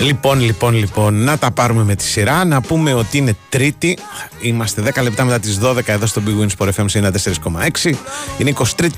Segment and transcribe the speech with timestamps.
[0.00, 2.44] Λοιπόν, λοιπόν, λοιπόν, να τα πάρουμε με τη σειρά.
[2.44, 3.98] Να πούμε ότι είναι Τρίτη.
[4.40, 6.86] Είμαστε 10 λεπτά μετά τις 12 εδώ στο Big Wins FM
[7.82, 7.92] 94,6.
[8.38, 8.88] Είναι 23,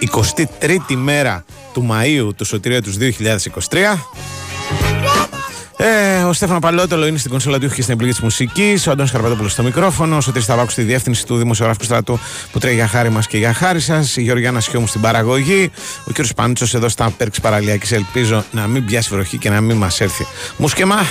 [0.00, 2.92] 23η μέρα του Μαΐου του Σωτηρίου του
[3.70, 4.35] 2023.
[5.76, 8.86] Ε, ο Στέφανο Παλότολο είναι στην κονσόλα του και στην επιλογή της μουσικής.
[8.86, 10.18] Ο Αντώνης Καρπατόπουλος στο μικρόφωνο.
[10.28, 12.18] Ο Τρει Ταβάκου στη διεύθυνση του δημοσιογράφου στρατού
[12.52, 14.16] που τρέχει για χάρη μας και για χάρη σας.
[14.16, 15.70] Η Γεωργιάνα Σιώμου στην παραγωγή.
[16.08, 16.26] Ο κ.
[16.36, 17.92] Πανούτσο εδώ στα Πέρξ Παραλιακής.
[17.92, 21.06] Ελπίζω να μην πιάσει βροχή και να μην μας έρθει μουσκεμά.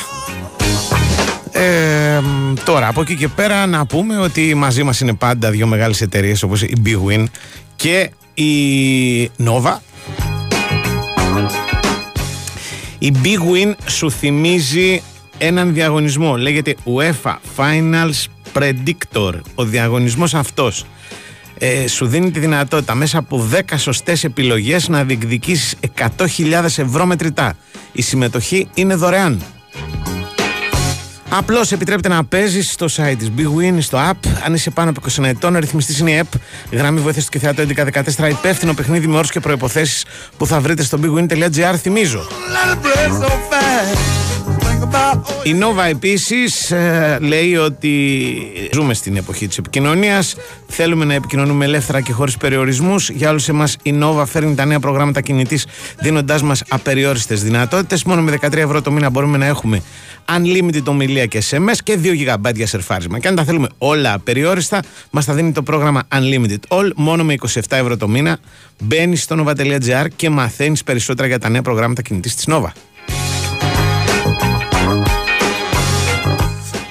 [1.52, 2.22] Ε,
[2.64, 6.44] τώρα, από εκεί και πέρα να πούμε ότι μαζί μας είναι πάντα δύο μεγάλες εταιρείες
[6.44, 7.24] όπως η Big Win
[7.76, 9.78] και η Nova
[13.06, 15.02] η Big Win σου θυμίζει
[15.38, 16.38] έναν διαγωνισμό.
[16.38, 19.34] Λέγεται UEFA Finals Predictor.
[19.56, 20.86] Ο διαγωνισμός αυτός
[21.58, 25.76] ε, σου δίνει τη δυνατότητα μέσα από 10 σωστές επιλογές να διεκδικήσεις
[26.18, 27.56] 100.000 ευρώ μετρητά.
[27.92, 29.42] Η συμμετοχή είναι δωρεάν.
[31.30, 34.30] Απλώς επιτρέπεται να παίζεις στο site της Big Win, στο app.
[34.46, 36.38] Αν είσαι πάνω από 20 ετών, ο ρυθμιστής είναι η app.
[36.72, 37.40] Γραμμή βοήθεια του και
[38.16, 38.30] 1114.
[38.30, 40.06] Υπεύθυνο παιχνίδι με όρους και προποθέσει
[40.38, 41.76] που θα βρείτε στο bigwin.gr.
[41.78, 42.28] Θυμίζω.
[45.44, 47.92] Η Nova επίσης ε, λέει ότι
[48.74, 50.36] ζούμε στην εποχή της επικοινωνίας.
[50.68, 53.10] Θέλουμε να επικοινωνούμε ελεύθερα και χωρίς περιορισμούς.
[53.10, 55.68] Για όλους εμάς, η Nova φέρνει τα νέα προγράμματα κινητής,
[56.00, 58.04] δίνοντάς μας απεριόριστες δυνατότητες.
[58.04, 59.82] Μόνο με 13 ευρώ το μήνα μπορούμε να έχουμε
[60.38, 63.20] unlimited ομιλία και SMS και 2 GB για σερφάρισμα.
[63.20, 64.80] Και αν τα θέλουμε όλα απεριόριστα,
[65.12, 68.38] μας θα δίνει το πρόγραμμα Unlimited All μόνο με 27 ευρώ το μήνα.
[68.80, 72.70] Μπαίνεις στο nova.gr και μαθαίνεις περισσότερα για τα νέα προγράμματα κινητής της Nova.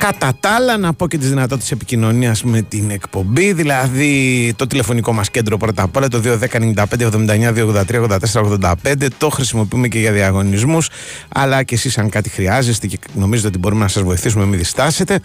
[0.05, 5.13] Κατά τα άλλα, να πω και τις δυνατότητες επικοινωνίας με την εκπομπή, δηλαδή το τηλεφωνικό
[5.13, 9.09] μας κέντρο πρώτα απ' όλα, το 210-95-79-283-84-85.
[9.19, 10.89] Το χρησιμοποιούμε και για διαγωνισμούς,
[11.29, 15.21] αλλά και εσείς, αν κάτι χρειάζεστε και νομίζετε ότι μπορούμε να σας βοηθήσουμε, μην διστάσετε.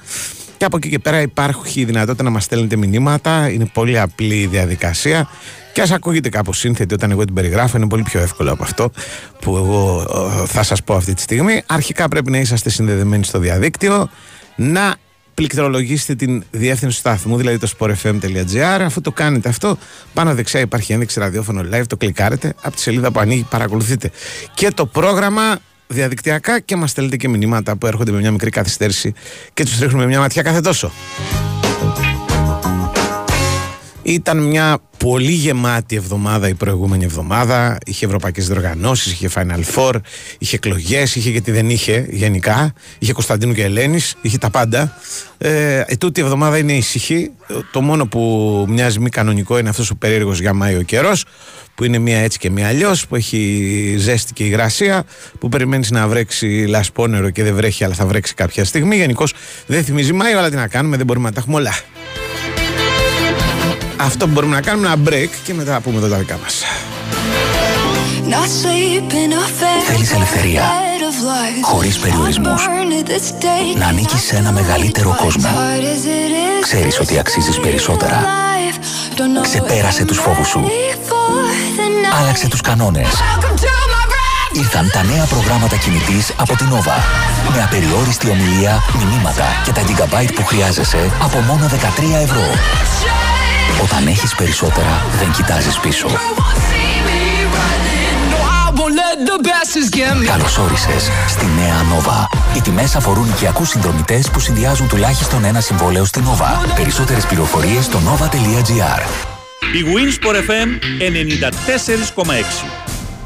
[0.57, 3.49] Και από εκεί και πέρα υπάρχει η δυνατότητα να μας στέλνετε μηνύματα.
[3.49, 5.29] Είναι πολύ απλή η διαδικασία.
[5.73, 8.91] Και ας ακούγεται κάπως σύνθετη όταν εγώ την περιγράφω, είναι πολύ πιο εύκολο από αυτό
[9.41, 10.05] που εγώ
[10.41, 11.61] ε, θα σας πω αυτή τη στιγμή.
[11.65, 14.09] Αρχικά πρέπει να είσαστε συνδεδεμένοι στο διαδίκτυο
[14.59, 14.95] να
[15.33, 18.81] πληκτρολογήσετε την διεύθυνση του σταθμού, δηλαδή το sportfm.gr.
[18.81, 19.77] Αφού το κάνετε αυτό,
[20.13, 24.11] πάνω δεξιά υπάρχει ένδειξη ραδιόφωνο live, το κλικάρετε από τη σελίδα που ανοίγει, παρακολουθείτε
[24.53, 29.13] και το πρόγραμμα διαδικτυακά και μας στέλνετε και μηνύματα που έρχονται με μια μικρή καθυστέρηση
[29.53, 30.91] και τους ρίχνουμε μια ματιά κάθε τόσο.
[34.03, 37.77] Ήταν μια πολύ γεμάτη εβδομάδα η προηγούμενη εβδομάδα.
[37.85, 39.93] Είχε ευρωπαϊκές διοργανώσεις, είχε Final Four,
[40.37, 42.73] είχε εκλογές, είχε γιατί δεν είχε γενικά.
[42.99, 44.93] Είχε Κωνσταντίνου και Ελένης, είχε τα πάντα.
[45.37, 47.31] Ε, τούτη η εβδομάδα είναι ησυχή.
[47.71, 51.25] Το μόνο που μοιάζει μη κανονικό είναι αυτός ο περίεργος για Μάιο καιρός,
[51.75, 55.03] που είναι μία έτσι και μία αλλιώς, που έχει ζέστη και υγρασία,
[55.39, 58.95] που περιμένεις να βρέξει λασπόνερο και δεν βρέχει, αλλά θα βρέξει κάποια στιγμή.
[58.95, 59.33] Γενικώς
[59.65, 61.73] δεν θυμίζει Μάιο, αλλά τι να κάνουμε, δεν μπορούμε να τα έχουμε όλα.
[64.01, 66.63] Αυτό που μπορούμε να κάνουμε είναι ένα break και μετά πούμε εδώ τα δικά μας.
[69.87, 70.63] Θέλεις ελευθερία.
[71.61, 72.67] Χωρίς περιορισμούς.
[73.77, 75.49] Να ανήκεις σε ένα μεγαλύτερο κόσμο.
[76.61, 78.25] Ξέρεις ότι αξίζεις περισσότερα.
[79.41, 80.65] Ξεπέρασε τους φόβους σου.
[82.19, 83.07] Άλλαξε τους κανόνες.
[84.51, 86.97] Ήρθαν τα νέα προγράμματα κινητής από την Nova.
[87.55, 92.45] Με απεριόριστη ομιλία, μηνύματα και τα gigabyte που χρειάζεσαι από μόνο 13 ευρώ.
[93.83, 96.07] Όταν έχεις περισσότερα, δεν κοιτάζεις πίσω.
[100.25, 102.55] Καλώς όρισες στη νέα Nova.
[102.57, 106.75] Οι τιμές αφορούν οικιακούς συνδρομητές που συνδυάζουν τουλάχιστον ένα συμβόλαιο στην Nova.
[106.75, 109.01] Περισσότερες πληροφορίες στο nova.gr
[109.75, 110.69] Η Winsport FM
[112.15, 112.65] 94,6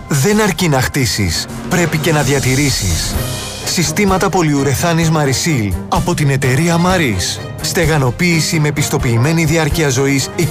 [0.07, 3.15] Δεν αρκεί να χτίσεις, πρέπει και να διατηρήσεις.
[3.65, 7.41] Συστήματα πολυουρεθάνης Marisil από την εταιρεία Maris.
[7.61, 10.41] Στεγανοποίηση με πιστοποιημένη διάρκεια ζωής 25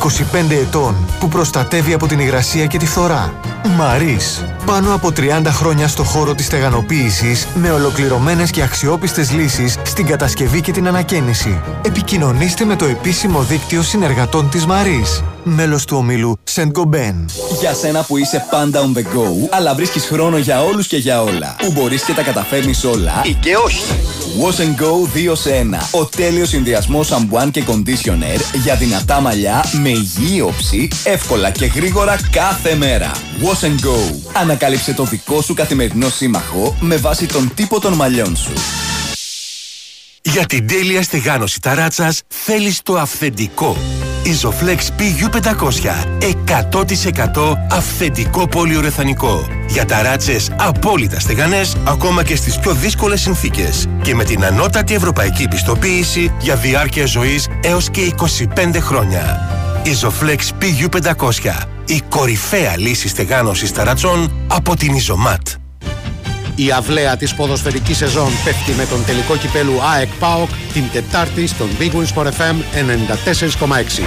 [0.50, 3.34] ετών που προστατεύει από την υγρασία και τη φθορά.
[3.76, 4.44] Μαρίς.
[4.66, 10.60] Πάνω από 30 χρόνια στο χώρο της στεγανοποίησης με ολοκληρωμένες και αξιόπιστες λύσεις στην κατασκευή
[10.60, 11.60] και την ανακαίνιση.
[11.82, 15.22] Επικοινωνήστε με το επίσημο δίκτυο συνεργατών της Μαρίς.
[15.44, 17.15] Μέλος του ομίλου Saint Gobain.
[17.60, 21.22] Για σένα που είσαι πάντα on the go, αλλά βρίσκεις χρόνο για όλους και για
[21.22, 21.56] όλα.
[21.59, 23.83] Που μπορείς και τα καταφέρνεις όλα ή και όχι.
[24.41, 25.89] Wash and Go 2 σε 1.
[25.91, 32.16] Ο τέλειος συνδυασμός σαμπουάν και conditioner για δυνατά μαλλιά με υγιή όψη, εύκολα και γρήγορα
[32.30, 33.10] κάθε μέρα.
[33.42, 34.15] Wash and Go.
[34.33, 38.53] Ανακάλυψε το δικό σου καθημερινό σύμμαχο με βάση τον τύπο των μαλλιών σου.
[40.22, 43.77] Για την τέλεια στεγάνωση ταράτσας θέλεις το αυθεντικό.
[44.24, 45.95] Isoflex PU500.
[46.21, 49.47] 100% αυθεντικό πολυουρεθανικό.
[49.69, 53.89] Για ταράτσες απόλυτα στεγανές, ακόμα και στις πιο δύσκολες συνθήκες.
[54.03, 59.41] Και με την ανώτατη ευρωπαϊκή πιστοποίηση για διάρκεια ζωής έως και 25 χρόνια.
[59.84, 61.66] Isoflex PU500.
[61.86, 65.61] Η κορυφαία λύση στεγάνωσης ταρατσών από την Isomat.
[66.54, 71.69] Η αυλαία της ποδοσφαιρικής σεζόν πέφτει με τον τελικό κυπέλου ΑΕΚ ΠΑΟΚ την Τετάρτη στον
[71.78, 72.57] Big Wins for FM
[73.59, 74.03] 94,6.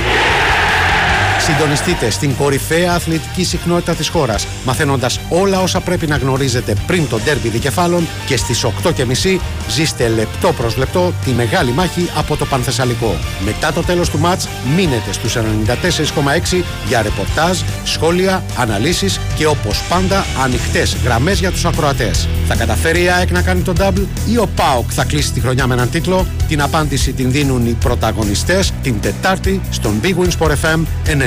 [1.45, 7.19] Συντονιστείτε στην κορυφαία αθλητική συχνότητα της χώρας, μαθαίνοντας όλα όσα πρέπει να γνωρίζετε πριν το
[7.23, 9.39] ντέρμπι δικεφάλων και στις 8.30
[9.69, 13.15] ζήστε λεπτό προς λεπτό τη μεγάλη μάχη από το Πανθεσσαλικό.
[13.45, 20.25] Μετά το τέλος του μάτς, μείνετε στους 94,6 για ρεπορτάζ, σχόλια, αναλύσεις και όπως πάντα
[20.43, 22.27] ανοιχτές γραμμές για τους ακροατές.
[22.47, 25.67] Θα καταφέρει η ΑΕΚ να κάνει τον double ή ο ΠΑΟΚ θα κλείσει τη χρονιά
[25.67, 30.49] με έναν τίτλο; Την απάντηση την δίνουν οι πρωταγωνιστές την Τετάρτη στον Big Wins for
[30.49, 30.79] FM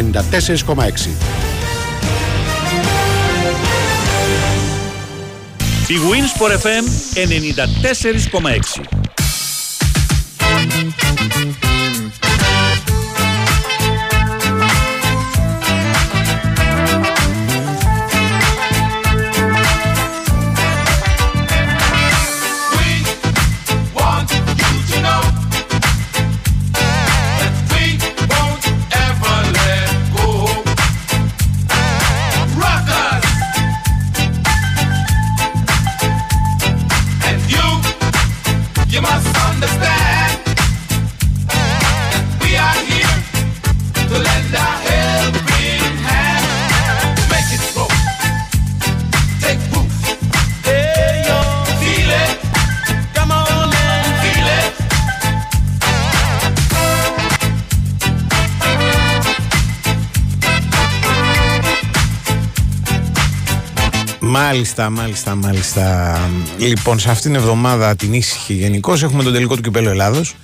[0.08, 1.10] Ενενήντα τέσσερις ακόμα έξι.
[5.87, 6.50] Η Wins for
[64.48, 66.16] Μάλιστα, μάλιστα, μάλιστα.
[66.58, 70.34] Λοιπόν, σε αυτήν την εβδομάδα την ήσυχη γενικώ έχουμε τον τελικό του κυπέλου Ελλάδος,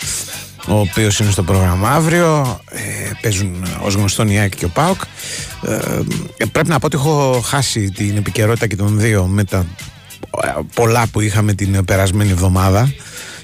[0.69, 2.61] ο οποίος είναι στο πρόγραμμα αύριο.
[2.71, 5.01] Ε, παίζουν ως γνωστόν η ΑΕΚ και ο ΠΑΟΚ.
[6.37, 9.67] Ε, πρέπει να πω ότι έχω χάσει την επικαιρότητα και των δύο με τα
[10.75, 12.93] πολλά που είχαμε την περασμένη εβδομάδα.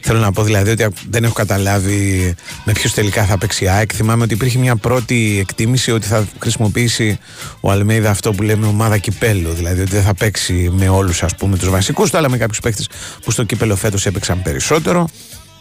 [0.00, 3.90] Θέλω να πω δηλαδή ότι δεν έχω καταλάβει με ποιους τελικά θα παίξει η ΑΕΚ.
[3.94, 7.18] Θυμάμαι ότι υπήρχε μια πρώτη εκτίμηση ότι θα χρησιμοποιήσει
[7.60, 9.52] ο Αλμέιδα αυτό που λέμε ομάδα κυπέλου.
[9.52, 12.60] Δηλαδή ότι δεν θα παίξει με όλους ας πούμε τους βασικούς του, αλλά με κάποιους
[12.60, 12.82] παίχτε
[13.24, 15.08] που στο κύπελο φέτος έπαιξαν περισσότερο.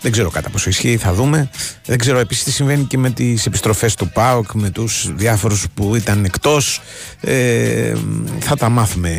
[0.02, 1.50] Δεν ξέρω κατά πόσο ισχύει, θα δούμε.
[1.86, 5.96] Δεν ξέρω επίσης τι συμβαίνει και με τις επιστροφές του ΠΑΟΚ, με τους διάφορους που
[5.96, 6.82] ήταν εκτός.
[7.22, 7.94] Ε,
[8.40, 9.12] θα τα μάθουμε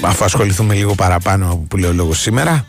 [0.00, 2.66] αφού ασχοληθούμε λίγο παραπάνω από που λέει ο λόγος σήμερα.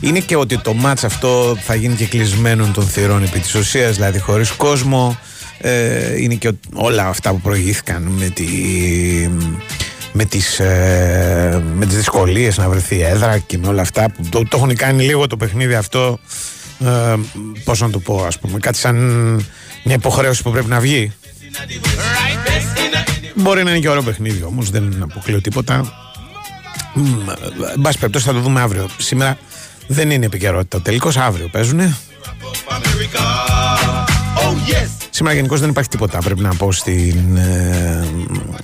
[0.00, 3.94] Είναι και ότι το μάτς αυτό θα γίνει και κλεισμένον των θυρών επί της ουσίας,
[3.94, 5.18] δηλαδή χωρίς κόσμο.
[5.58, 8.44] Ε, είναι και όλα αυτά που προηγήθηκαν με τη
[10.16, 14.42] με τις, ε, με τις δυσκολίες να βρεθεί έδρα και με όλα αυτά που το,
[14.48, 16.18] το έχουν κάνει λίγο το παιχνίδι αυτό
[16.84, 17.14] ε,
[17.64, 18.96] πώς να το πω ας πούμε κάτι σαν
[19.84, 21.12] μια υποχρέωση που πρέπει να βγει.
[23.34, 25.92] Μπορεί να είναι και ωραίο παιχνίδι όμως δεν αποκλείω τίποτα.
[27.74, 28.88] Εν πάση περιπτώσει θα το δούμε αύριο.
[28.98, 29.38] Σήμερα
[29.86, 31.96] δεν είναι επικαιρότητα Τελικώς αύριο παίζουνε
[35.16, 38.06] Σήμερα γενικώς δεν υπάρχει τίποτα, πρέπει να πω, στην, ε,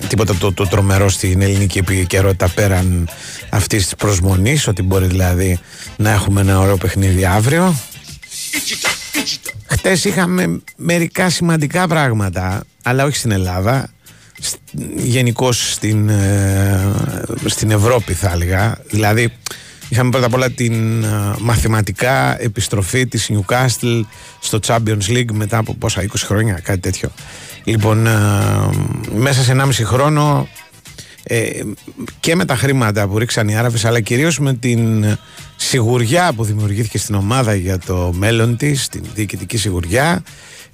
[0.07, 3.09] τίποτα το, το τρομερό στην ελληνική επικαιρότητα πέραν
[3.49, 5.59] αυτής της προσμονής, ότι μπορεί δηλαδή
[5.95, 7.75] να έχουμε ένα ωραίο παιχνίδι αύριο.
[9.65, 13.89] Χτες είχαμε μερικά σημαντικά πράγματα, αλλά όχι στην Ελλάδα.
[14.95, 16.93] Γενικώς στην, ε,
[17.45, 18.77] στην Ευρώπη θα έλεγα.
[18.89, 19.33] Δηλαδή
[19.89, 21.05] Είχαμε πρώτα απ' όλα την
[21.39, 24.01] μαθηματικά επιστροφή της Newcastle
[24.39, 27.11] στο Champions League μετά από πόσα 20 χρόνια, κάτι τέτοιο.
[27.63, 28.07] Λοιπόν,
[29.15, 30.47] μέσα σε 1,5 χρόνο
[31.23, 31.61] ε,
[32.19, 35.05] και με τα χρήματα που ρίξαν οι Άραβες αλλά κυρίως με την
[35.55, 40.23] σιγουριά που δημιουργήθηκε στην ομάδα για το μέλλον της, την διοικητική σιγουριά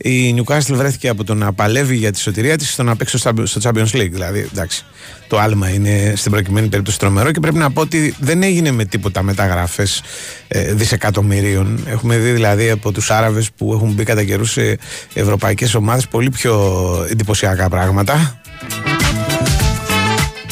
[0.02, 3.62] η Newcastle βρέθηκε από το να παλεύει για τη σωτηρία της στο να παίξει στο
[3.62, 4.10] Champions League.
[4.12, 4.86] Δηλαδή, εντάξει,
[5.28, 8.86] το άλμα είναι στην προκειμένη περίπτωση τρομερό και πρέπει να πω ότι δεν έγινε με
[8.86, 9.88] τίποτα μεταγράφε
[10.48, 11.84] ε, δισεκατομμυρίων.
[11.88, 14.78] Έχουμε δει δηλαδή από τους Άραβες που έχουν μπει κατά καιρούς σε
[15.14, 16.76] ευρωπαϊκές ομάδες πολύ πιο
[17.10, 18.42] εντυπωσιακά πράγματα.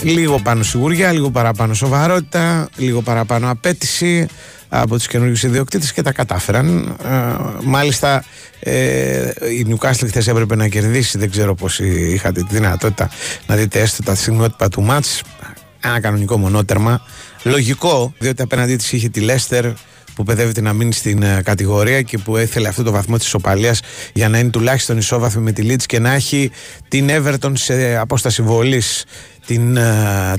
[0.08, 4.28] Λίγο πάνω σιγουριά, λίγο παραπάνω σοβαρότητα, λίγο παραπάνω απέτηση
[4.70, 6.96] από τους καινούργιους ιδιοκτήτες και τα κατάφεραν.
[7.04, 7.14] Ε,
[7.64, 8.24] μάλιστα
[8.60, 13.10] ε, η Newcastle χθες έπρεπε να κερδίσει, δεν ξέρω πώς είχατε τη δυνατότητα
[13.48, 15.22] να δείτε έστω τα στιγμιότυπα του μάτς.
[15.82, 17.02] Ένα κανονικό μονότερμα.
[17.44, 19.66] Λογικό, διότι απέναντί της είχε τη Λέστερ
[20.18, 23.80] που παιδεύεται να μείνει στην ε, κατηγορία και που έθελε αυτό το βαθμό της ισοπαλίας
[24.14, 26.52] για να είναι τουλάχιστον ισόβαθμη με τη Leeds και να έχει
[26.88, 29.06] την Everton σε απόσταση βολής
[29.48, 29.78] την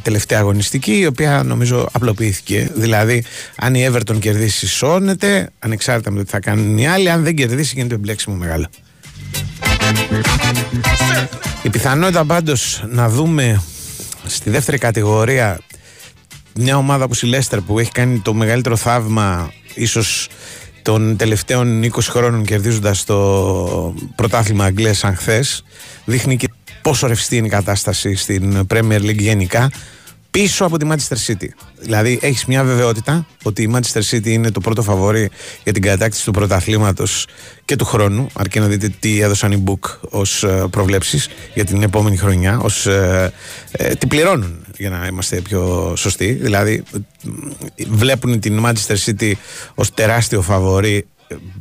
[0.03, 2.71] τελευταία αγωνιστική η οποία νομίζω απλοποιήθηκε.
[2.75, 3.25] Δηλαδή
[3.57, 7.11] αν η Everton κερδίσει σώνεται ανεξάρτητα με το τι θα κάνουν οι άλλοι.
[7.11, 8.67] Αν δεν κερδίσει γίνεται μπλέξιμο μεγάλο.
[11.63, 13.63] Η πιθανότητα πάντως να δούμε
[14.27, 15.59] στη δεύτερη κατηγορία
[16.55, 20.29] μια ομάδα όπως η Λέστερ που έχει κάνει το μεγαλύτερο θαύμα ίσως
[20.83, 25.65] των τελευταίων 20 χρόνων κερδίζοντας το πρωτάθλημα Αγγλίας σαν χθες,
[26.05, 26.49] δείχνει και
[26.89, 29.71] πόσο ρευστή είναι η κατάσταση στην Premier League γενικά
[30.31, 31.49] πίσω από τη Manchester City.
[31.81, 35.31] Δηλαδή έχεις μια βεβαιότητα ότι η Manchester City είναι το πρώτο φαβόρι
[35.63, 37.27] για την κατάκτηση του πρωταθλήματος
[37.65, 38.27] και του χρόνου.
[38.33, 42.59] Αρκεί να δείτε τι έδωσαν οι Book ως ε, προβλέψεις για την επόμενη χρονιά.
[42.59, 43.33] Ως, ε,
[43.71, 46.33] ε, τι πληρώνουν για να είμαστε πιο σωστοί.
[46.33, 46.83] Δηλαδή
[47.89, 49.33] βλέπουν την Manchester City
[49.75, 51.07] ως τεράστιο φαβόρι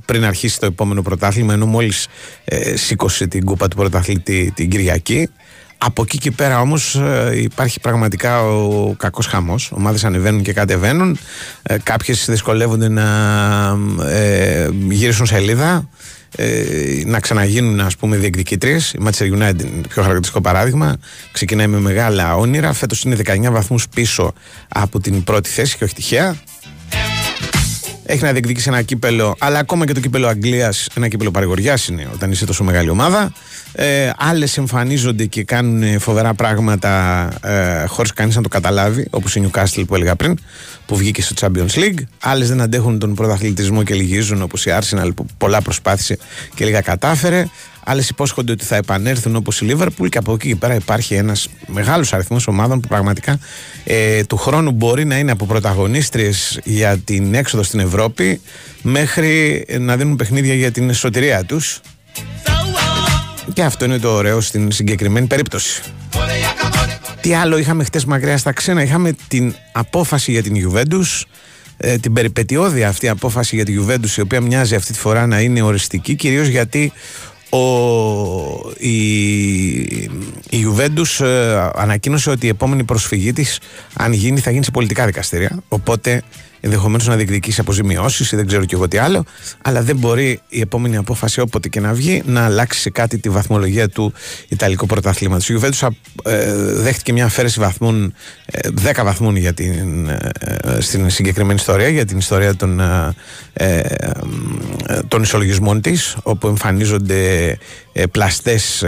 [0.06, 2.08] πριν αρχίσει το επόμενο πρωτάθλημα ενώ μόλις
[2.46, 5.30] ε, σήκωσε την κούπα του πρωταθλητή την Κυριακή.
[5.78, 9.72] Από εκεί και πέρα όμως ε, υπάρχει πραγματικά ο κακός χαμός.
[9.72, 11.18] Ομάδες ανεβαίνουν και κατεβαίνουν.
[11.64, 13.06] Ε, κάποιες δυσκολεύονται να
[14.06, 15.90] ε, γυρίσουν σελίδα
[16.36, 20.96] ε, να ξαναγίνουν ας πούμε διεκδικήτριες η Manchester United είναι το πιο χαρακτηριστικό παράδειγμα
[21.32, 22.74] ξεκινάει με μεγάλα όνειρα.
[22.74, 24.34] Φέτος είναι 19 βαθμούς πίσω
[24.68, 26.36] από την πρώτη θέση και όχι τυχαία
[28.10, 32.08] έχει να διεκδικήσει ένα κύπελο, αλλά ακόμα και το κύπελο Αγγλίας, ένα κύπελο παρηγοριάς είναι
[32.14, 33.32] όταν είσαι τόσο μεγάλη ομάδα.
[33.72, 39.50] Ε, Άλλες εμφανίζονται και κάνουν φοβερά πράγματα ε, χωρίς κανείς να το καταλάβει, όπως η
[39.52, 40.38] Newcastle που έλεγα πριν,
[40.86, 42.00] που βγήκε στο Champions League.
[42.20, 46.18] Άλλες δεν αντέχουν τον πρωταθλητισμό και λυγίζουν, όπως η Arsenal που πολλά προσπάθησε
[46.56, 47.46] και λίγα κατάφερε.
[47.89, 51.48] Άλλες υπόσχονται ότι θα επανέλθουν όπως η Λίβερπουλ και από εκεί και πέρα υπάρχει ένας
[51.67, 53.39] μεγάλος αριθμός ομάδων που πραγματικά
[53.84, 58.41] ε, του χρόνου μπορεί να είναι από πρωταγωνίστριες για την έξοδο στην Ευρώπη
[58.82, 61.79] μέχρι να δίνουν παιχνίδια για την εσωτερία τους.
[63.53, 65.82] Και αυτό είναι το ωραίο στην συγκεκριμένη περίπτωση.
[67.22, 71.22] Τι άλλο είχαμε χτες μακριά στα ξένα, είχαμε την απόφαση για την Juventus,
[71.77, 75.39] ε, την περιπετειώδη αυτή απόφαση για την Juventus η οποία μοιάζει αυτή τη φορά να
[75.39, 76.94] είναι οριστική κυρίως γιατί
[77.50, 77.60] ο,
[78.77, 79.00] η,
[80.50, 83.60] η Juventus ε, ανακοίνωσε ότι η επόμενη προσφυγή της
[83.94, 85.63] αν γίνει θα γίνει σε πολιτικά δικαστήρια.
[85.68, 86.24] Οπότε
[86.60, 89.26] ενδεχομένως να διεκδικήσει αποζημιώσεις ή δεν ξέρω και εγώ τι άλλο.
[89.62, 93.30] Αλλά δεν μπορεί η επόμενη απόφαση, όποτε και να βγει, να αλλάξει σε κάτι τη
[93.30, 94.14] βαθμολογία του
[94.48, 95.50] Ιταλικού πρωταθλήματος.
[95.50, 98.14] Η Γιουβέντους ε, δέχτηκε μια αφαίρεση βαθμών,
[98.84, 100.18] 10 ε, βαθμών για την, ε,
[100.80, 102.82] στην συγκεκριμένη ιστορία, για την ιστορία των,
[105.08, 107.58] των ισολογισμών της, όπου εμφανίζονται
[108.12, 108.86] πλαστές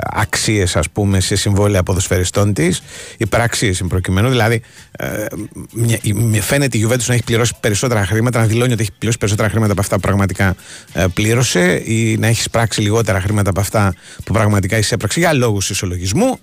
[0.00, 2.82] αξίες ας πούμε σε συμβόλαια ποδοσφαιριστών της
[3.16, 4.62] υπεραξίες είναι προκειμένου δηλαδή
[6.40, 9.72] φαίνεται η Juventus να έχει πληρώσει περισσότερα χρήματα, να δηλώνει ότι έχει πληρώσει περισσότερα χρήματα
[9.72, 10.56] από αυτά που πραγματικά
[10.92, 15.70] ε, πλήρωσε ή να έχεις σπράξει λιγότερα χρήματα από αυτά που πραγματικά εισέπραξε για λόγους
[15.70, 16.38] ισολογισμού.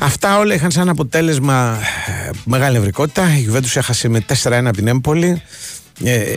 [0.00, 3.36] Αυτά όλα είχαν σαν αποτέλεσμα ε, μεγάλη νευρικότητα.
[3.38, 5.42] Η Juventus έχασε με 4-1 από την Έμπολη.
[6.04, 6.36] Ε,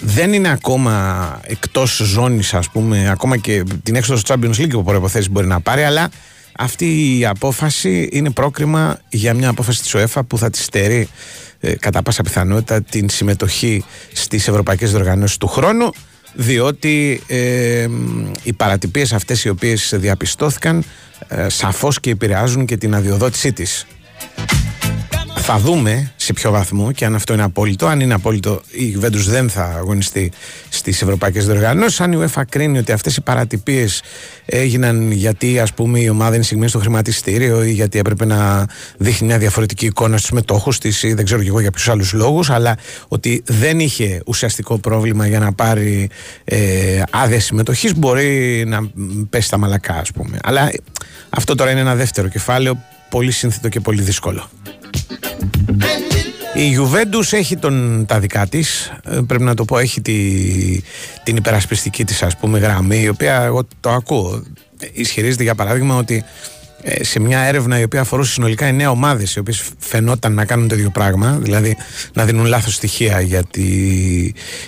[0.00, 4.84] δεν είναι ακόμα εκτός ζώνης ας πούμε ακόμα και την έξοδο στο Champions League που
[4.84, 6.10] προϋποθέσεις μπορεί να πάρει αλλά
[6.58, 11.08] αυτή η απόφαση είναι πρόκριμα για μια απόφαση της ΟΕΦΑ που θα της στερεί
[11.60, 15.90] ε, κατά πάσα πιθανότητα την συμμετοχή στις ευρωπαϊκές διοργανώσεις του χρόνου
[16.34, 17.88] διότι ε,
[18.42, 20.84] οι παρατυπίες αυτές οι οποίες διαπιστώθηκαν
[21.28, 23.86] ε, σαφώς και επηρεάζουν και την αδειοδότησή της.
[25.48, 27.86] Θα δούμε σε ποιο βαθμό και αν αυτό είναι απόλυτο.
[27.86, 30.32] Αν είναι απόλυτο, η Juventus δεν θα αγωνιστεί
[30.68, 32.00] στις ευρωπαϊκές διοργανώσεις.
[32.00, 34.02] Αν η UEFA κρίνει ότι αυτές οι παρατυπίες
[34.46, 38.66] έγιναν γιατί ας πούμε, η ομάδα είναι συγκεκριμένη στο χρηματιστήριο ή γιατί έπρεπε να
[38.98, 42.12] δείχνει μια διαφορετική εικόνα στους μετόχους της ή δεν ξέρω και εγώ για ποιους άλλους
[42.12, 42.76] λόγους, αλλά
[43.08, 46.08] ότι δεν είχε ουσιαστικό πρόβλημα για να πάρει
[46.44, 48.90] ε, άδεια συμμετοχής, μπορεί να
[49.30, 50.38] πέσει τα μαλακά, ας πούμε.
[50.42, 50.70] Αλλά
[51.30, 52.78] αυτό τώρα είναι ένα δεύτερο κεφάλαιο,
[53.10, 54.50] πολύ σύνθετο και πολύ δύσκολο.
[56.54, 58.92] Η Juventus έχει τον, τα δικά της.
[59.04, 60.14] Ε, πρέπει να το πω, έχει τη,
[61.22, 64.42] την υπερασπιστική της ας πούμε γραμμή, η οποία εγώ το ακούω.
[64.92, 66.24] Ισχυρίζεται για παράδειγμα ότι ε,
[67.00, 70.74] σε μια έρευνα η οποία αφορούσε συνολικά 9 ομάδες οι οποίες φαινόταν να κάνουν το
[70.74, 71.76] ίδιο πράγμα, δηλαδή
[72.12, 73.64] να δίνουν λάθος στοιχεία για, τη,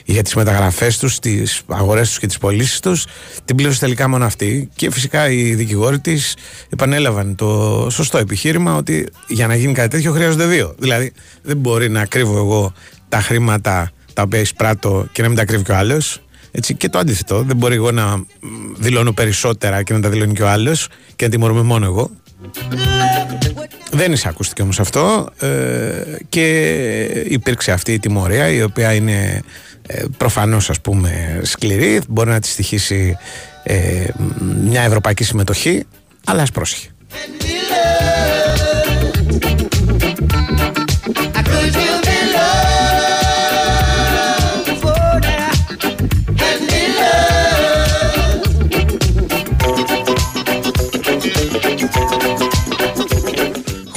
[0.05, 3.07] για τις μεταγραφές τους, τις αγορές τους και τις πωλήσεις τους,
[3.45, 4.69] την πλήρωσε τελικά μόνο αυτή.
[4.75, 6.37] Και φυσικά οι δικηγόροι της
[6.69, 10.75] επανέλαβαν το σωστό επιχείρημα ότι για να γίνει κάτι τέτοιο χρειάζονται δύο.
[10.79, 12.73] Δηλαδή δεν μπορεί να κρύβω εγώ
[13.09, 16.23] τα χρήματα τα οποία εισπράττω και να μην τα κρύβει και ο άλλος.
[16.51, 17.43] Έτσι, και το αντίθετο.
[17.43, 18.25] Δεν μπορεί εγώ να
[18.77, 22.11] δηλώνω περισσότερα και να τα δηλώνει και ο άλλος και να τιμωρούμε μόνο εγώ.
[23.91, 25.49] Δεν εισακούστηκε όμως αυτό ε,
[26.29, 26.45] και
[27.29, 29.43] υπήρξε αυτή η τιμωρία η οποία είναι
[29.87, 33.17] ε, προφανώς ας πούμε σκληρή μπορεί να της στοιχήσει
[33.63, 34.05] ε,
[34.65, 35.85] μια ευρωπαϊκή συμμετοχή
[36.25, 36.89] αλλά ας πρόσχει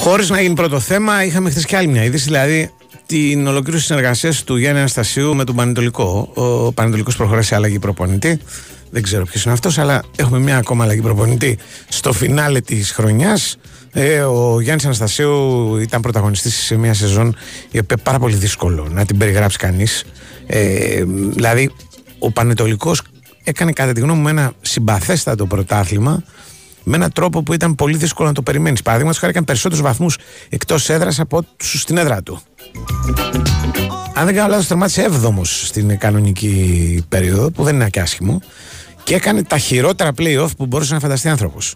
[0.01, 2.71] Χωρίς να γίνει πρώτο θέμα, είχαμε χθες και άλλη μια είδηση, δηλαδή
[3.05, 6.31] την ολοκλήρωση συνεργασίας του Γιάννη Αναστασίου με τον Πανετολικό.
[6.33, 8.39] Ο Πανετολικός προχωράει σε αλλαγή προπονητή.
[8.89, 13.57] Δεν ξέρω ποιος είναι αυτός, αλλά έχουμε μια ακόμα αλλαγή προπονητή στο φινάλε της χρονιάς.
[13.91, 17.35] Ε, ο Γιάννης Αναστασίου ήταν πρωταγωνιστής σε μια σεζόν
[17.71, 20.03] η οποία πάρα πολύ δύσκολο να την περιγράψει κανείς.
[20.47, 21.71] Ε, δηλαδή,
[22.19, 23.01] ο Πανετολικός
[23.43, 26.23] έκανε κατά τη γνώμη μου ένα συμπαθέστατο πρωτάθλημα
[26.83, 28.81] με έναν τρόπο που ήταν πολύ δύσκολο να το περιμένεις.
[28.81, 30.17] Παραδείγματος χάρη έκανε περισσότερους βαθμούς
[30.49, 32.41] εκτός έδρας από τους στην έδρα του.
[34.13, 38.41] Αν δεν κάνω λάθος, τερμάτισε 7ο στην κανονική περίοδο, που δεν είναι και άσχημο,
[39.03, 41.75] και έκανε τα χειρότερα playoff που μπορούσε να φανταστεί άνθρωπος.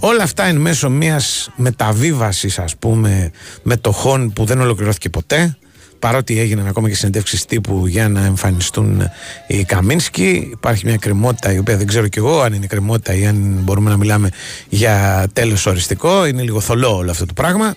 [0.00, 3.30] Όλα αυτά εν μέσω μιας μεταβίβασης, ας πούμε,
[3.62, 5.56] μετοχών που δεν ολοκληρώθηκε ποτέ
[5.98, 9.10] παρότι έγιναν ακόμα και συνεντεύξεις τύπου για να εμφανιστούν
[9.46, 13.26] οι Καμίνσκι υπάρχει μια κρεμότητα η οποία δεν ξέρω κι εγώ αν είναι κρεμότητα ή
[13.26, 14.28] αν μπορούμε να μιλάμε
[14.68, 17.74] για τέλος οριστικό είναι λίγο θολό όλο αυτό το πράγμα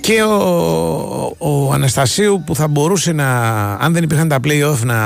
[0.00, 3.28] και ο, ο Αναστασίου που θα μπορούσε να,
[3.72, 4.96] αν δεν υπήρχαν τα play-off, να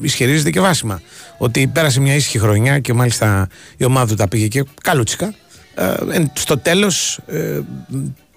[0.00, 1.00] ισχυρίζεται και βάσιμα
[1.38, 5.34] ότι πέρασε μια ήσυχη χρονιά και μάλιστα η ομάδα του τα πήγε και καλούτσικα.
[5.74, 7.60] Ε, στο τέλος ε,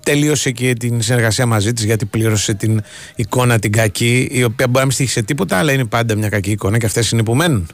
[0.04, 2.82] τελείωσε και την συνεργασία μαζί της γιατί πλήρωσε την
[3.16, 6.52] εικόνα την κακή, η οποία μπορεί να μην στήχησε τίποτα, αλλά είναι πάντα μια κακή
[6.52, 7.68] εικόνα και αυτές είναι που μένουν.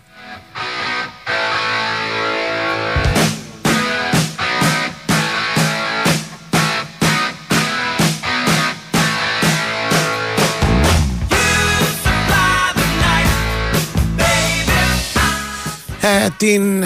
[16.29, 16.83] Ε, την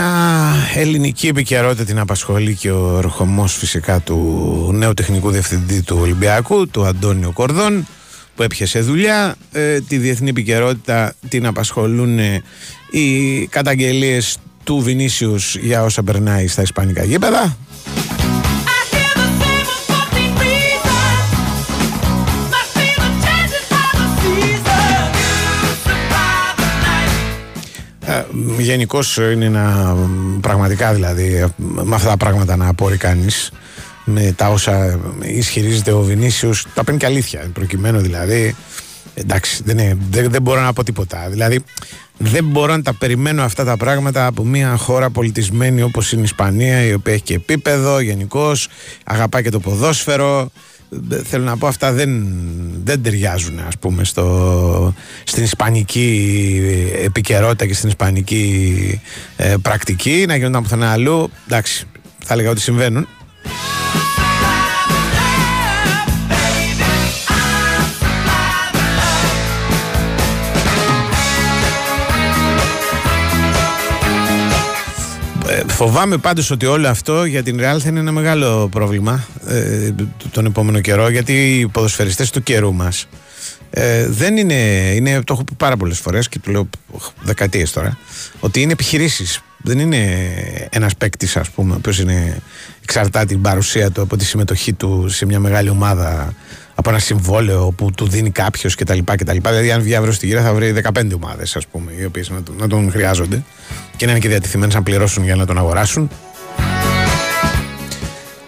[0.75, 6.85] ελληνική επικαιρότητα την απασχολεί και ο ερχομός φυσικά του νέου τεχνικού διευθυντή του Ολυμπιακού, του
[6.85, 7.87] Αντώνιο Κορδόν,
[8.35, 9.35] που έπιασε δουλειά.
[9.51, 12.41] Ε, τη διεθνή επικαιρότητα την απασχολούν ε,
[12.91, 17.57] οι καταγγελίες του Βινίσιους για όσα περνάει στα ισπανικά γήπεδα.
[28.57, 29.95] Γενικώς είναι ένα
[30.41, 33.51] πραγματικά δηλαδή με αυτά τα πράγματα να απόρρει κανείς
[34.05, 38.55] με τα όσα ισχυρίζεται ο Βινίσιος τα παίρνει και αλήθεια προκειμένου δηλαδή
[39.13, 39.77] εντάξει δεν,
[40.09, 41.27] δεν, δεν μπορώ να πω τίποτα.
[41.29, 41.63] Δηλαδή
[42.17, 46.23] δεν μπορώ να τα περιμένω αυτά τα πράγματα από μια χώρα πολιτισμένη όπως είναι η
[46.23, 48.67] Ισπανία η οποία έχει και επίπεδο γενικώς,
[49.03, 50.51] αγαπάει και το ποδόσφαιρο
[51.23, 52.25] θέλω να πω αυτά δεν,
[52.83, 56.61] δεν ταιριάζουν ας πούμε στο, στην ισπανική
[57.03, 59.01] επικαιρότητα και στην ισπανική
[59.35, 61.29] ε, πρακτική να γίνονταν πουθενά αλλού.
[61.45, 61.87] Εντάξει
[62.23, 63.07] θα έλεγα ότι συμβαίνουν
[75.67, 79.89] Φοβάμαι πάντως ότι όλο αυτό για την Real θα είναι ένα μεγάλο πρόβλημα ε,
[80.31, 83.07] τον επόμενο καιρό γιατί οι ποδοσφαιριστές του καιρού μας
[83.69, 84.53] ε, δεν είναι,
[84.95, 86.69] είναι, το έχω πει πάρα πολλές φορές και το λέω
[87.21, 87.97] δεκαετίες τώρα
[88.39, 89.41] ότι είναι επιχειρήσεις.
[89.65, 89.97] Δεν είναι
[90.69, 92.41] ένας παίκτης, ας πούμε, ο οποίος είναι
[92.83, 96.33] εξαρτάται την παρουσία του από τη συμμετοχή του σε μια μεγάλη ομάδα
[96.83, 98.99] από ένα συμβόλαιο που του δίνει κάποιος κτλ.
[99.41, 102.41] Δηλαδή, αν βγει αύριο στη γύρα, θα βρει 15 ομάδες, ας πούμε, οι οποίες να,
[102.57, 103.43] να, τον χρειάζονται
[103.95, 106.09] και να είναι και διατηθειμένε να πληρώσουν για να τον αγοράσουν.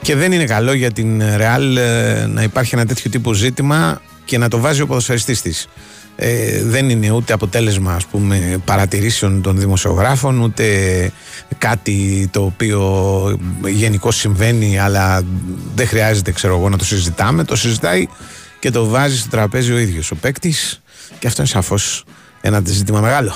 [0.01, 4.37] Και δεν είναι καλό για την Real ε, να υπάρχει ένα τέτοιο τύπο ζήτημα και
[4.37, 5.67] να το βάζει ο ποδοσφαιριστής της.
[6.17, 10.65] Ε, δεν είναι ούτε αποτέλεσμα ας πούμε παρατηρήσεων των δημοσιογράφων ούτε
[11.57, 15.23] κάτι το οποίο γενικώ συμβαίνει αλλά
[15.75, 17.43] δεν χρειάζεται ξέρω εγώ να το συζητάμε.
[17.43, 18.07] Το συζητάει
[18.59, 20.81] και το βάζει στο τραπέζι ο ίδιος ο παίκτης.
[21.19, 22.03] Και αυτό είναι σαφώς
[22.41, 23.35] ένα ζήτημα μεγάλο.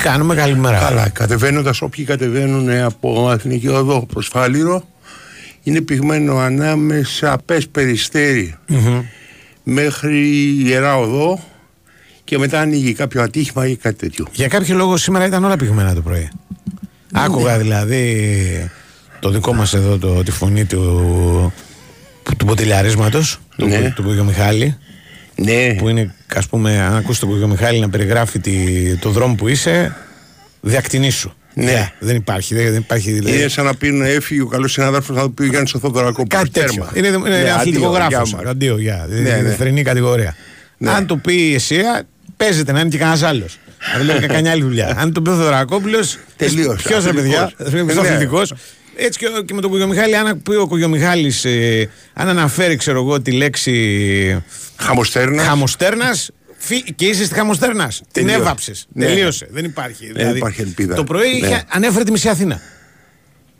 [0.00, 0.78] Κάνουμε καλημέρα.
[0.78, 4.84] Καλά, κατεβαίνοντας όποιοι κατεβαίνουν από Αθηνική Οδό προς Φάληρο
[5.62, 7.68] είναι πυγμένο ανάμεσα πες
[9.68, 10.28] μέχρι
[10.64, 11.44] Ιερά Οδό
[12.24, 14.26] και μετά ανοίγει κάποιο ατύχημα ή κάτι τέτοιο.
[14.32, 16.28] Για κάποιο λόγο σήμερα ήταν όλα πυγμένα το πρωί.
[17.12, 17.20] Ναι.
[17.20, 18.70] Άκουγα δηλαδή
[19.20, 21.52] το δικό μας εδώ το, τη φωνή του,
[22.38, 23.92] του ποτηλιαρίσματος του, ναι.
[23.96, 24.76] του, του Μιχάλη
[25.34, 25.74] ναι.
[25.74, 29.48] που είναι ας πούμε αν ακούσει τον Κουγιο Μιχάλη να περιγράφει τη, το δρόμο που
[29.48, 29.96] είσαι
[30.60, 31.30] διακτηνήσου.
[31.58, 31.90] Ναι.
[31.98, 32.54] Δεν υπάρχει.
[32.54, 33.38] Δεν, δεν υπάρχει δηλαδή.
[33.38, 36.26] Είναι σαν να πίνουν έφυγε ο καλός συνάδελφος να πει ο Γιάννη ο Θοδωρακόπουλο.
[36.28, 36.88] Κάτι τέτοιο.
[36.94, 38.16] Είναι, είναι Ναι, αθλητικογράφο.
[38.16, 39.06] αντίο, γεια Αντίο, γεια.
[39.08, 39.42] Ναι, ναι.
[39.42, 40.36] Δευτερινή κατηγορία.
[40.78, 40.90] Ναι.
[40.90, 42.02] Αν το πει η ΕΣΥΑ,
[42.36, 43.58] παίζεται να είναι και κανένας άλλος.
[43.92, 44.94] Να δεν λέει καμιά άλλη δουλειά.
[44.98, 45.98] Αν το πει ο Θοδωρακόπουλο.
[46.36, 46.88] Τελείωσε.
[46.88, 47.42] Ποιος ρε παιδιά.
[47.58, 47.92] Αθλητικός.
[47.92, 48.08] Ποιος Ναι.
[48.08, 48.42] αθλητικό.
[48.96, 53.20] Έτσι και, και με τον Κογιομιχάλη, αν πει ο Κογιομιχάλη, ε, αν αναφέρει, ξέρω εγώ,
[53.22, 54.44] τη λέξη
[54.76, 55.46] Χαμοστέρνας.
[55.46, 56.30] χαμοστέρνας,
[56.94, 57.86] και είσαι στη χαμοστέρνα.
[57.88, 58.36] Την Τελείωσε.
[58.36, 58.86] έβαψες.
[58.92, 59.06] Ναι.
[59.06, 59.46] Τελείωσε.
[59.50, 60.12] Δεν υπάρχει.
[60.12, 60.94] Δηλαδή, υπάρχει ελπίδα.
[60.94, 61.46] Το πρωί Ναι.
[61.46, 62.60] είχε, ανέφερε τη μισή Αθήνα.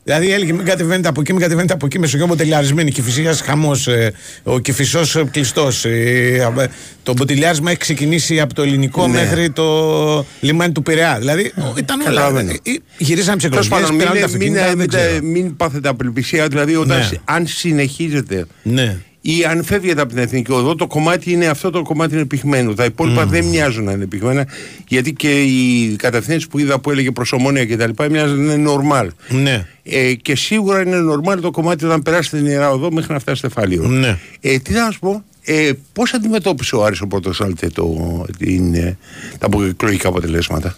[0.04, 2.90] Δηλαδή έλεγε μην κατεβαίνετε από εκεί, μην κατεβαίνετε από εκεί, Μεσογείο τελειαρισμένη.
[2.90, 5.84] Και φυσικά χαμός, ε, ο κυφισό κλειστός.
[5.84, 6.70] Ε,
[7.02, 9.12] το μποτιλιάρισμα έχει ξεκινήσει από το ελληνικό Ναι.
[9.12, 11.16] μέχρι το λιμάνι του Πειραιά.
[11.18, 12.08] Δηλαδή ήταν όλα.
[12.10, 12.50] Καταλαβαίνω.
[12.50, 15.22] Ε, ε, Γυρίσαμε σε Τέλος εκλογές, πάντων, μην, πήραν τα μην, αυτοκίνητα, μην, δεν ξέρω.
[15.22, 16.48] μην πάθετε απελπισία.
[16.48, 17.04] Δηλαδή, όταν, Ναι.
[17.04, 18.96] συ- αν συνεχίζετε Ναι.
[19.28, 22.74] Ή αν φεύγετε από την εθνική οδό, το κομμάτι είναι αυτό το κομμάτι είναι πυγμένο.
[22.74, 24.46] Τα υπόλοιπα δεν μοιάζουν να είναι πυγμένα,
[24.88, 28.04] γιατί και οι κατευθύνσει που είδα που έλεγε προς ομόνια κτλ.
[28.10, 29.08] μοιάζουν να είναι normal.
[29.28, 29.66] Ναι.
[29.82, 33.48] Ε, και σίγουρα είναι normal το κομμάτι όταν περάσετε την ιερά οδό μέχρι να φτάσετε
[33.48, 33.82] φάλιο.
[33.82, 34.18] Ναι.
[34.40, 37.30] Ε, τι να σου πω, ε, πώς αντιμετώπισε ο Άρης ο πρώτο
[37.72, 38.98] το, την, ε,
[39.38, 40.74] τα εκλογικά αποτελέσματα;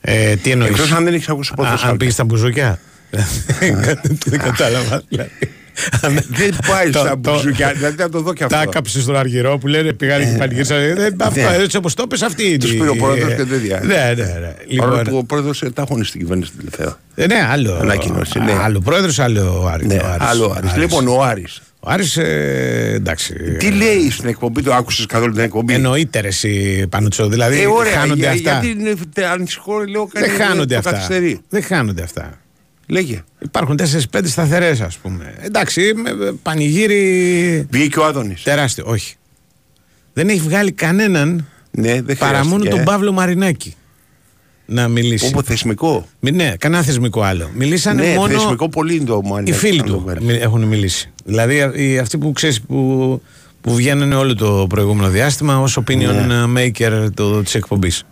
[0.00, 2.80] Ε, τι εννοείς; Εκτός αν δεν έχεις ακούσει ο Α, πρώτο αν πήγες στα μπουζούκια;
[4.30, 5.02] Δεν κατάλαβα.
[6.00, 6.26] Δηλαδή.
[6.30, 8.68] Δεν πάει Το- στα το- μπουζούκια, δηλαδή να το δω και Τα αυτό.
[8.70, 10.78] έκαψε στον Αργυρό που λένε πήγανε και πανηγύρισαν.
[10.94, 11.56] Δεν- Αυτό ναι.
[11.62, 12.56] έτσι όπως το πες αυτή είναι.
[12.56, 14.76] Τους η- πήρε ο πρόεδρος και δεν δια- Ναι, ναι, ναι.
[14.76, 16.96] Παρόλο Λοιπόν, που ο πρόεδρος τα έχουν στην κυβέρνηση τελευταία.
[17.14, 17.74] ε, ναι, άλλο.
[17.74, 18.52] Ανακοίνωση, ναι.
[18.62, 19.86] Άλλο πρόεδρος, άλλο ο Άρης.
[19.86, 20.26] Ναι, ο Άρης.
[20.28, 20.76] άλλο ο Άρης.
[20.76, 21.60] Λοιπόν, ο Άρης.
[21.80, 23.34] Ο Άρης, ε, εντάξει.
[23.58, 27.28] Τι λέει στην εκπομπή, το άκουσες καθόλου την εκπομπή; Εννοείται ρε εσύ Πανουτσό.
[27.28, 28.50] Δηλαδή Ε, ωραία, χάνονται για- αυτά.
[28.60, 30.90] γιατί είναι τε- ανησυχώ, λέω, Δεν κάνει χάνονται το αυτά.
[30.90, 31.40] καθυστερεί.
[31.48, 32.38] Δεν χάνονται αυτά.
[32.90, 33.22] Λέγε.
[33.38, 35.34] Υπάρχουν 4-5 σταθερές, ας πούμε.
[35.40, 38.42] Εντάξει, με- με πανηγύρι Βγήκε ο Άδωνης.
[38.42, 38.84] τεράστιο.
[38.86, 39.14] Όχι.
[40.12, 42.82] Δεν έχει βγάλει κανέναν Ναι, δεν παρά μόνο χρειάστηκε, τον ε.
[42.84, 43.74] Παύλο Μαρινάκη
[44.66, 45.26] να μιλήσει.
[45.26, 47.50] Όπω θεσμικό; Μη- Ναι, κανένα θεσμικό άλλο.
[47.54, 49.50] Μιλήσανε Ναι, μόνο θεσμικό πολύ είναι το Μάνι.
[49.50, 51.10] οι φίλοι του μι- έχουν μιλήσει.
[51.24, 53.22] Δηλαδή οι- αυτοί που ξέρεις που,
[53.60, 56.44] που βγαίνουν όλο το προηγούμενο διάστημα ως opinion Ναι.
[56.56, 57.08] maker
[57.44, 58.02] της εκπομπής.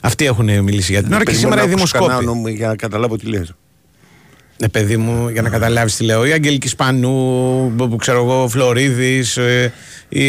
[0.00, 2.14] Αυτοί έχουν μιλήσει για την ώρα και σήμερα οι δημοσκόποι.
[2.56, 3.54] Για να καταλάβω τι λες.
[4.62, 6.24] Ναι, παιδί μου, για να καταλάβεις τι λέω.
[6.24, 9.38] Η Αγγελική Σπανού, που, που ξέρω εγώ, Φλωρίδης,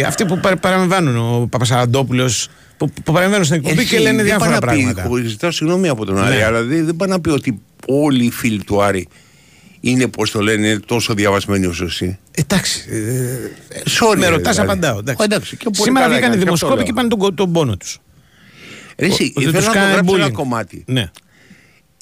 [0.05, 4.49] αυτοί που παρα- παραμβάνουν, ο Παπασαραντόπουλος, που, που παρεμβαίνουν στην εκπομπή και λένε δεν διάφορα
[4.49, 5.03] πάει να πει, πράγματα.
[5.09, 6.43] χωρίς- Ζητάω συγγνώμη από τον Άρη, Ναι.
[6.43, 9.07] αλλά δεν, δεν πάει να πει ότι όλοι οι φίλοι του Άρη
[9.79, 12.19] είναι, πώς το λένε, είναι τόσο διαβασμένοι όσο εσύ.
[12.31, 12.85] Εντάξει.
[12.89, 12.97] ε,
[13.99, 14.71] Sorry, με ρε, ρωτάς, δηλαδή.
[14.71, 14.99] απαντάω.
[14.99, 15.21] εντάξει.
[15.21, 16.83] Ω, εντάξει, και πολύ Σήμερα καλά βγήκαν οι έκανες, και αυτό δημοσκόποι λέω.
[16.83, 17.99] και είπαν τον, κο- τον πόνο τους.
[18.97, 20.31] Ρε, Εσύ, Ότι θέλω τους να το κάνανε γράψω ένα bullying.
[20.31, 20.83] κομμάτι.
[20.87, 21.09] Ναι.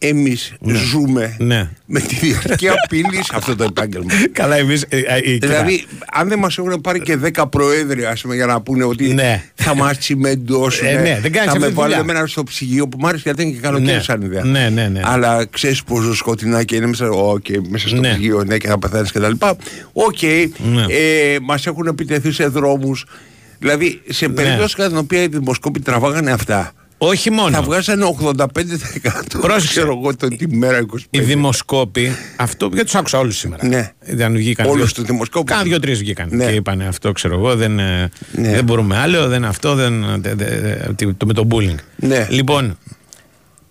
[0.03, 0.53] Εμείς
[0.91, 1.69] ζούμε Ναι.
[1.85, 4.11] με τη διαρκή απειλή σε αυτό το επάγγελμα.
[4.31, 4.85] Καλά, εμείς.
[5.39, 9.13] Δηλαδή, αν δεν μας έχουν πάρει και 10 προέδροι, ας πούμε, για να πούνε ότι
[9.13, 9.43] Ναι.
[9.55, 12.13] θα μας τσιμεντώσουν, Ε, ναι, δεν κάνεις θα αυτή με τη βάλουν δουλειά.
[12.13, 14.01] εμένα στο ψυγείο που μου άρεσε γιατί είναι και καλοκαίρι Ναι.
[14.01, 14.43] σαν ιδέα.
[14.43, 15.01] Ναι, ναι, ναι.
[15.03, 18.09] Αλλά ξέρεις πόσο σκοτεινά και είναι μέσα, okay, μέσα στο Ναι.
[18.09, 19.31] ψυγείο ναι, και θα πεθάνεις κτλ.
[19.93, 20.81] Οκ, Ναι.
[20.89, 23.05] ε, μας έχουν επιτεθεί σε δρόμους.
[23.59, 24.33] Δηλαδή, σε Ναι.
[24.33, 26.71] περίπτωση κατά την οποία οι δημοσκόποι τραβάγανε αυτά,
[27.03, 27.49] Όχι μόνο.
[27.55, 28.35] θα βγάζανε 85%
[29.41, 29.67] Πρόσεξε.
[29.67, 30.99] ξέρω εγώ το τη μέρα 25.
[31.09, 33.67] Οι δημοσκόποι, αυτό γιατί τους άκουσα όλους σήμερα.
[33.67, 33.91] Ναι.
[33.99, 35.51] Δεν βγήκαν Όλους δύο- τους δημοσκόπους.
[35.51, 36.29] Κάνα δύο-τρεις βγήκαν.
[36.31, 36.45] Ναι.
[36.45, 38.51] Και είπαν αυτό, ξέρω εγώ, δεν, ε, Ναι.
[38.51, 40.21] δεν μπορούμε άλλο, δεν αυτό, δεν.
[40.21, 40.59] δε- δε-
[40.95, 41.75] δε- το, με το bullying.
[41.95, 42.27] Ναι.
[42.29, 42.77] Λοιπόν,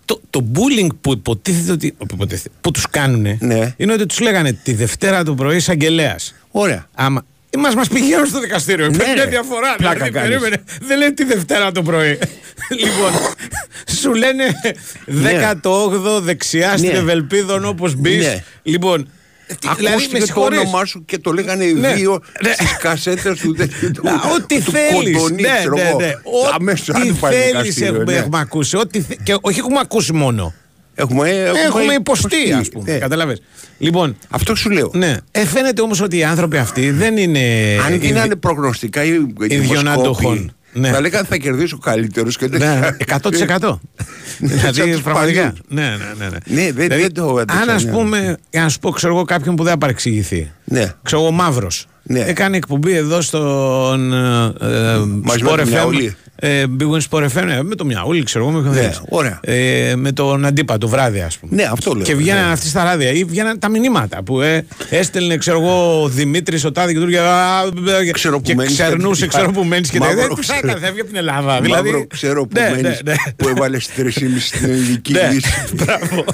[0.05, 1.91] το, το bullying που υποτίθεται ότι.
[1.91, 3.73] που υποτίθεται- που τους κάνουν Ναι.
[3.77, 6.33] είναι ότι τους λέγανε τη Δευτέρα το πρωί εισαγγελέας.
[6.51, 6.87] Ωραία.
[6.95, 7.25] Άμα.
[7.57, 8.85] Μας μας πηγαίνουν στο δικαστήριο.
[8.87, 9.29] Ναι, Υπάρχει μια ρε.
[9.29, 9.75] διαφορά.
[9.77, 10.29] Πλάκα δηλαδή, κάνεις.
[10.29, 10.63] περίμενε.
[10.81, 12.19] Δεν λένε τη Δευτέρα το πρωί.
[12.83, 13.11] λοιπόν,
[14.01, 14.43] σου λένε
[15.63, 16.97] 18 δεξιά στην Ναι.
[16.97, 18.25] Ευελπίδων όπως μπεις.
[18.25, 18.43] Ναι.
[18.63, 19.09] Λοιπόν,
[19.47, 20.59] τι- δηλαδή Ακούστηκε με το συγχωρείς.
[20.59, 21.93] όνομά σου και το λέγανε οι Ναι.
[21.93, 22.51] δύο Ναι.
[22.51, 23.53] στις κασέτες του
[23.93, 25.17] του- Να, Ό,τι του θέλεις.
[25.17, 25.97] Κοντονή, Ναι, ξέρω ναι, εγώ.
[25.99, 26.11] ναι.
[26.53, 28.17] Αμέσως αν Ό,τι πάει θέλεις δικαστήριο, έχουμε, ναι.
[28.17, 28.77] έχουμε ακούσει.
[28.77, 30.53] Ό,τι θε- Και όχι έχουμε ακούσει μόνο.
[31.01, 31.29] Έχουμε,
[31.65, 32.91] Έχουμε υποστεί, ας πούμε.
[32.91, 32.97] Ναι.
[32.97, 33.41] Καταλαβες.
[33.77, 34.91] Λοιπόν, Αυτό σου λέω.
[34.93, 35.15] ναι.
[35.31, 37.39] Ε, φαίνεται όμως ότι οι άνθρωποι αυτοί δεν είναι.
[37.85, 40.51] Αν οι- δίνανε προγνωστικά οι Ιδιωναντοχών.
[40.73, 40.89] Ναι.
[40.91, 43.79] θα λέγανε θα κερδίσει ο καλύτερο και δεν Ναι, θα- 100%.
[44.39, 45.41] Ναι, σαν δηλαδή τους πραγματικά.
[45.41, 45.59] παλιούς.
[45.67, 46.29] Ναι, ναι, ναι.
[46.45, 46.61] ναι.
[46.63, 47.91] Ναι, δεν- δεν το άντεξα, Αν ας ναι.
[47.91, 50.51] πούμε, για να σου πω, ξέρω εγώ κάποιον που δεν θα παρεξηγηθεί.
[50.63, 50.91] Ναι.
[51.03, 51.85] Ξέρω εγώ, Μαύρος.
[52.03, 52.19] Ναι.
[52.19, 54.13] Έκανε εκπομπή εδώ στον.
[54.13, 54.17] Ε,
[55.23, 56.09] Μαζί με Sport το FM.
[56.41, 56.61] Μιαούλη.
[56.61, 59.01] Ε, Big Win Sport FM, ναι, με το Μιαούλη, ξέρω εγώ, με ποιον Ναι, θέλεις.
[59.09, 59.39] ωραία.
[59.43, 61.55] Ε, με τον Αντίπα, το βράδυ, ας πούμε.
[61.55, 62.03] Ναι, αυτό λέω.
[62.03, 62.51] Και βγαίνανε Ναι.
[62.51, 66.71] αυτοί στα ράδια ή βγαίνανε τα μηνύματα που ε, έστελνε, ξέρω εγώ, ο Δημήτρης, ο
[66.71, 67.61] Τάδη και του έλεγε, «Α,
[68.07, 69.37] ε, Ξέρω που και μένεις και ξερνούσε, τέτοια.
[69.39, 70.27] ξέρω που μένει και Μαύρο τέτοια.
[70.35, 70.57] Τι θα ξέρω.
[70.67, 71.41] έκανε, θα έβγαινε από την Ελλάδα.
[71.41, 73.15] Μαύρο Δηλαδή, ξέρω που ναι, μένεις, ναι, ναι.
[73.35, 75.51] που έβαλε 3,5 στην ελληνική Ναι, λύση.
[75.73, 76.25] μπράβο.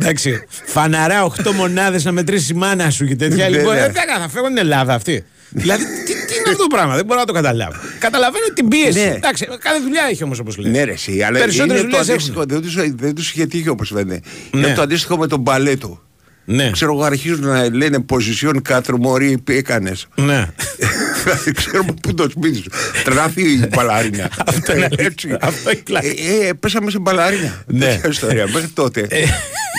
[0.00, 3.48] Εντάξει, φαναρά 8 μονάδες να μετρήσεις η μάνα σου και τέτοια.
[3.48, 3.80] Ναι, λοιπόν, ναι.
[3.80, 5.24] ε, δεν θα φεύγουν την Ελλάδα αυτή.
[5.50, 6.94] Δηλαδή, τι, τι είναι αυτό το πράγμα.
[6.94, 7.76] Δεν μπορώ να το καταλάβω.
[7.98, 8.98] Καταλαβαίνω την πίεση.
[8.98, 9.14] Ναι.
[9.16, 10.72] Εντάξει, κάθε δουλειά έχει όμως όπως λέει.
[10.72, 12.44] Ναι, ρε, εσύ, αλλά Περισσότερες είναι το δουλειές αντίστοιχο.
[12.48, 14.20] Δεν τους, δεν τους είχε τύχει όπως λένε.
[14.50, 14.66] Ναι.
[14.66, 16.00] Είναι το αντίστοιχο με τον μπαλέτο.
[16.44, 16.70] Ναι.
[16.70, 20.06] Ξέρω εγώ αρχίζουν να λένε position 4 μωρή τι έκανες.
[20.14, 20.46] Ναι.
[21.22, 22.70] Δηλαδή ξέρουμε πού το σπίτι σου.
[23.04, 24.30] Τράθει η μπαλαρίνα.
[24.46, 25.06] Αυτό είναι αλήθεια.
[25.06, 25.36] Έτσι.
[25.40, 26.22] Αυτό είναι κλασικό.
[26.42, 27.62] Ε, ε, πέσαμε σε μπαλαρίνα.
[27.66, 27.86] Ναι.
[27.86, 28.46] Τέτοια ιστορία.
[28.54, 29.06] Μέχρι τότε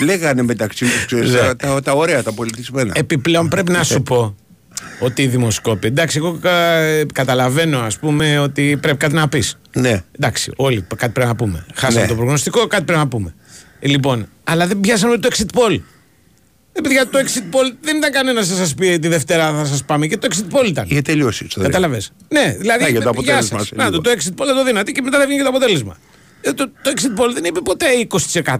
[0.04, 1.38] λέγανε μεταξύ τους ξέρεις, Ναι.
[1.38, 2.92] τα, τα, τα ωραία, τα πολιτισμένα.
[2.96, 4.36] Επιπλέον πρέπει να σου πω
[5.00, 5.86] ότι οι δημοσκόποι.
[5.86, 9.58] Εντάξει, εγώ κα- καταλαβαίνω ας πούμε ότι πρέπει κάτι να πεις.
[9.72, 10.02] Ναι.
[10.18, 11.66] Εντάξει, όλοι κάτι πρέπει να πούμε.
[11.74, 12.06] Χάσαμε Ναι.
[12.08, 13.34] το προγνωστικό, κάτι πρέπει να πούμε.
[13.80, 15.80] Ε, Λοιπόν, αλλά δεν πιάσαμε το exit poll.
[16.72, 19.84] Ε, παιδιά, το exit poll δεν ήταν κανένας να σας πει τη Δευτέρα θα σας
[19.84, 20.86] πάμε και το exit poll ήταν.
[20.88, 21.68] Είχε τελειώσει η ιστορία.
[21.70, 22.12] Κατάλαβες.
[22.28, 22.84] Ναι, δηλαδή.
[22.84, 23.66] Α, για το γεια αποτέλεσμα σας.
[23.66, 24.02] σε Να, το, λίγο.
[24.02, 25.96] το exit poll δεν το δίνατε και μετά δεν βγήκε και το αποτέλεσμα.
[26.40, 28.56] Ε, το, το exit poll δεν είπε ποτέ 20%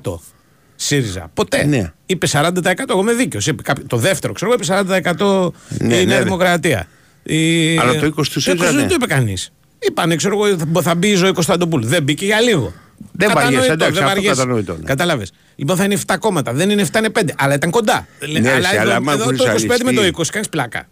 [0.82, 1.30] ΣΥΡΙΖΑ.
[1.34, 1.64] Ποτέ.
[1.64, 1.92] Ναι.
[2.06, 2.50] Είπε 40%.
[2.88, 3.46] Εγώ είμαι δίκαιος.
[3.46, 4.72] Είπε κάποιο- το δεύτερο, ξέρω εγώ, είπε
[5.18, 6.24] 40% Ναι, η ναι, Νέα ναι.
[6.24, 6.86] Δημοκρατία.
[7.22, 7.78] Η...
[7.78, 8.86] Αλλά το 20 του ΣΥΡΙΖΑ, δεν ναι.
[8.86, 9.52] το είπε κανείς.
[9.78, 11.86] Είπανε, ξέρω εγώ, θα, θα μπει η ζωή Κωνσταντοπούλου.
[11.86, 12.72] Δεν μπήκε για λίγο.
[13.12, 14.40] Δεν Κατανοητό, βαριέσαι, εντάξει, δεν αυτό βαριέσαι.
[14.40, 14.84] κατανοητό, ναι.
[14.84, 15.32] Κατάλαβες.
[15.56, 16.52] Λοιπόν, θα είναι 7 κόμματα.
[16.52, 17.22] Δεν είναι 7, είναι 5.
[17.36, 18.06] Αλλά ήταν κοντά.
[18.40, 19.46] Ναι, αλλά σε, εδώ, αλλά άμα εδώ έχουν το 25
[19.84, 20.10] με το ζαλιστεί.
[20.16, 20.88] 20 κάνεις πλάκα.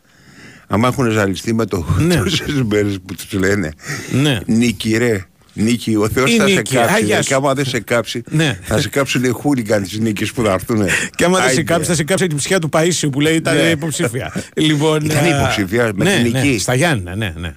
[0.66, 2.16] Άμα έχουν ζαλιστεί με το Ναι.
[2.16, 3.72] τόσες μέρες που τους λένε
[4.12, 4.40] Ναι.
[4.46, 7.28] Νίκη ρε Νίκη, ο Θεός Η θα νίκη, σε κάψει άγια ρε, σου.
[7.28, 8.58] και άμα δεν σε κάψει Ναι.
[8.62, 10.84] θα σε κάψουν οι χούλιγκαν της νίκης που θα έρθουν
[11.14, 11.62] Και άμα δεν σε Άιντε.
[11.62, 13.62] κάψει, θα σε κάψει την ψυχιά του Παίσιου που λέει ήταν Ναι.
[13.62, 14.32] υποψήφια.
[14.56, 16.58] λοιπόν, Ήταν α, υποψήφια με ναι, την ναι, νική.
[16.58, 17.54] στα Γιάννηνα, ναι, ναι.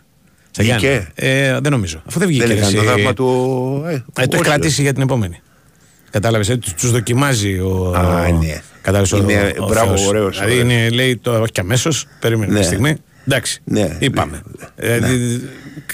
[0.51, 1.07] Στα Βγήκε; Γιάννηνα.
[1.55, 2.01] Ε, δεν νομίζω.
[2.05, 2.45] Αφού δεν βγήκε.
[2.45, 2.87] Δεν ρε, έκανε το εσύ.
[2.89, 5.39] δάγμα του ε, Ε, το έχει όχι, κρατήσει για την επόμενη.
[6.11, 7.93] Κατάλαβες, τους δοκιμάζει ο.
[7.95, 8.61] Α, ναι.
[8.81, 10.07] Κατάλαβες, ο- Είναι- ο μπράβο, Θεός.
[10.07, 10.71] ωραίος, Δηλαδή ωραίος.
[10.73, 12.57] είναι, λέει το όχι και αμέσως, περίμενε Ναι.
[12.57, 12.95] μια στιγμή.
[13.27, 13.97] Εντάξει, Ναι.
[13.99, 14.41] είπαμε.
[14.59, 14.87] Ναι.
[14.87, 15.41] Ε, δι-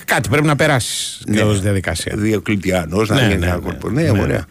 [0.05, 1.41] Κάτι πρέπει να περάσεις Ναι.
[1.41, 2.13] ως διαδικασία.
[2.17, 3.61] Διοκλητιανός να Ναι, γίνει ναι, ένα ναι.
[3.61, 3.89] κόλπο.
[3.89, 4.19] Ναι, Ναι.
[4.21, 4.45] ωραία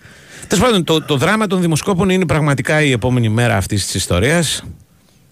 [0.46, 4.62] Τέλος πάντων, το, το δράμα των δημοσκόπων είναι πραγματικά η επόμενη μέρα αυτής της ιστορίας.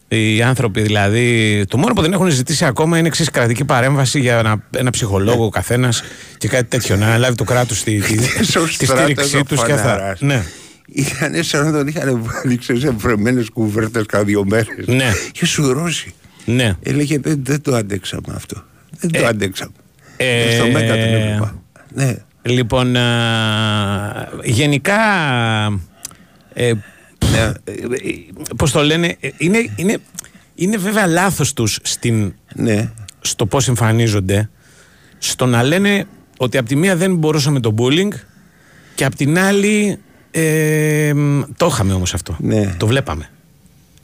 [0.09, 4.39] Οι άνθρωποι δηλαδή, το μόνο που δεν έχουν ζητήσει ακόμα είναι εξής κρατική παρέμβαση για
[4.39, 6.03] ένα, ένα ψυχολόγο ο καθένας
[6.39, 6.97] και κάτι τέτοιο.
[6.97, 9.89] Να λάβει το κράτος τη, τη, Στο τη στράτο στήριξή εδώ τους και αυτά.
[9.89, 10.21] φαναράς.
[10.21, 10.43] Ναι.
[10.93, 15.13] Ήταν σαν να τον είχαν βάλει ξέρεις, σε βρεμένες κουβέρτες cada δύο μέρες Ναι.
[15.33, 16.15] Και σου ρώσει
[16.47, 16.75] ναι.
[16.83, 19.73] Έλεγε δεν, δεν το αντέξαμε αυτό Δεν το Ε, αντέξαμε
[20.17, 21.63] ε, Στο Μέγκα τον έβλεπα
[21.95, 24.95] Ναι Λοιπόν, α, γενικά.
[26.53, 26.73] Ε,
[27.33, 27.39] Ναι.
[27.39, 27.83] ε, ε,
[28.57, 29.99] πώς το λένε, ε, είναι, είναι,
[30.55, 32.91] είναι βέβαια λάθος τους στην, Ναι
[33.27, 34.51] στο πώς εμφανίζονται
[35.19, 36.07] στο να λένε
[36.37, 38.13] ότι από τη μία δεν μπορούσαμε το bullying
[38.95, 39.99] και από την άλλη
[40.31, 42.37] ε, μ, το είχαμε όμως αυτό.
[42.41, 42.75] Ναι.
[42.77, 43.31] Το βλέπαμε.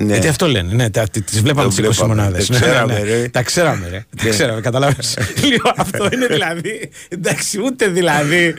[0.04, 0.12] Ναι.
[0.12, 0.72] Γιατί αυτό λένε.
[0.74, 2.14] Ναι, τα, τις βλέπαμε Το τις 20 βλέπαμε.
[2.14, 2.46] μονάδες.
[2.46, 3.02] Τα Ναι, ναι, ξέραμε, ναι.
[3.02, 3.28] ρε.
[3.28, 4.04] Τα ξέραμε, ρε.
[4.16, 4.30] Τα Ναι.
[4.30, 5.18] ξέραμε, καταλάβες.
[5.50, 6.90] λοιπόν, αυτό είναι δηλαδή.
[7.08, 8.54] Εντάξει, ούτε δηλαδή.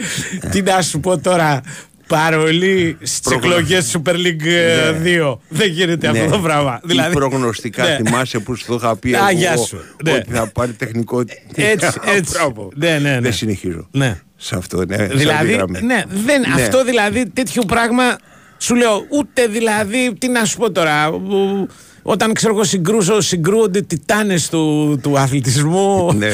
[0.51, 1.61] τι να σου πω τώρα.
[2.07, 5.37] Παρολί στις Προγνω- εκλογές Super League ε, 2.
[5.47, 6.19] Δεν γίνεται Ναι.
[6.19, 6.79] αυτό το πράγμα.
[6.83, 7.95] Ή Δηλαδή, προγνωστικά ναι.
[8.05, 9.77] θυμάσαι που σου το είχα πει Α, εγώ γεια σου.
[10.03, 10.11] Ναι.
[10.11, 11.19] Ότι θα πάρει τεχνικό
[11.55, 12.31] Έτσι, έτσι.
[12.33, 12.69] Μπράβο.
[12.75, 13.19] Ναι, ναι, ναι.
[13.19, 14.19] Δεν συνεχίζω Ναι.
[14.37, 15.81] Σε αυτό ναι, σε αυτή Δηλαδή, τη γραμμή.
[15.81, 16.63] ναι, δεν, Ναι.
[16.63, 18.17] αυτό δηλαδή τέτοιο πράγμα
[18.63, 21.69] σου λέω ούτε δηλαδή, τι να σου πω τώρα, ου-
[22.01, 26.29] όταν ξέρω εγώ συγκρούσω, συγκρούονται τιτάνες του, του αθλητισμού Ναι.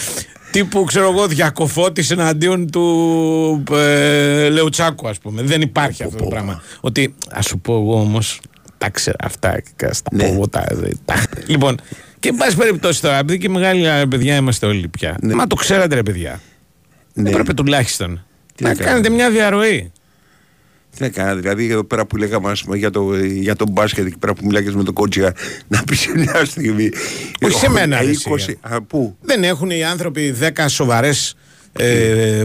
[0.52, 5.42] τύπου ξέρω εγώ διακοφώτης εναντίον του ε, Λεουτσάκου ας πούμε.
[5.42, 6.62] Δεν υπάρχει αυτό το πράγμα.
[6.80, 8.40] Ότι ας σου πω εγώ όμως
[8.78, 10.24] τα ξέρω αυτά και στα Ναι.
[10.26, 10.64] πω εγώ τα,
[11.04, 11.76] τα- Λοιπόν,
[12.20, 15.16] και εν πάση περιπτώσει τώρα, επειδή και μεγάλοι ε, παιδιά είμαστε όλοι πια.
[15.20, 15.34] Ναι.
[15.34, 16.40] Μα το ξέρατε ρε παιδιά.
[17.14, 17.30] Ναι.
[17.30, 19.14] Έπρεπε τουλάχιστον Τι να να κάνετε κάνουμε.
[19.22, 19.92] μια διαρροή.
[20.96, 24.06] Τι να κάνω, δηλαδή εδώ πέρα που λέγαμε ας πούμε, για, το, για τον μπάσκετ
[24.06, 25.34] εκεί πέρα που μιλάγες με τον κότσια
[25.68, 26.90] να πεις σε μια στιγμή.
[27.42, 28.58] Όχι σε μένα, ρε, 20, εσύ.
[28.60, 31.34] α, πού; Δεν έχουν οι άνθρωποι 10 σοβαρές
[31.72, 32.42] ε,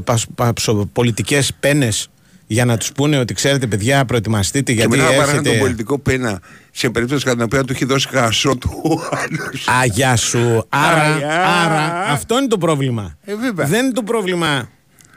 [0.93, 2.09] πολιτικές πένες
[2.47, 5.59] για να τους πούνε ότι ξέρετε, παιδιά, προετοιμαστείτε Και γιατί μετά να πάρουν τον έρχεται.
[5.59, 9.67] πολιτικό πένα σε περίπτωση κατά την οποία του έχει δώσει χασό του ο άλλος.
[9.67, 10.65] Α, γεια σου.
[10.69, 11.45] Άρα, Άγια.
[11.45, 13.17] άρα, αυτό είναι το πρόβλημα.
[13.25, 13.65] Ε, βέβαια.
[13.67, 14.69] Δεν είναι το πρόβλημα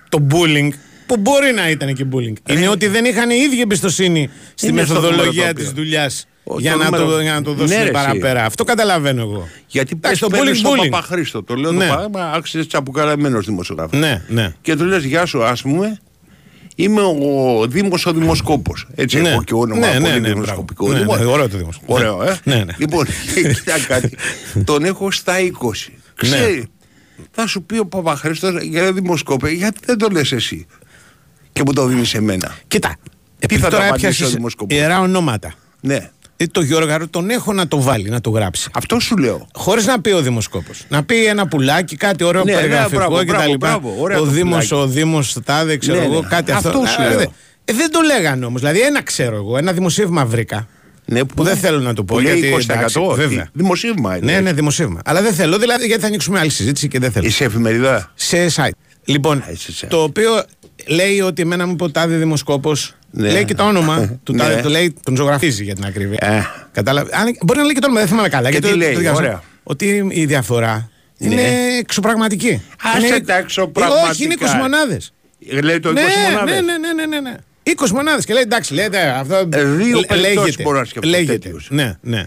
[0.09, 0.69] το bullying,
[1.11, 2.33] που μπορεί να ήταν και bullying.
[2.53, 5.83] Είναι ότι δεν είχαν οι ίδιοι εμπιστοσύνη στη Είναι στο μεθοδολογία νούμερο το της οποίο.
[5.83, 7.91] δουλειάς Ο- για, το να νούμερο- το, για να το Ναι, δώσουν ρε, εσύ.
[7.91, 8.45] παραπέρα.
[8.45, 9.49] Αυτό καταλαβαίνω εγώ.
[9.67, 10.91] Γιατί πες Εντάξει, το παίρνεις bullying, στον bullying.
[10.91, 11.87] Παπαχρήστο, το λέω Ναι.
[11.87, 13.99] το πράγμα, άξιζες τσαπουκαλαμένος δημοσιογράφος.
[13.99, 14.55] Ναι, ναι.
[14.63, 15.99] Και του λες γεια σου ας πούμε,
[16.75, 18.87] είμαι ο Δήμος ο Δημοσκόπος.
[18.95, 19.29] Έτσι Ναι.
[19.29, 20.85] έχω και όνομα Ναι, ναι, πολύ ναι, δημοσκοπικό.
[20.87, 20.99] μπράβο.
[21.01, 21.95] Ναι, Λοιπόν, ναι, ωραίο το Δημοσκόπο.
[21.95, 22.39] Ωραίο, ε.
[22.45, 22.73] Ναι, ναι.
[22.77, 24.17] Λοιπόν, κοίτα κάτι.
[24.65, 25.93] Τον έχω στα 20.
[26.15, 26.67] Ξέρει.
[27.31, 30.67] Θα σου πει ο Παπαχρήστος για δημοσκόπε, γιατί δεν το λες εσύ.
[31.53, 32.55] Και μου το δίνεις σε μένα.
[32.69, 32.97] Κοίτα.
[33.39, 35.53] Επειδή θα τα τώρα απαντήσει ο έπιασες δημοσκοπός; ιερά ονόματα.
[35.81, 36.11] Ναι.
[36.37, 38.69] Ε, το Γιώργαρο τον έχω να το βάλει, να το γράψει.
[38.73, 39.47] Αυτό σου λέω.
[39.55, 40.85] Χωρίς να πει ο δημοσκόπος.
[40.89, 43.27] Να πει ένα πουλάκι, κάτι ωραίο Ναι, ναι, περιγραφικό μπράβο, κτλ.
[43.33, 44.89] μπράβο, μπράβο, ωραίο Ο το Δήμος, πουλάκι.
[44.89, 46.29] ο Δήμος, τάδε, ξέρω Ναι, εγώ, ναι.
[46.29, 46.87] κάτι Αυτό αυτό.
[46.87, 47.19] σου Ε, λέω.
[47.19, 47.25] δε-
[47.65, 48.61] ε, δεν το λέγανε όμως.
[48.61, 50.69] Δηλαδή, ένα ξέρω εγώ, ένα δημοσίευμα βρήκα.
[51.05, 52.15] Ναι, που δεν θέλω να το πω.
[52.15, 52.75] Που λέει γιατί, 20%.
[52.75, 53.49] εντάξει, Τι, βέβαια.
[53.53, 54.33] Δημοσίευμα είναι.
[54.33, 55.01] Ναι, ναι, δημοσίευμα.
[55.05, 57.27] Αλλά δεν θέλω, δηλαδή γιατί θα ανοίξουμε άλλη συζήτηση και δεν θέλω.
[57.27, 58.71] Είσαι εφημερίδα; Σε site.
[59.05, 59.89] Λοιπόν, Α, είσαι site.
[59.91, 60.31] το οποίο
[60.91, 62.95] λέει ότι εμένα μου είπε ο τάδε δημοσκόπος.
[63.11, 63.31] Ναι.
[63.31, 64.63] Λέει και το όνομα του τάδε, Ναι.
[64.63, 66.19] το λέει, τον ζωγραφίζει για την ακρίβεια.
[66.21, 66.43] Ε.
[66.73, 67.11] Κατάλαβε.
[67.13, 68.45] Αν, μπορεί να λέει και το όνομα, δεν θυμάμαι καλά.
[68.51, 69.23] Και γιατί τι το- λέει, το διάβασα.
[69.25, 69.43] ωραία.
[69.63, 71.27] Ότι η διαφορά Ναι.
[71.35, 71.43] είναι
[71.79, 72.63] εξωπραγματική.
[72.95, 74.09] Άσε Είναι- τα εξωπραγματικά.
[74.11, 75.13] Όχι, είναι 20 μονάδες.
[75.63, 76.55] Λέει το 20 Ναι, μονάδες.
[76.55, 77.37] ναι, ναι, ναι, ναι, ναι, ναι.
[77.63, 78.25] 20 μονάδες.
[78.25, 79.35] Και λέει εντάξει, λέτε αυτό.
[79.35, 81.39] Ε, δύο λέ- περιπτώσεις λέγεται, μπορώ να σκεφτώ Λέγεται.
[81.39, 81.67] τέτοιους.
[81.71, 82.27] Ναι, ναι.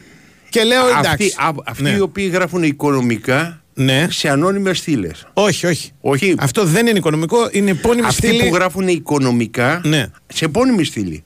[0.50, 1.08] Και λέω εντάξει.
[1.10, 1.90] Αυτοί, α, αυτοί ναι.
[1.90, 4.08] οι οποίοι γράφουν οικονομικά Ναι.
[4.10, 5.28] σε ανώνυμες στήλες.
[5.34, 5.92] Όχι, όχι.
[6.02, 6.36] Όχι.
[6.40, 8.50] Αυτό δεν είναι οικονομικό, είναι επώνυμη Αυτοί στήλη.
[8.50, 10.06] που γράφουν οικονομικά Ναι.
[10.34, 11.24] σε επώνυμη στήλη.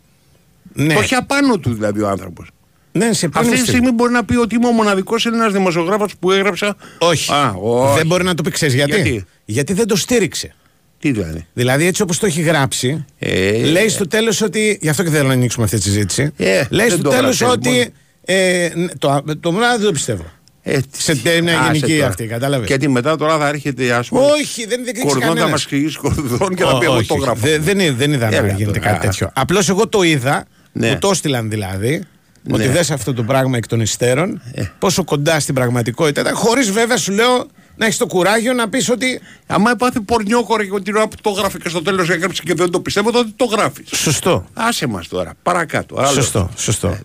[0.74, 2.50] Ναι, Το έχει απάνω του δηλαδή ο άνθρωπος.
[2.92, 3.78] ναι, σε επώνυμη Αυτή τη στήλη.
[3.78, 6.76] στιγμή μπορεί να πει ότι είμαι ο μοναδικός Έλληνας δημοσιογράφος που έγραψα.
[7.00, 7.32] Όχι.
[7.32, 7.98] Α, όχι.
[7.98, 10.56] Δεν μπορεί να το πει, ξέρεις γιατί; Γιατί; δεν το στήριξε.
[11.00, 14.78] Τι δηλαδή; Δηλαδή, έτσι όπως το έχει γράψει, Ε, λέει στο τέλος ότι.
[14.82, 16.32] Γι' αυτό και θέλω να ανοίξουμε αυτή τη συζήτηση.
[16.38, 17.70] Ε, λέει δεν στο το τέλος γράψε, ότι.
[17.70, 17.94] λοιπόν.
[18.30, 20.26] Ε, ναι, το, το μόνο δεν το πιστεύω.
[20.70, 22.08] Ε, Σε τέχνη άσε γενική τώρα.
[22.08, 22.68] αυτή, κατάλαβες.
[22.68, 24.22] Γιατί μετά τώρα θα έρχεται ας πούμε.
[24.22, 25.50] Όχι, δεν δεν Κορδόν θα κανένας.
[25.52, 27.24] μας εξηγήσει κορδόν και θα πει Ω, εγώ όχι, το όχι.
[27.24, 27.40] γράφω.
[27.42, 28.92] Δεν, δεν, είδα- δεν είδα να Έλα γίνεται τώρα.
[28.92, 29.30] κάτι τέτοιο.
[29.34, 30.46] Απλώς εγώ το είδα.
[30.72, 30.90] Ναι.
[30.90, 32.04] Μου το έστειλαν δηλαδή.
[32.52, 32.72] Ότι Ναι.
[32.72, 34.42] δες αυτό το πράγμα εκ των υστέρων.
[34.54, 34.64] Ε.
[34.80, 36.36] Πόσο κοντά στην πραγματικότητα ήταν.
[36.36, 39.20] Χωρίς βέβαια σου λέω να έχεις το κουράγιο να πεις ότι.
[39.48, 42.72] Άμα πάθει πορνιόκορα και την ώρα που το γράφει και στο τέλος έγραψε και δεν
[42.72, 43.90] το πιστεύω, τότε το γράφεις.
[43.92, 44.46] Σωστό.
[44.54, 45.96] Άσε μας τώρα, παρακάτω.
[46.00, 46.08] Άλλο.
[46.14, 46.50] Σωστό.
[46.56, 46.88] σωστό.
[46.88, 47.00] Ε,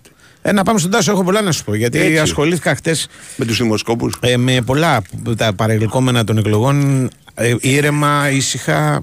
[0.55, 1.75] να πάμε στον Τάσο, έχω πολλά να σου πω.
[1.75, 2.19] Γιατί Έτσι.
[2.19, 4.15] ασχολήθηκα χτες Με τους δημοσκόπους.
[4.21, 7.09] ε, με πολλά από τα παρελκόμενα των εκλογών.
[7.35, 9.03] Ε, ήρεμα, ήσυχα.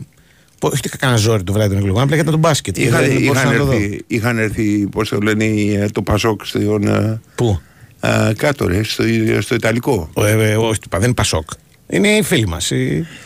[0.59, 2.73] Πω- Όχι κανένα ζόρι το βράδυ των εκλογών, απλά ήταν το μπάσκετ.
[2.75, 3.71] και Είχαν, δεν μπορούσα είχαν, να το δω.
[3.71, 7.59] έρθει, είχαν έρθει, πώς το λένε, ε, το Πασόκ στον, ε, Πού;
[7.99, 9.03] ε, κάτω ρε, στο,
[9.39, 10.09] στο Ιταλικό.
[10.17, 11.49] Ε, ε, όχι, δεν είναι Πασόκ.
[11.89, 12.71] Είναι οι φίλοι μας.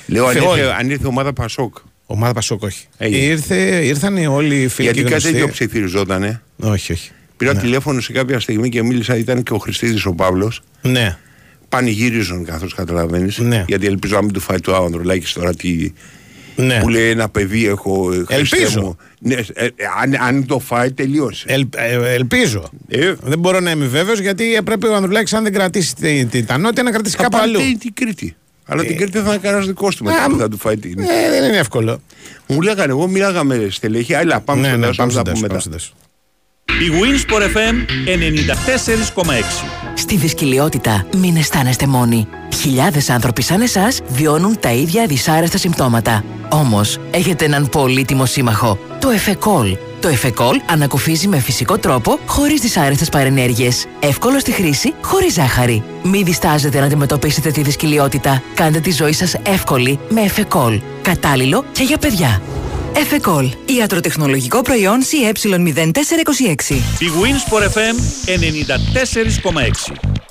[0.08, 1.76] Λέω αν ήρθε, αν ήρθε ομάδα Πασόκ.
[2.06, 2.88] Ομάδα Πασόκ, όχι.
[2.98, 3.22] Έγινε.
[3.24, 5.32] Ήρθε, ήρθαν όλοι οι φίλοι Γιατί και κάτι γνωστοί.
[5.32, 6.42] τέτοιο ψιθυριζότανε.
[6.60, 7.12] Όχι, όχι.
[7.50, 10.62] Πήρα τηλέφωνο σε κάποια στιγμή και μίλησα, ήταν και ο Χριστίδης ο Παύλος.
[10.82, 11.18] Ναι.
[11.70, 13.38] Πανηγύριζον καθώς καταλαβαίνεις.
[13.38, 13.66] Ναι.
[13.68, 15.94] Γιατί ελπίζω να μην του φάει το Ανδρουλάκη τώρα τι.
[16.56, 16.80] ναι.
[16.82, 18.12] Που λέει ένα παιδί έχω.
[18.14, 18.82] ε, Χριστέ Ελπίζω.
[18.82, 18.98] Μου.
[19.20, 19.70] Ναι, ε, ε,
[20.02, 21.46] αν, αν το φάει, τελείωσε.
[21.48, 22.70] Ελ, ε, ελπίζω.
[22.88, 23.14] Ε.
[23.22, 26.58] Δεν μπορώ να είμαι βέβαιος γιατί πρέπει ο Ανδρουλάκης, αν δεν κρατήσει τη- τη- τα
[26.58, 27.60] νότια, να κρατήσει Θα κάπου πάρει αλλού.
[27.60, 28.36] την- την Κρήτη.
[28.66, 30.78] Αλλά την Κρήτη δεν θα κάνει δικός του Α, μετά που μ- θα του φάει
[30.78, 31.00] την.
[31.00, 32.02] Ε, δεν είναι εύκολο.
[32.48, 34.14] Μου λέγανε, εγώ μιλάγαμε στελέχη.
[34.14, 35.84] Έλα, πάμε ναι, στον ναι, Τάσο, πάμε θα στον τα Τάσο, πούμε πάμε μετά.
[36.66, 36.84] Στον Τάσο.
[36.84, 37.76] Η Winsport FM
[39.24, 39.94] 94,6.
[39.94, 42.28] Στη δυσκολιότητα μην αισθάνεστε μόνοι.
[42.62, 46.24] Χιλιάδες άνθρωποι σαν εσάς βιώνουν τα ίδια δυσάρεστα συμπτώματα.
[46.50, 49.78] Όμως, έχετε έναν πολύτιμο σύμμαχο, το Εφεκόλ.
[50.00, 53.86] Το Εφεκόλ ανακουφίζει με φυσικό τρόπο, χωρίς δυσάρεστες παρενέργειες.
[54.00, 55.84] Εύκολο στη χρήση, χωρίς ζάχαρη.
[56.04, 58.42] Μην διστάζετε να αντιμετωπίσετε τη δυσκολιότητα.
[58.54, 60.82] Κάντε τη ζωή σας εύκολη με Εφεκόλ.
[61.02, 62.42] Κατάλληλο και για παιδιά.
[62.96, 63.50] Εφεκόλ.
[63.66, 66.72] Ιατροτεχνολογικό προϊόν CE0426.
[67.00, 67.96] Η Winsport FM
[69.92, 70.23] 94,6.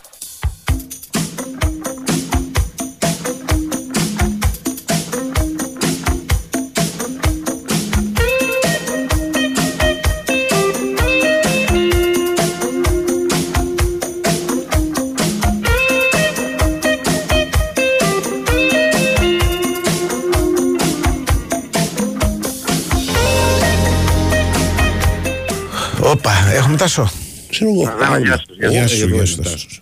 [26.83, 27.11] Τάσο.
[27.51, 27.83] Ξέρω εγώ.
[27.99, 29.53] Βέβαια, γεια σας, γεια Γεια Εγώ, σου, εγώ, γεια σου, Τάσος.
[29.67, 29.81] Τάσο.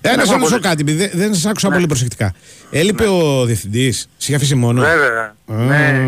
[0.00, 2.34] Ε, να σε ρωτήσω κάτι, επειδή δεν- δεν σας άκουσα πολύ προσεκτικά.
[2.70, 4.80] Έλειπε ο διευθυντής, σε είχε αφήσει μόνο.
[4.80, 5.34] Βέβαια.
[5.46, 5.54] Α.
[5.54, 6.02] Ναι.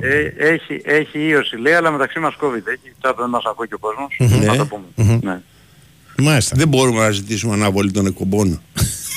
[0.00, 2.92] Ε, έχει, έχει ίωση λέει, αλλά μεταξύ μας COVID έχει.
[3.00, 4.16] Τώρα δεν μας ακούει και ο κόσμος.
[4.44, 5.18] Να το πούμε.
[5.22, 5.40] Ναι.
[6.22, 6.56] Μάλιστα.
[6.56, 8.62] Δεν μπορούμε να ζητήσουμε αναβολή των εκπομπών.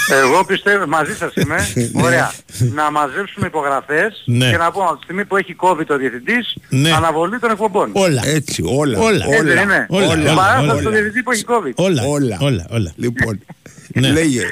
[0.09, 1.55] Εγώ πιστεύω, μαζί σας είμαι,
[2.05, 2.31] ωραία,
[2.73, 4.49] να μαζέψουμε υπογραφές Ναι.
[4.51, 6.91] και να πούμε από τη στιγμή που έχει COVID ο διευθυντής, Ναι.
[6.93, 7.89] αναβολή των εκπομπών.
[7.93, 8.21] Όλα.
[8.25, 8.99] Έτσι, όλα.
[8.99, 9.25] Όλα.
[9.29, 10.79] Έτσι δεν είναι; όλα, όλα, Παράσταση όλα.
[10.79, 11.73] στον διευθυντή που έχει COVID.
[11.75, 12.03] Όλα.
[12.07, 12.37] Όλα.
[12.41, 12.65] Όλα.
[12.71, 12.91] όλα.
[12.95, 13.39] Λοιπόν,
[14.01, 14.11] Ναι.
[14.11, 14.43] λέγε.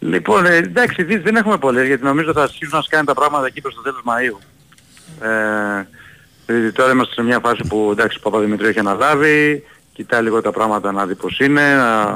[0.00, 3.46] Λοιπόν, ε, εντάξει, ειδήσεις δεν έχουμε πολλές, γιατί νομίζω θα αρχίσουν να σκάνε τα πράγματα
[3.46, 4.38] εκεί προς το τέλος Μαΐου.
[5.26, 5.86] Ε,
[6.46, 10.50] δηλαδή τώρα είμαστε σε μια φάση που εντάξει ο Παπαδημητρίου έχει αναλάβει, κοιτάει λίγο τα
[10.52, 12.06] πράγματα να δει πως είναι, να, ε,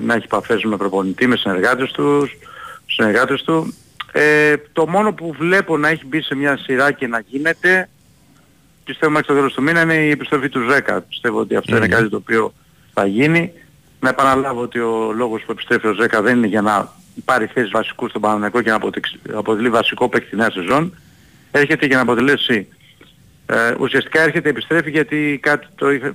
[0.00, 2.36] να έχει επαφές με προπονητή, με συνεργάτες τους,
[2.86, 3.74] συνεργάτες του.
[4.12, 7.88] Ε, το μόνο που βλέπω να έχει μπει σε μια σειρά και να γίνεται,
[8.84, 11.00] πιστεύω μέχρι το τέλος του μήνα είναι η επιστροφή του ΖΕΚΑ.
[11.00, 12.52] Πιστεύω ότι αυτό είναι κάτι το οποίο
[12.94, 13.52] θα γίνει.
[14.00, 16.92] Να επαναλάβω ότι ο λόγος που επιστρέφει ο ΖΕΚΑ δεν είναι για να
[17.24, 20.94] πάρει θέση βασικούς στον Παναγενικό και να αποτεξ- αποτελεί βασικό παίκτη νέα σεζόν.
[21.50, 22.68] Έρχεται για να αποτελέσει
[23.52, 26.12] ε, ουσιαστικά έρχεται, επιστρέφει γιατί κάτι το είχε-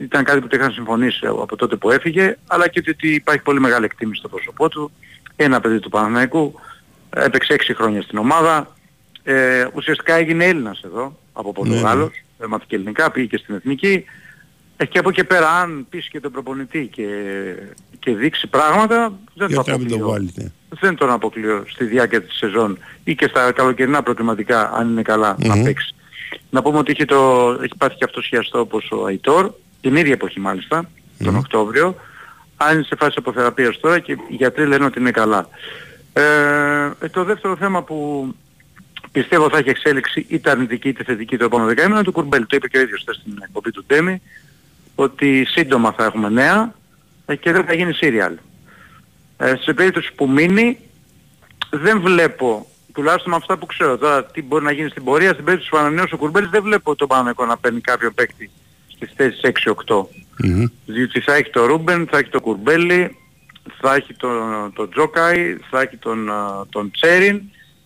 [0.00, 3.60] ήταν κάτι που το είχαν συμφωνήσει από τότε που έφυγε, αλλά και ότι υπάρχει πολύ
[3.60, 4.90] μεγάλη εκτίμηση στο πρόσωπό του.
[5.36, 6.54] Ένα παιδί του Παναθηναϊκού,
[7.10, 8.76] έπαιξε 6 χρόνια στην ομάδα,
[9.22, 12.10] ε, ουσιαστικά έγινε Έλληνας εδώ, από Πορτογάλος,
[12.42, 14.04] έμαθε και ελληνικά, πήγε και στην Εθνική.
[14.76, 17.06] Ε, και από εκεί πέρα αν πείσει και τον προπονητή και,
[17.98, 20.12] και δείξει πράγματα δεν το Γιατί να μην το αποκλείω.
[20.12, 20.52] βάλετε.
[20.80, 25.36] Δεν τον αποκλείω στη διάρκεια της σεζόν ή και στα καλοκαιρινά προκριματικά αν είναι καλά
[25.38, 25.48] Μμμ.
[25.48, 25.94] να παίξει.
[26.52, 30.12] Να πούμε ότι έχει, το, έχει πάθει και αυτό σχιαστό όπως ο Αϊτόρ, την ίδια
[30.12, 30.88] εποχή μάλιστα,
[31.24, 31.96] τον Οκτώβριο.
[32.56, 35.48] Αν είναι σε φάση αποθεραπείας τώρα και οι γιατροί λένε ότι είναι καλά.
[36.12, 36.22] Ε,
[37.00, 38.26] ε, το δεύτερο θέμα που
[39.12, 42.46] πιστεύω θα έχει εξέλιξη είτε αρνητική είτε θετική το επόμενο δεκαήμερο είναι το κουρμπέλ.
[42.46, 44.22] Το είπε και ο ίδιος χθες στην εκπομπή του Τέμι
[44.94, 46.74] ότι σύντομα θα έχουμε νέα
[47.26, 48.36] ε, και δεν θα γίνει σύριαλ.
[49.36, 50.78] Ε, σε περίπτωση που μείνει
[51.70, 55.44] δεν βλέπω τουλάχιστον με αυτά που ξέρω τώρα τι μπορεί να γίνει στην πορεία στην
[55.44, 58.50] περίπτωση που ανανεώσει ο Κουρμπέλης δεν βλέπω τον Παναγικό να παίρνει κάποιο παίκτη
[58.96, 59.40] στις θέσεις
[59.86, 60.04] 6-8
[60.44, 60.64] Μμμ.
[60.86, 63.16] διότι θα έχει το Ρούμπεν, θα έχει το Κουρμπέλη
[63.80, 67.40] θα έχει τον, τον Τζόκαη, θα έχει τον, α, τον Τσέριν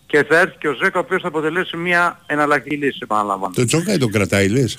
[0.05, 3.53] και θα έρθει και ο Ζέκα ο οποίος θα αποτελέσει μια εναλλακτική λύση επαναλαμβάνω.
[3.55, 4.77] Το Τζόκαη τον κρατάει λες;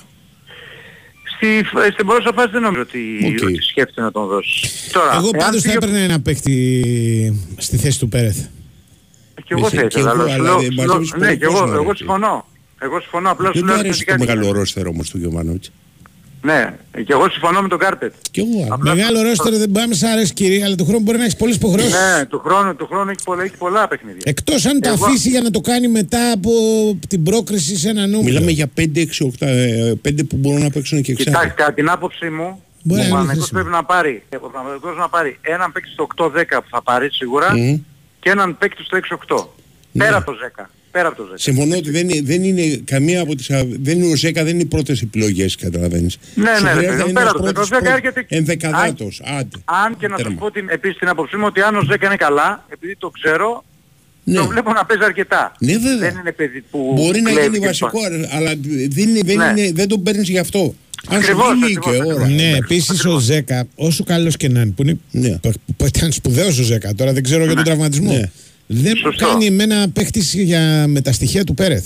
[1.36, 3.42] Στη, στην παρούσα φάση δεν νομίζω ότι, Οκ.
[3.48, 4.68] ότι σκέφτεται να τον δώσει.
[4.92, 8.38] Τώρα, Εγώ εάν πάντως θα φύγει ο- έπαιρνα ένα παίχτη στη θέση του Πέρεθ.
[9.44, 11.18] Και εγώ Εσύ, θα και ήθελα, εγώ, αλλά σου αλλά λέω- δεν σου μαζεύεις λέω-
[11.18, 11.96] πολύ ναι, και εγώ, κόσμο, ρε, εγώ εσύ.
[11.96, 12.46] συμφωνώ.
[12.80, 15.70] Εγώ συμφωνώ, απλά σου Δεν λέω του αρέσει το αρνητικά μεγάλο ρόστερ όμως του Γιωβάνοβιτς.
[16.42, 16.74] Ναι,
[17.04, 18.12] και εγώ συμφωνώ με τον Κάρπετ.
[18.30, 18.66] Και εγώ.
[18.74, 21.54] Απλά- Μεγάλο ρόστερ δεν πάμε σ' αρέσει κυρία, αλλά του χρόνου μπορεί να έχεις πολλές
[21.56, 21.92] υποχρεώσεις.
[21.92, 24.20] Ναι, του χρόνου, του χρόνου έχει, πολλά, έχει πολλά παιχνίδια.
[24.24, 26.50] Εκτός αν το Εγώ- αφήσει για να το κάνει μετά από
[27.08, 28.22] την πρόκριση σε ένα νούμερο.
[28.22, 29.46] Μιλάμε για 5-6-8,
[30.02, 31.54] 5 που μπορούν να παίξουν και Κοιτάξτε, εξάρτητα.
[31.62, 33.60] κατά την άποψή μου, Μπορεί ο να είναι Παναγικός χρήσιμο.
[33.60, 37.52] πρέπει να πάρει, ο Παναγικός να πάρει έναν παίκτη στο 8-10 που θα πάρει σίγουρα
[37.56, 37.78] Μμμ.
[38.20, 38.98] Και έναν παίκτη στο
[39.28, 39.46] 6-8.
[39.92, 40.04] Ναι.
[40.04, 40.64] Πέρα από το 10.
[40.90, 41.34] Πέρα από το 10.
[41.36, 43.50] Συμφωνώ ότι δεν είναι, δεν είναι καμία από τις...
[43.50, 46.18] α- Δεν είναι ο Ζέκα, δεν είναι οι πρώτες επιλογές, καταλαβαίνεις.
[46.34, 48.26] Ναι, Σου ναι, ρε χρειάζεται παιδί μου, ένας πέρα από το πρώτος Ζέκα πρώτος έρχεται-
[48.28, 49.56] Ενδεκαδάτος, άντε.
[49.64, 50.38] Αν και να σας Τέρμα.
[50.40, 53.64] πω την, επίσης την άποψή μου ότι αν ο Ζέκα είναι καλά, επειδή το ξέρω,
[54.24, 54.34] Ναι.
[54.36, 55.52] το βλέπω να παίζει αρκετά.
[55.58, 55.96] Ναι, βέβαια.
[56.10, 57.98] Δεν είναι παιδί που Μπορεί να κλέβει γίνει και βασικό,
[58.36, 58.52] αλλά
[58.88, 59.52] δεν, είναι, δεν, Ναι.
[59.62, 60.74] είναι, δεν τον παίρνεις γι' αυτό.
[61.10, 62.28] Αν σου Ακριβώς, γίνει ακριβώς, και ώρα.
[62.28, 65.38] Ναι, επίσης ο Ζέκα, όσο καλός και να είναι, που, είναι, Ναι.
[65.38, 68.12] που, που ήταν σπουδαίος ο Ζέκα, τώρα δεν ξέρω για τον τραυματισμό.
[68.12, 68.30] Ναι.
[68.66, 69.26] Δεν Σωστό.
[69.26, 71.84] κάνει εμένα παίχτη για, με τα στοιχεία του Πέρεθ.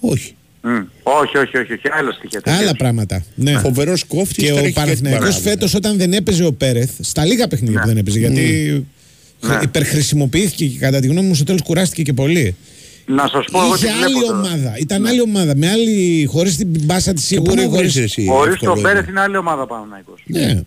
[0.00, 0.34] Όχι.
[0.62, 0.70] Μμ.
[1.02, 2.40] Όχι, όχι, όχι, όχι, άλλα στοιχεία.
[2.40, 2.58] τέτοια.
[2.60, 3.24] Άλλα πράγματα.
[3.34, 3.58] Ναι.
[3.58, 4.36] Φοβερός κόφτης.
[4.36, 5.48] Και τώρα ο έχει την Παναθηναϊκός παράδοση.
[5.48, 8.42] φέτος όταν δεν έπαιζε ο Πέρεθ, στα λίγα παιχνίδια που δεν έπαιζε, γιατί
[9.40, 9.58] Ναι.
[9.62, 12.56] υπερχρησιμοποιήθηκε και κατά τη γνώμη μου στο τέλος κουράστηκε και πολύ.
[13.06, 14.38] Να σας πω εγώ τι Είχε άλλη βλέπω τώρα.
[14.38, 14.76] ομάδα.
[14.78, 15.56] Ήταν άλλη ομάδα.
[15.56, 17.62] Με άλλη, χωρίς την μπάσα της Και πού σίγουρη.
[17.62, 17.96] να βρεις Χωρίς...
[17.96, 18.88] εσύ Χωρίς εύκολο τον είναι.
[18.88, 20.22] Πέρεθ είναι άλλη ομάδα ο Παναθηναϊκός.
[20.26, 20.62] Ναι.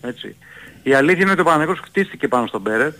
[0.00, 0.36] Έτσι.
[0.82, 2.94] Η αλήθεια είναι ότι ο Παναγικός χτίστηκε πάνω στον Πέρεθ.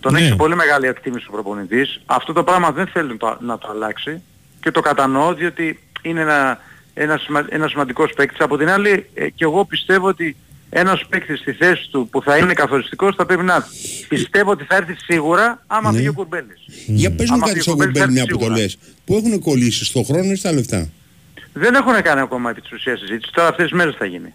[0.00, 0.18] Τον Ναι.
[0.18, 2.00] έχει σε πολύ μεγάλη εκτίμηση ο προπονητής.
[2.06, 4.20] Αυτό το πράγμα δεν θέλει να το, να το αλλάξει
[4.60, 6.58] και το κατανοώ διότι είναι ένα,
[6.94, 8.40] ένα, σημα, ένας σημαντικός παίκτης.
[8.40, 10.36] Από την άλλη ε, και εγώ πιστεύω ότι
[10.76, 14.06] ένας παίκτης στη θέση του που θα είναι καθοριστικός θα πρέπει να έρθει.
[14.08, 15.96] Πιστεύω ότι θα έρθει σίγουρα άμα Ναι.
[15.96, 16.60] φύγει ο Κουρμπέλης.
[16.86, 18.46] Για πες μου Άμα κάτι φύγει ο στο Κουρμπέλης, κομπέλι θα έρθει σίγουρα.
[18.46, 18.78] αποτολές.
[19.04, 20.88] Πού έχουν κολλήσει, στο χρόνο ή στα λεφτά;
[21.52, 23.32] Δεν έχουν κάνει ακόμα επί της ουσίας συζήτηση.
[23.32, 24.34] Τώρα αυτές τις μέρες θα γίνει.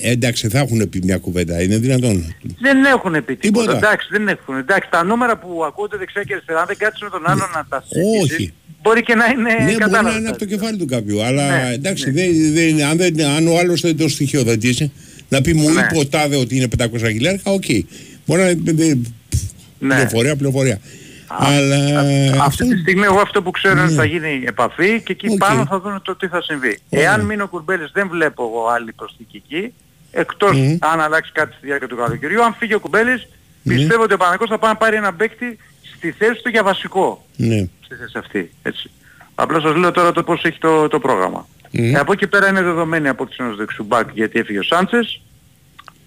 [0.00, 1.62] Ε, εντάξει, θα έχουν πει μια κουβέντα.
[1.62, 2.34] Είναι δυνατόν.
[2.60, 3.66] Δεν έχουν πει τίποτα.
[3.66, 3.76] Τίποτα.
[3.86, 4.56] Εντάξει, δεν έχουν.
[4.56, 7.66] Εντάξει, τα νούμερα που ακούτε δεξιά και αριστερά, αν δεν κάτσεις με τον άλλον να
[7.68, 8.52] τα συζητήσεις, Όχι.
[8.86, 10.12] Μπορεί και να είναι ναι, μπορεί κατάλαβες.
[10.12, 11.22] να είναι από το κεφάλι του κάποιου.
[11.22, 12.12] Αλλά Ναι, εντάξει, ναι.
[12.12, 14.92] δεν, δεν, αν, δεν, αν ο άλλος δεν το στοιχειοθετήσει,
[15.28, 15.80] να πει μου Ναι.
[15.80, 17.64] είπε ο τάδε ότι είναι 500 χιλιάρικα, οκ.
[18.26, 18.94] Μπορεί να είναι δε-
[19.78, 19.94] Ναι.
[19.94, 20.74] πληροφορία, πληροφορία.
[21.28, 23.98] Α, Αλλά α- αυτό Αυτή τη στιγμή εγώ αυτό που ξέρω είναι ότι Ναι.
[23.98, 25.38] θα γίνει επαφή και εκεί Οκ.
[25.38, 26.78] πάνω θα δούμε το τι θα συμβεί.
[26.88, 27.04] Ωραία.
[27.04, 29.72] Εάν μείνει ο Κουρμπέλης δεν βλέπω εγώ άλλη προσθήκη εκεί,
[30.10, 30.76] εκτός Μμμ.
[30.80, 32.44] αν αλλάξει κάτι στη διάρκεια του καλοκαιριού.
[32.44, 33.26] Αν φύγει ο Κουρμπέλης,
[33.62, 33.74] Ναι.
[33.74, 35.56] πιστεύω ότι ο Παναγικός θα πάει να πάρει ένα παίκτη
[35.96, 37.24] στη θέση του για βασικό.
[37.36, 37.68] ναι.
[37.84, 38.50] στη θέση αυτή.
[38.62, 38.90] Έτσι.
[39.34, 41.46] Απλά σας λέω τώρα το πώς έχει το, το πρόγραμμα.
[41.70, 41.94] Μμμ.
[41.94, 45.20] Ε, από εκεί πέρα είναι δεδομένη απόκτηση ενός δεξιού μπακ γιατί έφυγε ο Σάντσες.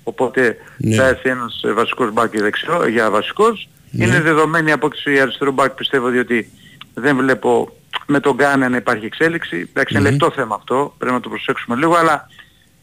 [0.04, 0.96] Οπότε Ναι.
[0.96, 3.70] θα έρθει ένας ε, βασικός μπακ για, δεξιό, για βασικός.
[3.92, 4.06] Ναι.
[4.06, 6.52] Είναι δεδομένη απόκτηση αριστερού μπακ πιστεύω διότι
[6.94, 9.58] δεν βλέπω με τον Γκάνε να υπάρχει εξέλιξη.
[9.70, 10.12] Εντάξει, είναι Μμμ.
[10.12, 12.30] λεπτό θέμα αυτό, πρέπει να το προσέξουμε λίγο, αλλά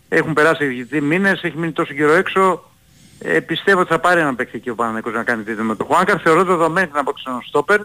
[0.09, 2.71] έχουν περάσει δύο μήνες, έχει μείνει τόσο καιρό έξω.
[3.19, 5.85] Ε, πιστεύω ότι θα πάρει έναν παίκτη και ο Παναγικός να κάνει τη με το
[5.85, 6.21] Χουάνκαρ.
[6.23, 7.81] Θεωρώ δεδομένη την απόκτηση ενός στόπερ,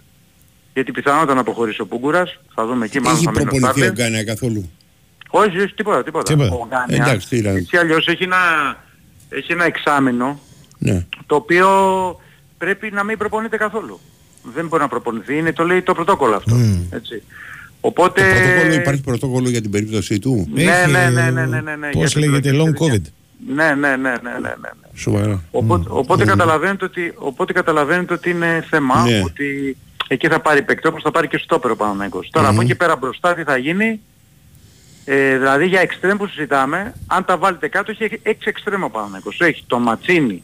[0.74, 2.40] γιατί πιθανότατα να αποχωρήσει ο Πούγκουρας.
[2.56, 4.04] Θα δούμε εκεί, μάλλον Έχει θα μείνει ο προπονηθεί ο Στάρλε.
[4.04, 4.70] Γκάνια καθόλου;
[5.30, 6.34] Όχι, όχι, τίποτα, τίποτα.
[6.34, 6.56] Τίποτα.
[6.56, 7.56] Ο Γκάνιας, Εντάξει, τι ήταν.
[7.56, 8.38] έτσι αλλιώς έχει ένα,
[9.30, 10.40] έχει ένα εξάμεινο,
[10.78, 11.06] Ναι.
[11.26, 11.68] το οποίο
[12.58, 14.00] πρέπει να μην προπονείται καθόλου.
[14.56, 16.56] Δεν μπορεί να προπονηθεί, είναι το λέει το πρωτόκολλο αυτό.
[16.90, 17.24] Έτσι.
[17.82, 18.22] Οπότε...
[18.22, 21.76] Το πρωτόκολλο, υπάρχει πρωτόκολλο για την περίπτωση του; Ναι, Έχει, ναι, ναι, ναι, ναι, ναι,
[21.76, 24.90] ναι, Πώς για λέγεται, την long προεκλογική COVID; Ναι, ναι, ναι, ναι, ναι, ναι, ναι.
[24.96, 25.42] Σοβαρά.
[25.52, 29.22] Οπότε, οπότε, καταλαβαίνετε ότι, οπότε καταλαβαίνετε ότι είναι θέμα Ναι.
[29.26, 29.78] ότι
[30.08, 32.30] εκεί θα πάρει παίκτη όπως θα πάρει και στόπερο Παναθηναϊκός.
[32.32, 34.00] Τώρα από εκεί πέρα μπροστά τι θα γίνει,
[35.06, 39.40] ε, δηλαδή για εξτρέμ που συζητάμε, αν τα βάλετε κάτω έχει έξι εξτρέμ ο Παναθηναϊκός.
[39.42, 40.44] Έχει τον Ματσίνη,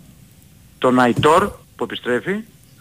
[0.77, 2.31] τον Αϊτόρ που επιστρέφει,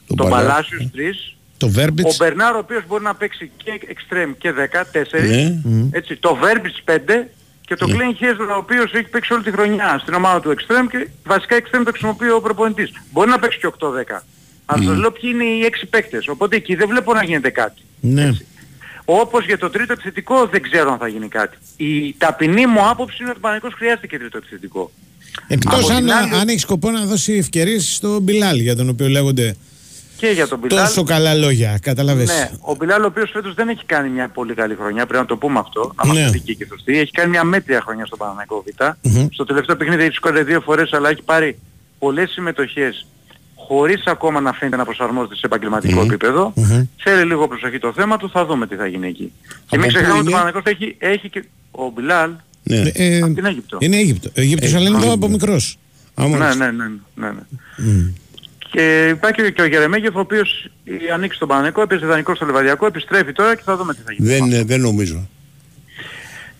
[0.06, 2.16] Τον τον Παλά- Παλάσιους 3, Το ο Βέρμπιτς.
[2.16, 5.28] Μπερνάρ ο οποίος μπορεί να παίξει και εξτρέμ και 10, 4,
[5.62, 5.88] Ναι.
[5.90, 7.28] έτσι, το Βέρμπιτς 5
[7.66, 10.86] και το Glenn Hezler ο οποίος έχει παίξει όλη τη χρονιά στην ομάδα του Extreme
[10.90, 12.90] και βασικά Extreme το χρησιμοποιεί ο προπονητής.
[13.12, 14.22] Μπορεί να παίξει και 8-10.
[14.66, 16.28] Αλλά σας λέω ποιοι είναι οι 6 παίκτες.
[16.28, 17.82] Οπότε εκεί δεν βλέπω να γίνεται κάτι.
[18.00, 18.30] Ναι.
[19.04, 21.56] Όπως για το τρίτο επιθετικό δεν ξέρω αν θα γίνει κάτι.
[21.76, 24.90] Η ταπεινή μου άποψη είναι ότι ο Παναγικός χρειάζεται και τρίτο επιθετικό.
[25.48, 28.88] Εκτός Από αν, την άλλη- αν έχει σκοπό να δώσει ευκαιρίες στον Μπιλάλ για τον
[28.88, 29.56] οποίο λέγονται
[30.16, 30.84] Και για τον Μπιλάλ.
[30.86, 31.78] τόσο καλά λόγια.
[31.82, 32.28] Καταλαβες.
[32.28, 35.26] Ναι, ο Μπιλάλ ο οποίος φέτος δεν έχει κάνει μια πολύ καλή χρονιά, πρέπει να
[35.28, 36.18] το πούμε αυτό, να Ναι.
[36.18, 36.98] είμαστε δικοί και σωστοί.
[36.98, 38.82] Έχει κάνει μια μέτρια χρονιά στο Παναθηναϊκό Β.
[39.02, 39.26] Μμμ.
[39.32, 41.58] Στο τελευταίο παιχνίδι έχει σκόρει δύο φορές, αλλά έχει πάρει
[41.98, 43.06] πολλές συμμετοχές
[43.54, 46.52] χωρίς ακόμα να φαίνεται να προσαρμόζεται σε επαγγελματικό επίπεδο.
[46.56, 46.82] Μμμ.
[46.96, 49.32] Θέλει λίγο προσοχή το θέμα του, θα δούμε τι θα γίνει εκεί.
[49.44, 52.30] Και Από μην πού ξεχνάμε ότι ο είναι; Παναθηναϊκός έχει, έχει και ο Μπιλάλ
[52.62, 52.90] Ναι.
[52.94, 53.78] Ε, από την Αίγυπτο.
[53.80, 54.30] είναι Αίγυπτο.
[54.34, 55.32] Αίγυπτος, Ε, αλλά είναι εδώ α, από ναι.
[55.32, 55.78] μικρός.
[56.14, 57.40] Άμα Ναι, ναι, ναι, ναι, ναι.
[58.70, 62.86] Και υπάρχει και ο Γερεμέγεφ ο οποίος ε, ανοίξει τον Παναθηναϊκό, έπαιζε δανεικό στο Λεβαδιακό,
[62.86, 64.28] επιστρέφει τώρα και θα δούμε τι θα γίνει.
[64.28, 65.28] δεν, ε, δεν νομίζω.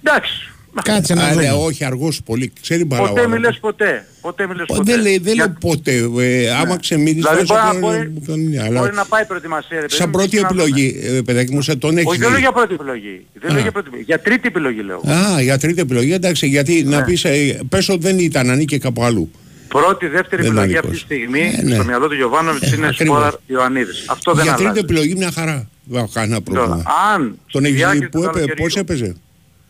[0.02, 0.50] Εντάξει.
[0.82, 1.50] Κάτσε να Άρα, δούμε.
[1.50, 2.52] όχι αργός πολύ.
[2.62, 3.40] Ξέρει μπαλά ο Ποτέ άνθρωπος.
[3.40, 4.06] μη λες ποτέ.
[4.20, 4.92] Ποτέ μη λες Ω, ποτέ.
[4.92, 5.92] Δεν, λέει, δεν Για- λέω ποτέ.
[6.18, 9.24] Ε, άμα ξεμείνεις Δηλαδή βάζω μπορεί, να- τον- μπορεί, τον είναι, αλλά μπορεί να πάει
[9.24, 9.76] προετοιμασία.
[9.76, 10.62] ρε παιδί σαν μου, πρώτη και να δούμε.
[10.62, 12.42] επιλογή, ε, παιδάκι μου, σαν τον έχεις Όχι, δεν λέω δει.
[12.42, 13.26] για πρώτη επιλογή.
[13.32, 13.62] Δεν λέω Α.
[13.62, 14.06] για πρώτη επιλογή.
[14.06, 15.00] Για τρίτη επιλογή λέω.
[15.36, 17.04] Α, για τρίτη επιλογή, εντάξει, γιατί να Ναι.
[17.04, 19.30] πεις, ε, πες ότι δεν ήταν, ανήκε κάπου αλλού.
[19.68, 21.16] Πρώτη, δεύτερη Δεν επιλογή είναι αυτή τη δικός.
[21.16, 21.74] στιγμή Ε, ναι.
[21.74, 23.16] στο μυαλό του Γιωβάνοβιτς Ε, είναι ακριβώς.
[23.16, 24.04] Σπόραρ Ιωαννίδης.
[24.08, 24.84] Αυτό δεν για τρίτη αλλάζει.
[24.84, 25.68] επιλογή μια χαρά.
[25.84, 26.76] Δεν έχω κανένα πρόβλημα.
[26.76, 29.16] Τώρα, αν Τον στη έχεις διάρκεια δει του που έπαι, καλοκαιριού- πώς έπαιζε;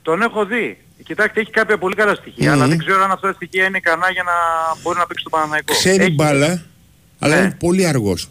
[0.02, 0.78] Τον έχω δει.
[1.04, 2.68] Κοιτάξτε, έχει κάποια πολύ καλά στοιχεία, αλλά Μμμ.
[2.68, 4.32] δεν ξέρω αν αυτά τα στοιχεία είναι ικανά για να
[4.82, 5.72] μπορεί να παίξει το Παναναϊκό.
[5.74, 6.62] Ξέρει μπάλα,
[7.18, 7.40] αλλά Ναι.
[7.40, 8.28] είναι πολύ αργός.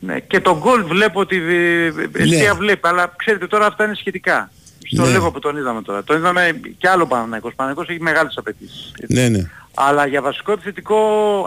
[0.00, 1.86] Ναι, και τον γκολ βλέπω ότι ε,
[2.22, 2.58] εστία Ναι.
[2.58, 4.50] βλέπει, αλλά ξέρετε τώρα αυτά είναι σχετικά.
[4.92, 5.10] Στο Ναι.
[5.10, 6.04] λίγο που τον είδαμε τώρα.
[6.04, 7.54] Τον είδαμε και άλλο Παναναϊκός.
[7.54, 8.92] Παναναϊκός έχει μεγάλες απαιτήσεις.
[9.00, 9.14] έτσι.
[9.14, 9.50] Ναι, ναι.
[9.80, 10.96] Αλλά για βασικό επιθετικό,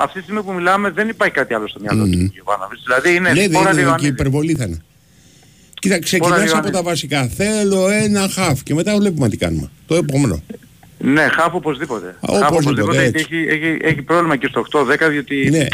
[0.02, 2.12] αυτή τη στιγμή που μιλάμε δεν υπάρχει κάτι άλλο στο μυαλό Μμμ.
[2.12, 2.84] του Γιωβάνοβιτς.
[2.84, 4.10] Δηλαδή είναι Ναι, δεν Σπόραρ είναι και Ιωαννίδης.
[4.10, 4.82] υπερβολή θα είναι.
[5.74, 6.72] Κοίτα, ξεκινάς από Ιωαννίδης.
[6.72, 7.28] τα βασικά.
[7.28, 9.70] Θέλω ένα χαφ και μετά βλέπουμε τι κάνουμε.
[9.88, 10.42] Το επόμενο.
[11.04, 12.08] Ναι, χάφ οπωσδήποτε.
[12.08, 13.28] Α, Χάφ οπωσδήποτε, γιατί έτσι.
[13.36, 15.58] έχει, έχει, έχει πρόβλημα και στο 8-10 διότι Ναι.
[15.58, 15.68] ε,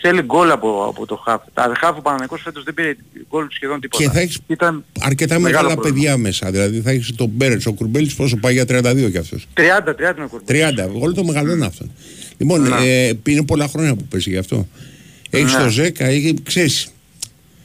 [0.00, 1.40] θέλει γκολ από, από το χάφ.
[1.54, 2.96] Τα χάφ ο Παναγικός φέτος δεν πήρε
[3.30, 4.02] γκολ σχεδόν τίποτα.
[4.04, 5.96] Και θα έχεις Ήταν αρκετά μεγάλο μεγάλα πρόβλημα.
[5.96, 6.50] παιδιά μέσα.
[6.50, 9.46] Δηλαδή θα έχεις τον Μπέρετς, ο Κουρμπέλης πόσο πάει για 32 κι αυτός.
[9.54, 10.62] 30, 30 είναι ο Κουρμπέλης.
[10.64, 11.86] 30, όλο το μεγαλώνει αυτό.
[12.38, 12.76] Λοιπόν, Ναι.
[13.08, 14.68] ε, είναι πολλά χρόνια που παίζει γι' αυτό.
[15.30, 15.58] Έχεις Ναι.
[15.62, 16.92] το 10, έχει, ξέρεις.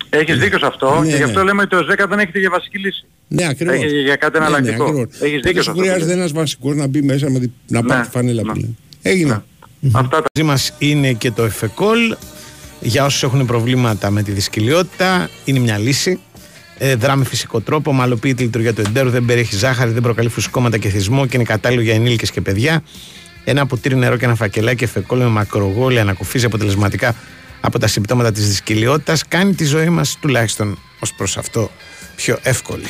[0.10, 1.46] Έχεις δίκιο σε αυτό Ναι, και γι' αυτό ναι.
[1.46, 3.06] λέμε ότι ο Ζέκα δεν έχετε για βασική λύση.
[3.28, 3.76] Ναι, ακριβώς.
[3.76, 4.84] Έχει για κάτι Ναι, ναι, εναλλακτικό.
[4.84, 5.06] ακριβώς.
[5.20, 6.16] Έχεις Τότε δίκιο σε σου αυτό που χρειάζεται λες.
[6.16, 8.52] ένας βασικός να μπει μέσα με, τη- να Ναι, πάρει τη φανέλα ναι.
[8.52, 8.74] που λένε.
[9.02, 9.44] Έγινε.
[9.92, 10.24] Αυτά τα...
[10.36, 12.16] Μαζί μας είναι και το εφεκόλ.
[12.82, 16.20] Για όσους έχουν προβλήματα με τη δυσκολιότητα, είναι μια λύση.
[16.78, 20.30] Ε, δρά με φυσικό τρόπο, ομαλοποιεί τη λειτουργία του εντέρου, δεν περιέχει ζάχαρη, δεν προκαλεί
[20.30, 22.84] φουσκώματα και θυσμό και είναι κατάλληλο για ενήλικες και παιδιά.
[23.44, 27.16] Ένα ποτήρι νερό και ένα φακελάκι εφεκόλ με μακρογόλια ανακουφίζει αποτελεσματικά
[27.62, 29.28] από τα συμπτώματα της δυσκολιότητας.
[29.28, 31.72] Κάνει τη ζωή μας τουλάχιστον ως προς αυτό
[32.16, 32.86] πιο εύκολη.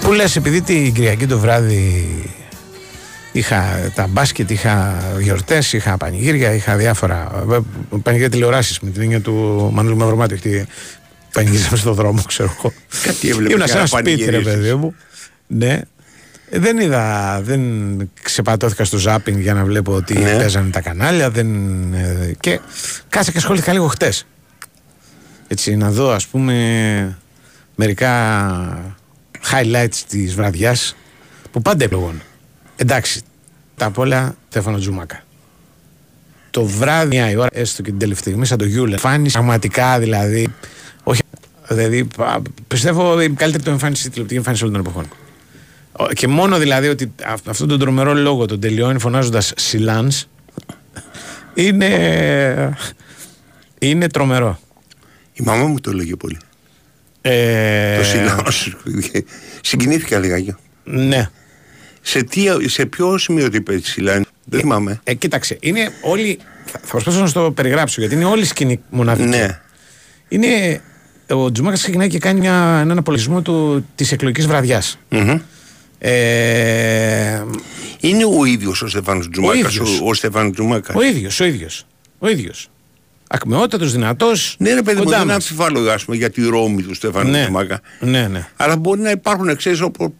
[0.00, 2.06] Που λες επειδή την Κυριακή το βράδυ
[3.32, 7.58] είχα τα μπάσκετ, είχα γιορτές, είχα πανηγύρια, είχα διάφορα ε,
[8.02, 10.66] πανηγύρια τηλεοράσεις με την έννοια του Μανούλου Μαυρομάτου γιατί
[11.32, 12.72] πανηγύρισαμε στον δρόμο ξέρω εγώ.
[13.02, 14.54] Κάτι έβλεπες Ήμουν σε ένα για να σπίτι ρε πανηγυρίσεις.
[14.54, 14.94] παιδί μου.
[15.46, 15.72] Ναι.
[15.72, 15.80] Ε,
[16.50, 17.60] δεν είδα, δεν
[18.22, 20.36] ξεπατώθηκα στο ζάπινγκ για να βλέπω ότι Ναι.
[20.36, 21.48] παίζανε τα κανάλια δεν,
[21.94, 22.60] ε, και
[23.08, 24.26] κάτσα και ασχολήθηκα λίγο χτες
[25.48, 27.18] έτσι να δω ας πούμε
[27.74, 28.94] μερικά
[29.52, 30.96] highlights της βραδιάς
[31.50, 32.22] που πάντα επιλογών.
[32.76, 33.22] Εντάξει,
[33.76, 35.22] τα απ' όλα Στέφανο Τζουμάκα.
[36.50, 39.98] Το βράδυ, μια η ώρα, έστω και την τελευταία στιγμή, σαν το Γιούλε, εμφάνιση πραγματικά
[39.98, 40.54] δηλαδή.
[41.02, 41.20] Όχι,
[41.68, 45.08] δηλαδή, πα- πιστεύω η καλύτερη του εμφάνιση, η τηλεοπτική εμφάνιση όλων των εποχών.
[45.92, 50.26] Ο- Και μόνο δηλαδή ότι αυ- αυτόν τον τρομερό λόγο τον τελειώνει φωνάζοντας Σιλάνς
[51.54, 52.74] είναι.
[53.78, 54.58] είναι τρομερό.
[55.32, 56.38] Η μαμά μου το έλεγε πολύ.
[57.20, 58.42] Ε, Το συγγνώμη.
[59.62, 60.54] Συγκινήθηκα λιγάκι.
[60.84, 61.28] Ναι.
[62.00, 65.00] Σε, τι, σε ποιο σημείο τι είπε Σιλάνη, δεν θυμάμαι.
[65.04, 66.38] Ε, κοίταξε, είναι όλοι.
[66.64, 69.28] Θα, θα προσπαθήσω να σου το περιγράψω γιατί είναι όλη η σκηνή μοναδική.
[69.28, 69.60] Ναι.
[70.28, 70.80] Είναι.
[71.30, 74.98] Ο Τζουμάκας ξεκινάει και κάνει μια, έναν απολογισμό του, της εκλογικής βραδιάς.
[76.02, 76.08] Μμμ.
[76.10, 77.44] Ε,
[78.00, 80.00] Είναι ο ίδιος ο Στεφάνος Τζουμάκας, ο, ίδιος.
[80.04, 80.96] ο, Στεφάνος Τζουμάκας.
[80.96, 81.86] ο ίδιος, ο ίδιος.
[82.18, 82.70] Ο ίδιος.
[83.28, 84.54] Ακμεότατος, δυνατός.
[84.58, 85.34] Ναι ρε παιδί μου, κοντά δεν μας.
[85.34, 87.42] αμφιβάλλω ας πούμε, για τη ρώμη του Στεφάνου Ναι.
[87.42, 87.80] Τζουμάκα.
[88.00, 88.46] Ναι, ναι.
[88.56, 90.14] Αλλά μπορεί να υπάρχουν ξέρεις όπου...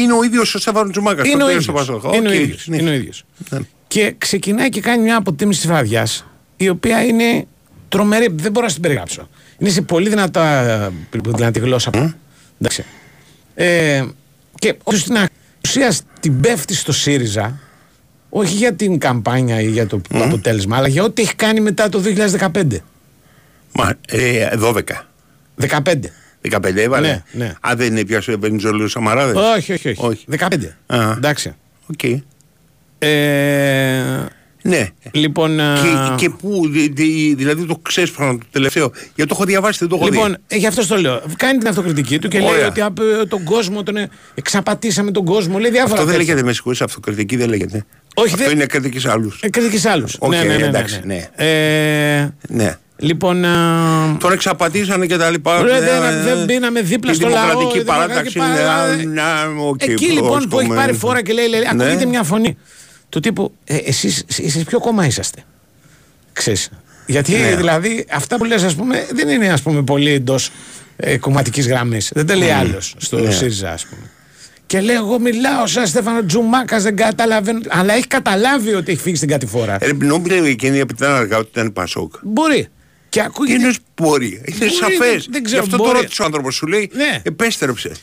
[0.00, 1.26] Είναι ο ίδιος ο Στεφάνος Τζουμάκας.
[1.28, 1.64] Είναι το ο πήρε ίδιος.
[1.64, 2.14] στο Πασόκ.
[2.14, 2.62] Είναι ο Οκ, ίδιος.
[2.62, 2.88] συνέχισε.
[2.88, 3.24] Είναι ο ίδιος.
[3.50, 3.58] Ναι.
[3.86, 6.26] Και ξεκινάει και κάνει μια αποτίμηση της βραδιάς
[6.56, 7.46] η οποία είναι
[7.88, 8.28] τρομερή.
[8.34, 9.28] Δεν μπορώ να την περιγράψω.
[9.58, 12.14] Είναι σε πολύ δυνατά, δυνατή γλώσσα.
[12.60, 12.84] Εντάξει.
[13.54, 14.04] Ε,
[14.58, 15.16] και όσο στην
[15.64, 17.60] ουσία την πέφτει στο ΣΥΡΙΖΑ
[18.28, 22.02] Όχι για την καμπάνια ή για το αποτέλεσμα, αλλά για ό,τι έχει κάνει μετά το
[22.52, 22.82] 2015.
[23.72, 24.82] Μα, ε, 12.
[25.60, 26.12] 15.
[26.50, 27.08] 15 έβαλε.
[27.08, 27.52] Ναι, ναι.
[27.60, 29.36] Α, δεν είναι πια σε Βενιζόλιο Σαμαράδες.
[29.56, 30.06] Όχι, όχι, όχι.
[30.06, 30.24] Όχι.
[30.38, 30.76] 15.
[30.86, 31.12] Α.
[31.16, 31.54] Εντάξει.
[31.86, 32.22] Οκ.
[32.98, 34.26] Ε,
[34.68, 34.88] Ναι.
[35.10, 38.90] λοιπόν, α, Και, και πού, δη- δη- δηλαδή το ξέσπασμα το τελευταίο.
[39.14, 40.36] Γιατί το έχω διαβάσει, δεν το έχω Λοιπόν, δει.
[40.46, 41.22] ε, γι' αυτό το λέω.
[41.36, 42.66] Κάνει την αυτοκριτική του και λέει Ωραία.
[42.66, 45.58] ότι απ, ε, τον κόσμο τον ε, εξαπατήσαμε τον κόσμο.
[45.58, 45.92] Λέει διάφορα.
[45.94, 46.28] Αυτό δεν τέτοια.
[46.28, 47.84] λέγεται με συγχωρείς, αυτοκριτική δεν λέγεται.
[48.14, 49.40] Όχι, Αυτό δεν- είναι κριτική σε άλλους.
[49.42, 50.16] Ε, κριτική σε άλλους.
[50.18, 51.14] Οκ, ναι, ναι, ναι, ναι, εντάξει, ναι.
[51.36, 51.44] ναι.
[52.20, 52.78] Ε, Ναι.
[52.96, 53.44] λοιπόν.
[53.44, 55.62] α, Τον εξαπατήσανε και τα λοιπά.
[55.62, 56.22] Ρε, Ναι, δεν, ναι.
[56.34, 57.44] δεν μπήναμε δίπλα Η στο λαό.
[57.48, 58.46] Δημοκρατική η παράταξη είναι.
[58.48, 59.22] παρά- α, ναι,
[59.68, 60.74] οκ, Εκεί λοιπόν που έχει πρόσκομε.
[60.74, 61.68] πάρει φόρα και λέει, λέει Ναι.
[61.84, 62.56] ακούγεται μια φωνή
[63.08, 65.44] του τύπου ε, εσείς, εσείς ποιο κόμμα είσαστε.
[66.32, 66.70] Ξέρεις.
[67.06, 67.56] Γιατί Ναι.
[67.56, 70.50] δηλαδή αυτά που λες ας πούμε δεν είναι ας πούμε πολύ εντός
[70.96, 72.10] ε, κομματικής γραμμής.
[72.14, 73.30] Δεν τα λέει άλλος στο Ναι.
[73.30, 74.10] ΣΥΡΙΖΑ ας πούμε.
[74.66, 77.60] Και λέει εγώ μιλάω σαν Στέφανος Τζουμάκας δεν καταλαβαίνω.
[77.68, 79.76] Αλλά έχει καταλάβει ότι έχει φύγει στην κατηφόρα.
[79.80, 82.14] Ε, Νόμιζε εκείνη από την αργά ότι ήταν Πασόκ.
[82.22, 82.68] Μπορεί.
[83.08, 83.58] Και ακούγεται...
[83.62, 84.42] Είναι μπορεί.
[84.44, 84.98] Είναι Μπορεί, σαφές.
[84.98, 85.90] δεν- δεν ξέρω, Γι' αυτό μπορεί.
[85.90, 86.54] το ρώτησε ο άνθρωπος.
[86.54, 87.20] Σου λέει Ναι.
[87.22, 87.96] επέστρεψες.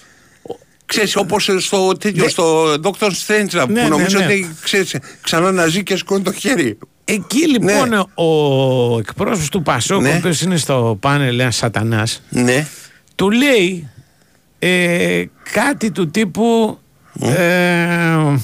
[0.94, 2.30] Ξέρεις, όπως στο τέτοιο, Ναι.
[2.30, 3.08] στο Dr.
[3.08, 4.26] Strange Ναι, που ναι, νομίζω ναι.
[4.26, 6.78] ότι ξέρεις, ξανά να ζει και σκόνει το χέρι.
[7.06, 8.00] Εκεί λοιπόν Ναι.
[8.00, 10.10] ο εκπρόσωπος του Πασόκ, Ναι.
[10.10, 12.68] ο οποίος είναι στο πάνελ ένας σατανάς, Ναι.
[13.16, 13.90] του λέει
[14.60, 15.24] ε,
[15.54, 16.78] κάτι του τύπου
[17.20, 18.36] ε,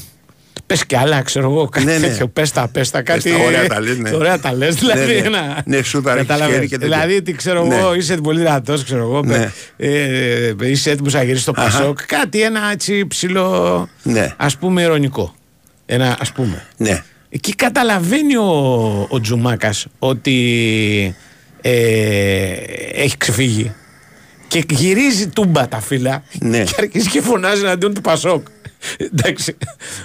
[0.70, 2.08] πες κι άλλα ξέρω εγώ κάτι Ναι, ναι.
[2.08, 4.10] τέτοιο πες τα πες τα κάτι τα, ωραία τα λες, ναι.
[4.16, 5.26] ωραία τα λες δηλαδή Ναι, ναι.
[5.28, 6.56] ένα- Ναι, σου τα ρίχνεις Καταλαβαίνεις.
[6.56, 6.98] χέρι και τέτοια.
[6.98, 7.76] δηλαδή τι ξέρω Ναι.
[7.76, 9.52] εγώ είσαι πολύ δυνατός ξέρω εγώ Ναι.
[9.78, 11.78] ε, είσαι έτοιμος να γυρίσεις στο Αχα.
[11.78, 14.34] Πασόκ κάτι ένα έτσι ψηλό Ναι.
[14.38, 15.36] ας πούμε ειρωνικό
[15.86, 17.04] ένα ας πούμε Ναι.
[17.30, 21.16] Εκεί καταλαβαίνει ο, ο Τζουμάκας ότι
[21.62, 21.72] ε,
[22.94, 23.72] έχει ξεφύγει
[24.48, 26.64] και γυρίζει τούμπα τα φύλλα Ναι.
[26.64, 28.46] και αρχίζει και φωνάζει εναντίον του Πασόκ.
[28.98, 29.58] Εντάξει.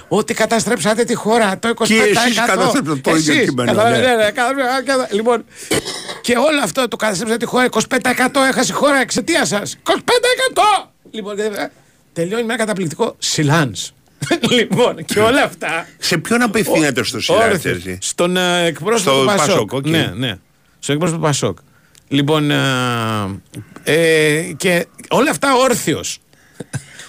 [0.07, 1.85] Ότι καταστρέψατε τη χώρα το 25%.
[1.87, 4.15] Και εσείς καταστρέψατε το ίδιο Εσείς, κείμενο, καταλαβαίνετε, ναι.
[4.15, 5.45] ναι, ναι, καταστρέψατε, κατα- Λοιπόν,
[6.21, 9.77] και όλο αυτό το καταστρέψατε τη χώρα 25% έχασε η χώρα εξαιτία σας.
[9.83, 9.91] 25%!
[11.11, 11.69] Λοιπόν, και-
[12.13, 13.91] τελειώνει με ένα καταπληκτικό silence.
[14.57, 15.87] λοιπόν, και όλα αυτά.
[15.97, 17.61] Σε ποιον απευθύνεται στο Όρθιος.
[17.61, 17.97] Silence.
[18.01, 19.47] Στον ε, εκπρόσωπο Στο του Πασόκ.
[19.47, 19.87] Πασόκ, οκ.
[19.87, 20.37] Ναι, ναι.
[20.79, 21.57] Στον εκπρόσωπο του Πασόκ.
[22.07, 22.57] Λοιπόν, ε,
[23.83, 26.19] ε, και όλα αυτά όρθιος.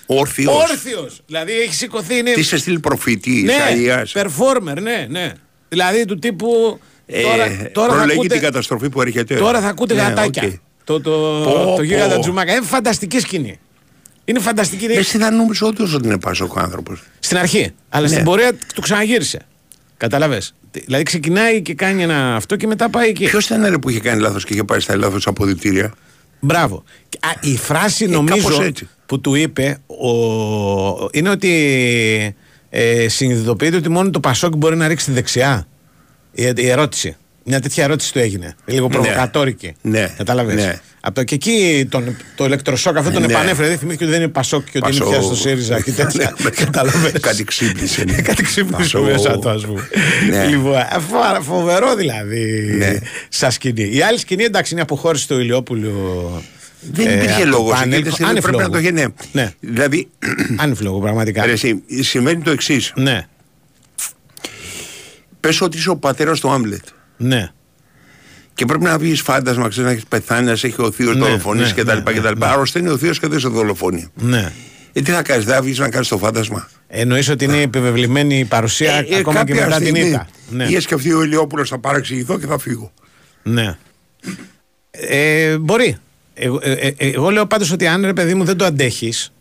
[0.07, 0.55] Όρθιος.
[0.71, 1.21] Όρθιος.
[1.27, 2.19] Δηλαδή έχει σηκωθεί.
[2.19, 2.33] Είναι...
[2.33, 5.33] Τι σε στείλει προφήτη, ναι, Ισαΐας; performer, ναι, ναι.
[5.69, 6.81] Δηλαδή του τύπου.
[7.07, 9.35] Ε, τώρα, τώρα, θα προλέγει ακούτε, την καταστροφή που έρχεται.
[9.35, 10.43] τώρα θα ακούτε Ναι, γατάκια.
[10.43, 10.51] οκ.
[10.85, 11.11] Το, το,
[11.45, 12.21] Πω, το γίγαντα πω.
[12.21, 12.53] Τζουμάκα.
[12.53, 13.59] Είναι φανταστική σκηνή.
[14.25, 14.85] Είναι φανταστική.
[14.85, 17.03] είναι- Εσύ θα νόμιζε όντως ότι είναι Πασόκ ο άνθρωπος.
[17.19, 17.73] Στην αρχή.
[17.89, 18.13] Αλλά Ναι.
[18.13, 19.41] στην πορεία του ξαναγύρισε.
[19.97, 20.43] Κατάλαβες.
[20.85, 23.25] Δηλαδή ξεκινάει και κάνει ένα αυτό και μετά πάει εκεί.
[23.25, 25.95] Ποιος ήταν ρε που είχε κάνει λάθος και είχε πάει στα λάθος αποδυτήρια;
[26.41, 26.85] Μπράβο.
[27.21, 28.89] Και, Α, η φράση Ε, κάπως νομίζω έτσι.
[29.07, 30.09] που του είπε ο,
[31.13, 31.53] είναι ότι
[32.71, 35.67] ε, συνειδητοποιείται ότι μόνο το Πασόκ μπορεί να ρίξει τη δεξιά.
[36.33, 37.17] Η, η ερώτηση.
[37.49, 38.55] Μια τέτοια ερώτηση του έγινε.
[38.65, 39.75] Λίγο προβοκατόρικη.
[39.83, 40.15] Ναι.
[40.17, 40.81] Κατάλαβες; Ναι.
[41.01, 43.33] Από το και εκεί τον, το ηλεκτροσόκ αυτό τον Ναι.
[43.33, 43.69] επανέφερε.
[43.69, 45.13] Δεν θυμήθηκε ότι δεν είναι Πασόκ και ότι είναι Πασόκ.
[45.13, 46.35] πια στο ΣΥΡΙΖΑ και τέτοια.
[46.43, 48.05] Ναι, Κατάλαβες; Κάτι ξύπνησε.
[48.05, 48.13] ναι.
[48.23, 49.05] Κάτι ξύπνησε Πασόκ.
[49.05, 49.89] μέσα του, ας πούμε.
[50.31, 50.47] Ναι.
[50.47, 50.73] Λοιπόν,
[51.09, 52.99] φο- φοβερό δηλαδή Ναι.
[53.29, 53.89] σαν σκηνή.
[53.93, 55.93] Η άλλη σκηνή εντάξει είναι η αποχώρηση του Ηλιόπουλου.
[56.81, 57.71] Δεν ε, υπήρχε από το λόγο.
[57.71, 58.05] πάνελ.
[58.25, 58.73] Άνευ Πρέπει να λόγου.
[58.73, 59.09] το γεννέ.
[59.33, 59.53] Ναι.
[59.61, 60.09] Δηλαδή,
[60.57, 61.47] Άνευ λόγου, πραγματικά.
[61.47, 62.93] ρε, εσύ, συμβαίνει το εξής.
[62.97, 63.27] Ναι,
[65.41, 66.85] Πες ότι είσαι ο πατέρας του Άμλετ.
[67.17, 67.51] ναι.
[68.55, 71.21] Και πρέπει να βγεις φάντασμα, ξέρεις να έχεις πεθάνει, να σε έχει ο θείος Ναι,
[71.25, 72.11] δολοφονήσει ναι, κτλ.
[72.11, 72.43] ναι, κτλ.
[72.45, 74.09] Αρρωσταίνει ο θείος και δεν σε δολοφονεί.
[74.15, 74.53] ναι.
[74.93, 78.39] Ε, τι θα κάνεις, δεν θα βγεις να κάνεις το φάντασμα; Εννοείς ότι είναι επιβεβλημένη
[78.39, 80.27] η παρουσία Ε, ε, ακόμα και κάποια μετά την στιγμή ήττα.
[80.51, 82.93] Ναι, Είχε σκεφτεί ο Ηλιόπουλος θα παραξηγηθώ και θα φύγω.
[83.43, 83.77] ναι.
[84.91, 85.97] Ε, μπορεί.
[86.39, 89.33] Εγώ, ε, ε, εγώ λέω πάντως ότι αν ρε παιδί μου δεν το αντέχεις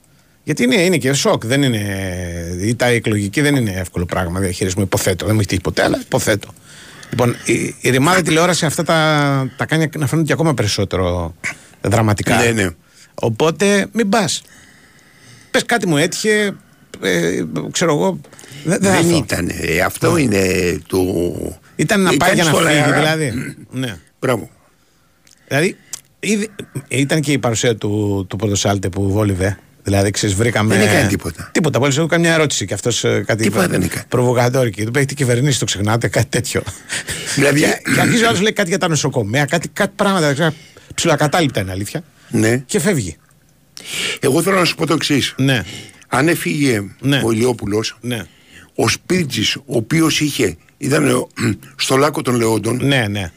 [0.43, 1.45] γιατί είναι, είναι και σοκ.
[1.45, 1.79] Δεν είναι,
[2.61, 4.83] η τα εκλογική δεν είναι εύκολο πράγμα διαχειρισμό.
[4.83, 5.25] Υποθέτω.
[5.25, 6.53] Δεν μου έχει τύχει ποτέ, αλλά υποθέτω.
[7.09, 11.35] Λοιπόν, η, η ρημάδα τηλεόραση αυτά τα, τα κάνει να φαίνονται και ακόμα περισσότερο
[11.81, 12.37] δραματικά.
[12.37, 12.69] Ναι, ναι.
[13.13, 14.41] Οπότε μην πας.
[15.51, 16.55] Πες κάτι μου έτυχε.
[17.01, 18.19] Ε, ξέρω εγώ.
[18.63, 19.17] Δεν, δεν θα Δεν έρθω.
[19.17, 19.51] ήταν.
[19.61, 20.41] ε, αυτό είναι
[20.87, 20.97] το.
[21.75, 22.97] Ήταν να πάει για να στο φύγει, αέρα.
[22.97, 23.55] δηλαδή.
[23.71, 23.97] ναι.
[24.19, 24.49] Μπράβο.
[25.47, 25.77] Δηλαδή,
[26.31, 26.49] ήδη-
[26.87, 29.57] ήταν και η παρουσία του, του Πορτοσάλτε που βόλυβε.
[29.83, 30.75] Δηλαδή, ξέρεις, βρήκαμε.
[30.75, 31.49] Δεν έκανε τίποτα.
[31.53, 31.79] Τίποτα.
[31.79, 33.43] Πολύ σου έκανε μια ερώτηση και αυτός κάτι.
[33.43, 34.03] Τίποτα δεν έκανε.
[34.09, 34.83] Προβοκατόρικη.
[34.83, 36.61] Του έχει κυβερνήσει, το ξεχνάτε, κάτι τέτοιο.
[37.35, 40.33] Δηλαδή- και, και αρχίζει ο άλλος λέει κάτι για τα νοσοκομεία, κάτι, κάτι πράγματα.
[40.33, 40.53] Ξέρω,
[40.95, 42.03] ψιλοακατάληπτα είναι αλήθεια.
[42.29, 42.57] Ναι.
[42.57, 43.15] Και φεύγει.
[44.19, 45.33] Εγώ θέλω να σου πω το εξής.
[45.37, 45.61] Ναι,
[46.07, 47.21] Αν έφυγε Ναι.
[47.25, 48.23] ο Ηλιόπουλος, ναι.
[48.75, 50.55] ο Σπίρτζης, ο οποίος είχε.
[50.77, 51.27] ήταν ο-
[51.75, 53.31] στο λάκκο των Λεόντων, Ναι, ναι.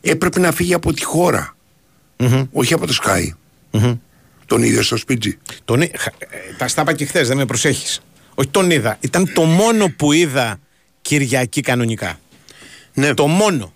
[0.00, 1.56] έπρεπε να φύγει από τη χώρα.
[2.20, 2.42] Μμμ.
[2.52, 3.28] Όχι από το Sky.
[4.46, 5.38] Τον είδες στο Σπίρτζη.
[5.64, 8.00] Τον, εί- χα- ε, τα στάπα και χθες, δεν με προσέχεις.
[8.34, 8.96] Όχι τον είδα.
[9.00, 10.58] Ήταν το μόνο που είδα
[11.02, 12.18] Κυριακή κανονικά.
[12.94, 13.14] Ναι.
[13.14, 13.72] Το μόνο.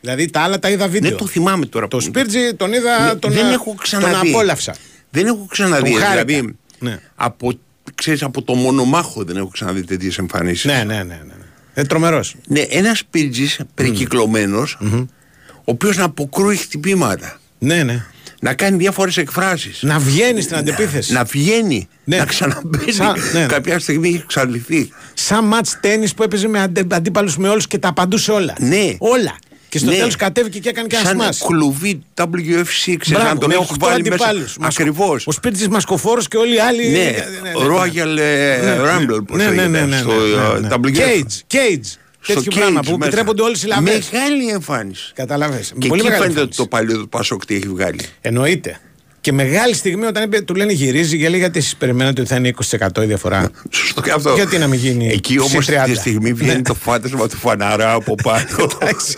[0.00, 1.10] Δηλαδή τα άλλα τα είδα βίντεο.
[1.10, 1.88] Ναι, το θυμάμαι τώρα.
[1.88, 4.12] Το Σπίρτζι τον είδα, Ναι, τον, δεν ε, έχω ξαναδεί.
[4.20, 4.74] τον απόλαυσα.
[5.10, 5.90] Δεν έχω ξαναδεί.
[5.92, 6.24] Τον χάρηκα.
[6.24, 7.00] Δηλαδή, Ναι.
[7.14, 7.52] από,
[7.94, 10.64] ξέρεις, από το μονομάχο δεν έχω ξαναδεί τέτοιες εμφανίσεις.
[10.64, 11.02] Ναι, ναι, ναι.
[11.02, 11.34] ναι.
[11.74, 12.34] Ε, τρομερός.
[12.46, 14.78] Ναι, ένας πίρτζη περικυκλωμένος,
[15.54, 17.40] ο οποίος να αποκρούει χτυπήματα.
[17.66, 18.04] Ναι, ναι.
[18.40, 19.82] Να κάνει διάφορες εκφράσεις.
[19.82, 21.12] Να βγαίνει στην αντεπίθεση.
[21.12, 21.88] Να βγαίνει.
[22.04, 22.16] Ναι.
[22.16, 22.92] Να ξαναμπαίνει.
[22.92, 23.46] Σαν- ναι, ναι.
[23.46, 24.92] Κάποια στιγμή έχει εξαλειφθεί.
[25.14, 28.54] Σαν μάτς τέννις που έπαιζε με αντε, αντίπαλους με όλους και τα απαντούσε όλα.
[28.58, 28.94] Ναι.
[28.98, 29.36] Όλα.
[29.68, 29.96] Και στο Ναι.
[29.96, 31.44] τέλος κατέβηκε και έκανε και ένα Σαν σμάς.
[31.46, 34.14] κλουβί WFC, ξέρεις, Μπράβο, να τον με έχεις οχτώ βάλει μέσα.
[34.14, 34.56] αντιπάλους.
[34.58, 35.26] Μασκο- Ακριβώς.
[35.26, 36.88] Ο Σπίρτζης Μασκοφόρος και όλοι οι άλλοι.
[36.88, 37.10] Ναι, ναι,
[37.42, 37.52] ναι.
[37.54, 40.68] Royal ε, Ναι, Rumble, πώς ναι, ναι, λέγεται, ναι, ναι, στο ναι, ε, ναι.
[40.68, 40.98] WF.
[40.98, 41.96] Cage, cage.
[42.32, 43.04] Στο Τέτοιο πράγμα cage που μέσα.
[43.06, 44.10] επιτρέπονται όλες οι λαβές.
[44.12, 45.12] Μεγάλη εμφάνιση.
[45.14, 45.72] Καταλαβες.
[45.78, 46.58] Και Πολύ εκεί μεγάλη φαίνεται ότι εμφάνιση.
[46.58, 48.00] το παλιό του Πασόκ τι έχει βγάλει.
[48.20, 48.80] Εννοείται.
[49.26, 52.52] Και μεγάλη στιγμή όταν είπε, του λένε γυρίζει, γιατί, γιατί εσείς περιμένετε ότι θα είναι
[52.96, 54.32] 20% η διαφορά; Σωστό και αυτό.
[54.34, 55.84] Γιατί να μην γίνει Εκεί όμως συν 30.
[55.84, 56.62] τη στιγμή βγαίνει Ναι.
[56.62, 58.44] το φάντασμα του φαναρά από πάνω.
[58.80, 59.14] Εντάξει.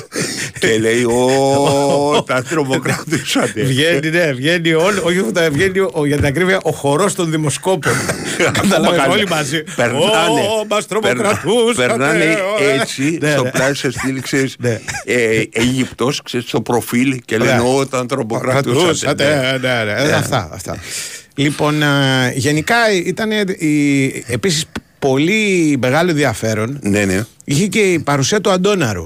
[0.58, 3.62] και λέει: Ω, τα τρομοκρατούσατε.
[3.62, 7.92] Βγαίνει, ναι, βγαίνει όλο, όχι αυτό, βγαίνει ο, για την ακρίβεια ο χορός των δημοσκόπων.
[8.52, 9.62] Καταλαβαίνετε Ακόμα όλοι μαζί.
[9.76, 11.86] Περνάνε, Ω, μας τρομοκρατούσατε.
[11.86, 13.50] περνάνε Ω, έτσι ναι, στο ναι.
[13.50, 14.80] πλάι σε στήλη, ξέρεις, Ναι.
[15.04, 17.60] ε, Αίγυπτος, ξέρεις, στο προφίλ και λένε Ναι.
[17.78, 18.80] όταν τρομοκρατούσατε.
[18.80, 20.12] Κρατούσατε, ναι, ναι, ναι.
[20.12, 20.76] Αυτά, αυτά.
[21.34, 23.30] Λοιπόν, α, γενικά ήταν
[24.26, 24.64] επίσης
[24.98, 26.78] πολύ μεγάλο ενδιαφέρον.
[26.82, 27.24] Ναι, ναι.
[27.44, 29.02] Είχε και η παρουσία του Αντώναρου.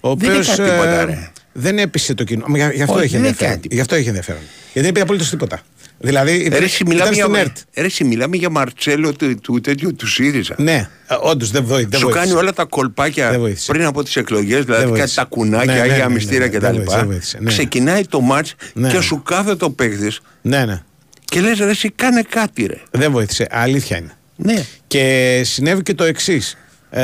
[0.00, 1.30] Ο Δεν οποίος, έκανε τίποτα, ε, ρε.
[1.52, 2.44] δεν έπεισε το κοινό.
[2.48, 3.52] Μα, Γι' αυτό Όχι, είχε δεν ενδιαφέρον.
[3.52, 4.40] έκανε Γι' αυτό είχε ενδιαφέρον.
[4.64, 5.60] Γιατί δεν είπε απολύτως τίποτα.
[5.98, 7.56] Δηλαδή Ρε, εσύ, μιλάμε ήταν στην για, ΕΡΤ.
[7.76, 10.54] ρε, εσύ, μιλάμε για Μαρτσέλο του, του τέτοιου του ΣΥΡΙΖΑ.
[10.58, 10.88] Ναι,
[11.22, 11.88] όντως δεν βοήθησε.
[11.90, 12.26] δεν Σου βοήθησε.
[12.26, 13.72] κάνει όλα τα κολπάκια Δεν βοήθησε.
[13.72, 15.14] πριν από τις εκλογές, Δεν δηλαδή κάτι βοήθησε.
[15.16, 16.64] τα κουνάκια, Ναι, ναι, άγια ναι, μυστήρια ναι, ναι, κτλ.
[16.66, 17.48] δεν βοήθησε, δεν βοήθησε, ναι.
[17.50, 18.90] Ξεκινάει το μάτς Ναι.
[18.90, 20.82] και σου κάθεται ο παίχτης Ναι, ναι.
[21.24, 22.80] και λες: Ρε, εσύ κάνε κάτι, ρε.
[22.90, 23.46] Δεν βοήθησε.
[23.50, 24.12] Αλήθεια είναι.
[24.36, 24.64] Ναι.
[24.86, 26.56] Και συνέβη και το εξής.
[26.90, 27.02] Ε,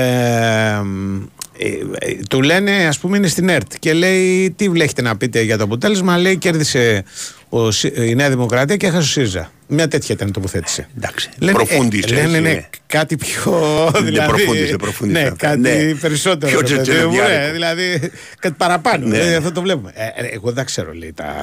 [1.65, 5.43] ε, ε, του λένε, ας πούμε, είναι στην ΕΡΤ και λέει: Τι έχετε να πείτε
[5.43, 7.05] για το αποτέλεσμα; Λέει: Κέρδισε
[7.49, 9.53] ο, Σι- η Νέα Δημοκρατία και έχασε ο ΣΥΡΙΖΑ.
[9.69, 10.87] Μια τέτοια ήταν η τοποθέτηση.
[10.97, 11.29] Εντάξει.
[11.39, 12.69] Λένε, Προφούντισε, ε, λένε, έτσι, ναι, ναι.
[12.87, 13.53] κάτι πιο.
[13.93, 15.47] Δεν δηλαδή, προφούντισε, δεν προφούντισε Ναι, αυτά.
[15.47, 15.95] κάτι Ναι.
[15.95, 16.53] περισσότερο.
[16.53, 17.45] Πιο ρε παιδί μου, τσετσενεδιάρικο.
[17.47, 18.11] ναι, δηλαδή
[18.41, 19.07] κάτι παραπάνω.
[19.07, 19.17] Ναι.
[19.19, 19.91] Δηλαδή, αυτό το βλέπουμε.
[19.95, 21.35] Ε, ε, εγώ δεν ξέρω, λέει, τα,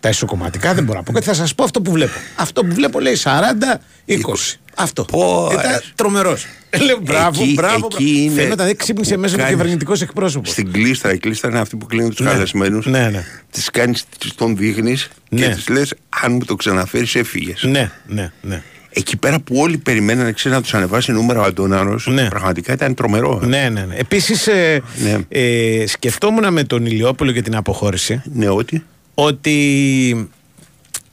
[0.00, 1.24] τα ισοκομματικά δεν μπορώ να πω κάτι.
[1.26, 2.12] Θα σας πω αυτό που βλέπω.
[2.36, 3.28] Αυτό που βλέπω λέει 40-20.
[4.78, 5.04] Αυτό.
[5.04, 5.80] Πω, Ήταν ρε.
[5.94, 6.46] τρομερός.
[6.84, 7.88] Λέω μπράβο, Εκεί- μπράβο.
[7.92, 10.50] εκεί είναι- Φαίνεται δεν ξύπνησε που μέσα ο κάνεις κυβερνητικός εκπρόσωπος.
[10.50, 12.30] Στην κλίστρα, η κλίστρα είναι αυτή που κλείνουν τους Ναι.
[12.30, 12.86] καλεσμένους.
[12.86, 13.24] Ναι, ναι.
[13.50, 14.04] Τις κάνεις,
[14.34, 15.54] τον δείχνεις και Ναι.
[15.64, 17.62] τη λες: Αν μου το ξαναφέρεις, έφυγες.
[17.62, 18.62] Ναι, ναι, ναι.
[18.90, 22.28] Εκεί πέρα που όλοι περιμένανε ξέρεις, να τους ανεβάσει νούμερο ο Αντώναρο, Ναι.
[22.28, 23.40] πραγματικά ήταν τρομερό.
[23.42, 23.46] ε.
[23.46, 23.94] Ναι, ναι, ναι.
[23.94, 25.18] Επίσης, ε, Ναι.
[25.28, 30.28] ε, σκεφτόμουν με τον Ηλιόπουλο και την αποχώρηση Ναι, ότι; ότι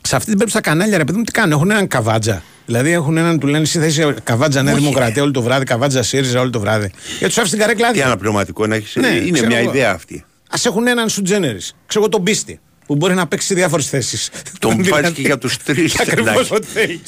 [0.02, 1.52] σε αυτή την περίπτωση τα κανάλια, ρε παιδί μου, τι κάνουν.
[1.52, 2.44] Έχουν έναν καβάτζα.
[2.66, 4.82] Δηλαδή έχουν έναν του λένε εσύ θα είσαι καβάτζα Νέα Όχι.
[4.82, 6.92] Δημοκρατία όλο το βράδυ, καβάτζα ΣΥΡΙΖΑ όλο το βράδυ.
[7.08, 8.06] Γιατί τους άφησε την καρέκλα Τι άδεια.
[8.06, 8.96] αναπληρωματικό να έχεις.
[8.96, 9.70] Ναι, είναι ξέρω μια εγώ.
[9.70, 10.16] ιδέα αυτή.
[10.50, 11.58] Α έχουν έναν σου τζένερη.
[11.58, 12.60] Ξέρω εγώ τον πίστη.
[12.86, 14.30] Που μπορεί να παίξει σε διάφορες θέσεις.
[14.60, 16.00] Τον βάζει και για τους τρεις.
[16.00, 17.00] Ακριβώς ό,τι θέλεις.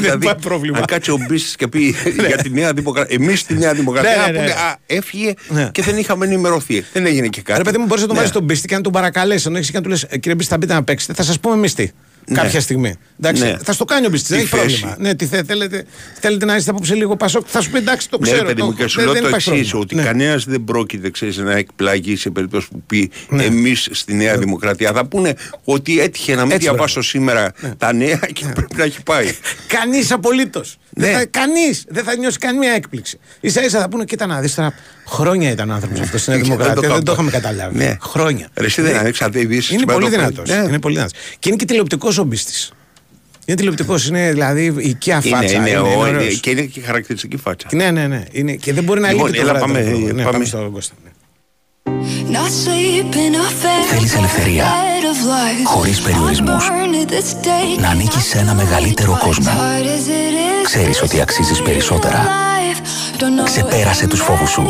[0.00, 0.78] Δεν υπάρχει πρόβλημα.
[0.78, 1.94] Αν κάτσει ο Μπίστη και πει
[2.28, 3.16] για τη Νέα Δημοκρατία.
[3.20, 4.38] Εμείς στη Νέα Δημοκρατία Ναι, ναι, να ναι.
[4.38, 5.68] πούνε, Α, έφυγε Ναι.
[5.72, 6.84] και δεν είχαμε ενημερωθεί.
[6.92, 7.58] Δεν έγινε και κάτι.
[7.58, 8.22] Ρε παιδί μου, μπορείς να τον Ναι.
[8.22, 9.46] βάλεις τον πίστη και να τον παρακαλέσεις.
[9.46, 11.54] Αν έχεις και να του λες: Κύριε Μπίστη, θα μπείτε να παίξετε, θα σας πούμε
[11.54, 11.90] εμείς τι.
[12.26, 12.40] Ναι.
[12.40, 12.94] Κάποια στιγμή.
[13.22, 13.56] Εντάξει, Ναι.
[13.62, 14.80] θα στο κάνει ο Μπίστη, δεν Τι έχει θέση.
[14.80, 14.96] πρόβλημα.
[15.08, 15.84] Ναι, τι θε, θέλετε,
[16.20, 17.46] θέλετε να είστε απόψε λίγο πασόκ.
[17.48, 18.40] Θα σου πει εντάξει, το Ναι, ξέρω.
[18.40, 18.82] ρε παιδί το μου, έχω.
[18.82, 19.84] και σου Δεν- λέω δεν το υπάρχει εξής: πρόβλημα.
[19.84, 20.02] Ότι Ναι.
[20.18, 23.44] κανένας δεν πρόκειται ξέρεις, να εκπλαγεί σε περίπτωση που πει Ναι.
[23.44, 24.92] εμείς στη Νέα Δημοκρατία.
[24.92, 27.08] Θα πούνε ότι έτυχε να μην Έτσι, διαβάσω μπράβο.
[27.08, 29.34] σήμερα τα νέα και πρέπει να έχει πάει.
[29.78, 30.76] Κανείς απολύτως.
[30.90, 31.24] Ναι.
[31.30, 33.18] Κανείς δεν θα νιώσει καμία έκπληξη.
[33.42, 34.74] σα ίσα θα πούνε: Κοίτα να δεις τώρα.
[35.06, 36.88] Χρόνια ήταν άνθρωπος αυτός στην Νέα Δεν το Δημοκρατία.
[36.90, 37.12] Δεν το καπώ.
[37.12, 37.76] είχαμε καταλάβει.
[37.78, 37.96] Ναι.
[38.00, 38.48] Χρόνια.
[38.54, 38.98] Ρε, εσύ δεν Ναι.
[38.98, 40.26] ανοίξατε ειδήσεις Είναι σήμερα πολύ το πρωί.
[40.28, 40.56] δυνατός.
[40.56, 40.68] Ναι.
[40.68, 41.18] Είναι πολύ δυνατός.
[41.38, 42.72] Και είναι και τηλεοπτικός ο Μπίστης.
[43.48, 44.06] Είναι τηλεοπτικός.
[44.08, 45.54] Είναι δηλαδή οικία Είναι, φάτσα.
[45.56, 46.40] είναι, είναι, ο- είναι είναι- ωραίος.
[46.40, 47.68] και είναι και χαρακτηριστική φάτσα.
[47.72, 48.22] Ναι, ναι, ναι.
[48.30, 49.72] Είναι, και δεν μπορεί να Λοιπόν, λείπει το έλα, βράδυ.
[49.72, 50.30] πάμε, το- ναι, πάμε.
[50.30, 50.94] πάμε στον Κώστα.
[51.04, 51.10] ναι.
[53.90, 54.64] Θέλεις ελευθερία,
[55.64, 56.64] χωρίς περιορισμούς.
[57.80, 59.50] Να ανήκεις σε ένα μεγαλύτερο κόσμο.
[60.64, 62.26] Ξέρεις ότι αξίζεις περισσότερα.
[63.44, 64.66] Ξεπέρασε τους φόβους σου.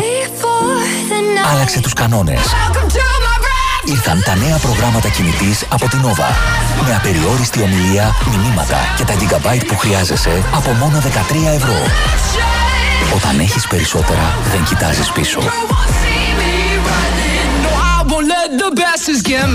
[1.52, 2.40] Άλλαξε τους κανόνες.
[3.88, 6.30] Ήρθαν τα νέα προγράμματα κινητής από την Nova.
[6.86, 11.76] Με απεριόριστη ομιλία, μηνύματα και τα gigabyte που χρειάζεσαι από μόνο 13 ευρώ.
[13.16, 15.40] Όταν έχεις περισσότερα, δεν κοιτάζεις πίσω.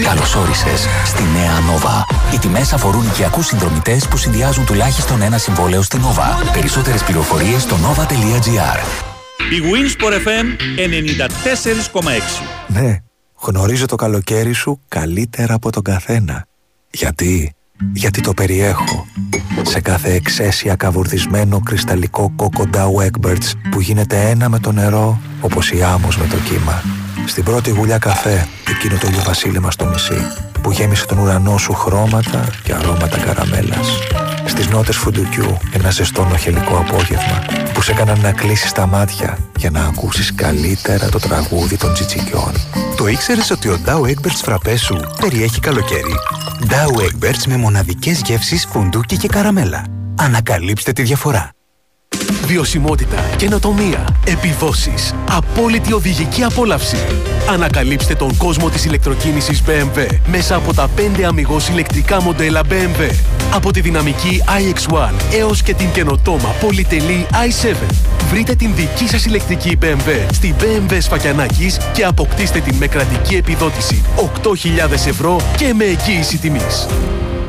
[0.03, 2.15] Καλώς όρισες στη νέα Nova.
[2.33, 6.51] Οι τιμές αφορούν οικιακούς συνδρομητές που συνδυάζουν τουλάχιστον ένα συμβόλαιο στην Nova.
[6.53, 8.79] Περισσότερες πληροφορίες στο nova.gr.
[9.51, 10.45] Η Winsport FM
[12.01, 12.43] 94,6.
[12.67, 12.97] Ναι,
[13.45, 16.45] γνωρίζω το καλοκαίρι σου καλύτερα από τον καθένα.
[16.91, 17.53] Γιατί,
[17.93, 19.05] γιατί το περιέχω.
[19.61, 25.71] σε κάθε εξαίσια καβουρδισμένο κρυσταλλικό κόκο Dow Egberts που γίνεται ένα με το νερό όπως
[25.71, 27.02] η άμμος με το κύμα.
[27.25, 30.27] Στην πρώτη γουλιά καφέ, εκείνο το ηλιοβασίλεμα στο νησί
[30.61, 33.87] που γέμισε τον ουρανό σου χρώματα και αρώματα καραμέλας.
[34.45, 39.69] Στις νότες φουντουκιού ένα ζεστό νοχελικό απόγευμα που σε έκαναν να κλείσεις τα μάτια για
[39.69, 42.51] να ακούσεις καλύτερα το τραγούδι των τσιτσικιών.
[42.97, 46.15] Το ήξερες ότι ο Dow Egberts φραπές σου περιέχει καλοκαίρι;
[46.67, 49.85] Dow Egberts με μοναδικές γεύσεις φουντούκι και καραμέλα.
[50.17, 51.49] Ανακαλύψτε τη διαφορά.
[52.53, 56.97] Βιωσιμότητα, καινοτομία, επιδόσεις, απόλυτη οδηγική απόλαυση.
[57.49, 63.15] Ανακαλύψτε τον κόσμο της ηλεκτροκίνησης BMW μέσα από τα 5 αμυγός ηλεκτρικά μοντέλα BMW.
[63.53, 67.75] Από τη δυναμική iX1 έως και την καινοτόμα πολυτελή i7.
[68.29, 74.01] Βρείτε την δική σας ηλεκτρική BMW στη BMW Σφακιανάκης και αποκτήστε την με κρατική επιδότηση
[74.15, 76.87] 8.000 ευρώ και με εγγύηση τιμής.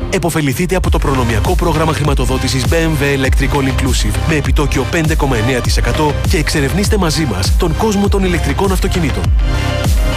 [0.09, 6.97] Εποφεληθείτε από το προνομιακό πρόγραμμα χρηματοδότησης BMW Electric All Inclusive με επιτόκιο 5,9% και εξερευνήστε
[6.97, 9.23] μαζί μας τον κόσμο των ηλεκτρικών αυτοκινήτων.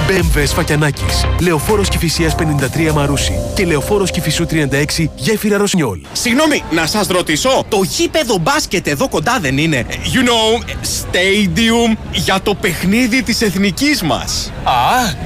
[0.08, 5.98] BMW Σφακιανάκης, Λεωφόρος Κηφισίας 53 Μαρούσι και Λεωφόρος Κηφισού 36 Γέφυρα Ροσινιόλ.
[6.12, 12.40] Συγγνώμη, να σας ρωτήσω, το γήπεδο μπάσκετ εδώ κοντά δεν είναι, you know, stadium για
[12.42, 14.52] το παιχνίδι της εθνικής μας.
[14.64, 14.72] Α,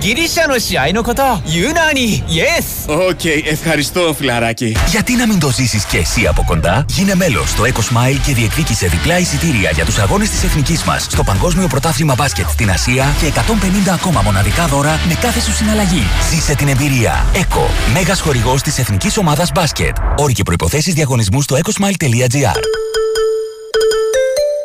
[0.01, 2.95] γυρίσα no σιάι no koto, Ιουνάνι, yes.
[3.09, 4.62] OK, ευχαριστώ φιλαράκι.
[4.69, 8.87] Γιατί να μην το ζήσεις και εσύ από κοντά; Γίνε μέλος στο EcoSmile και διεκδίκησε
[8.87, 13.27] διπλά εισιτήρια για τους αγώνες της εθνικής μας στο Παγκόσμιο Πρωτάθλημα Μπάσκετ στην Ασία και
[13.27, 16.07] 150 ακόμα μοναδικά δώρα με κάθε σου συναλλαγή.
[16.31, 17.27] Ζήσε την εμπειρία.
[17.35, 19.97] ΕΚΟ, μέγας χορηγός της Εθνικής Ομάδας Μπάσκετ.
[20.17, 22.61] Όροι και προϋποθέσεις διαγωνισμού στο ecosmile.gr.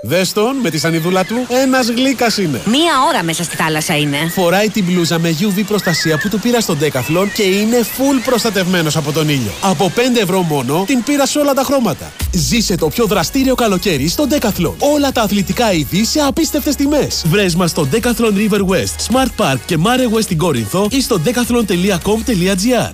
[0.07, 2.61] Δες τον με τη σανιδούλα του, ένας γλύκας είναι.
[2.65, 4.17] Μία ώρα μέσα στη θάλασσα είναι.
[4.33, 8.95] Φοράει την μπλούζα με UV προστασία που του πήρα στον Decathlon και είναι full προστατευμένος
[8.95, 9.51] από τον ήλιο.
[9.61, 12.11] Από 5 ευρώ μόνο την πήρα σε όλα τα χρώματα.
[12.33, 14.73] Ζήσε το πιο δραστήριο καλοκαίρι στον Decathlon.
[14.95, 17.23] Όλα τα αθλητικά είδη σε απίστευτες τιμές.
[17.25, 21.21] Βρες μας στο Decathlon River West, Smart Park και Mare West στην Κόρινθο ή στο
[21.25, 22.91] decathlon.com.gr.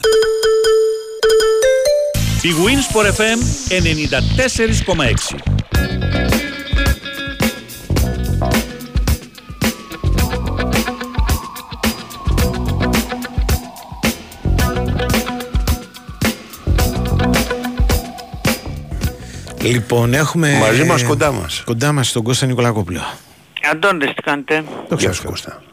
[2.41, 3.39] Η Winsport FM
[3.69, 5.52] 94,6
[19.63, 20.57] Λοιπόν, έχουμε.
[20.59, 21.63] Μαζί μας, κοντά μας.
[21.65, 23.01] Κοντά μας τον Κώστα Νικολακόπουλο.
[23.71, 25.63] Αντώνης, τι κάνετε; Το Γεια σου Κώστα.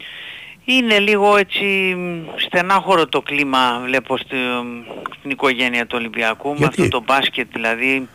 [0.65, 1.95] Είναι λίγο έτσι
[2.45, 4.35] στενάχωρο το κλίμα βλέπω στη,
[5.17, 8.07] στην οικογένεια του Ολυμπιακού με Γιατί; αυτό το μπάσκετ δηλαδή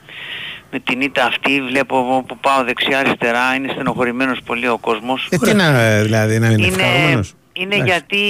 [0.71, 5.29] με την ήττα αυτή βλέπω εγώ που πάω δεξιά αριστερά είναι στενοχωρημένος πολύ ο κόσμος
[5.31, 7.35] Ε, τι να, δηλαδή, να είναι είναι, ευχαριστημένος.
[7.53, 7.93] είναι Εντάξει.
[7.93, 8.23] γιατί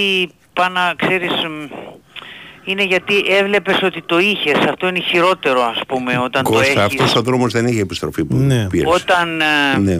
[0.53, 1.63] πάνω ξέρεις μ,
[2.67, 6.77] είναι γιατί έβλεπες ότι το είχες αυτό είναι χειρότερο ας πούμε όταν το Κώστα, έχεις
[6.81, 8.67] αυτός ο δρόμος δεν έχει επιστροφή που Ναι.
[8.67, 8.93] πήρες.
[9.01, 9.97] όταν, ε, Ναι.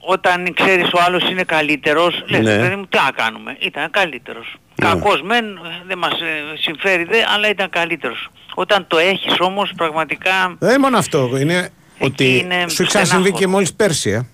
[0.00, 2.56] όταν ξέρεις ο άλλος είναι καλύτερος, λες Ναι.
[2.58, 4.54] παιδί μου τι να κάνουμε, ήταν καλύτερος.
[4.82, 4.88] Ναι.
[4.88, 5.44] Κακός μεν,
[5.86, 8.28] δεν μας ε, συμφέρει δε, αλλά ήταν καλύτερος.
[8.54, 11.30] Όταν το έχεις όμως πραγματικά Δεν είναι μόνο αυτό.
[11.40, 13.38] Είναι ότι είναι σου έχει ξανασυμβεί στενάχωρο.
[13.38, 14.10] και μόλις πέρσι.
[14.10, 14.26] Ε.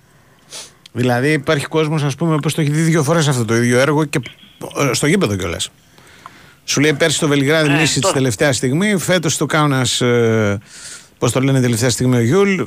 [0.93, 4.05] Δηλαδή υπάρχει κόσμος, ας πούμε, που το έχει δει δύο φορές αυτό το ίδιο έργο
[4.05, 4.21] και
[4.91, 5.71] ε, στο γήπεδο κιόλας.
[6.69, 9.87] Σου λέει πέρσι το Βελιγράδι Ε, νήσι της το- τελευταία στιγμή, φέτος το κάουνα.
[10.01, 10.57] Ε,
[11.19, 12.61] Πώς το λένε τελευταία στιγμή ο Γιούλ.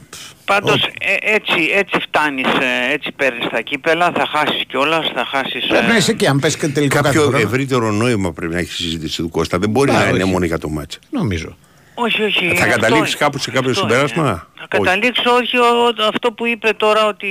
[0.45, 5.65] πάντως ε, έτσι, έτσι φτάνεις, ε, έτσι παίρνεις τα κύπελα, θα χάσεις κιόλας, θα χάσεις...
[5.67, 7.37] Πρέπει να ε, είσαι εκεί, αν πέσει και τελικό κάθε Κάποιο χρόνο.
[7.37, 9.57] ευρύτερο νόημα πρέπει να έχει η συζήτηση του Κώστα.
[9.57, 10.31] Δεν μπορεί Α, να είναι όχι.
[10.31, 10.99] μόνο για το ματς.
[11.09, 11.57] Νομίζω.
[12.01, 12.45] Όχι, όχι.
[12.55, 13.23] Θα αυτό καταλήξεις είναι.
[13.23, 14.41] κάπου σε κάποιο Αυτός συμπέρασμα; είναι.
[14.59, 17.27] Θα καταλήξω όχι ο- αυτό που είπε τώρα ότι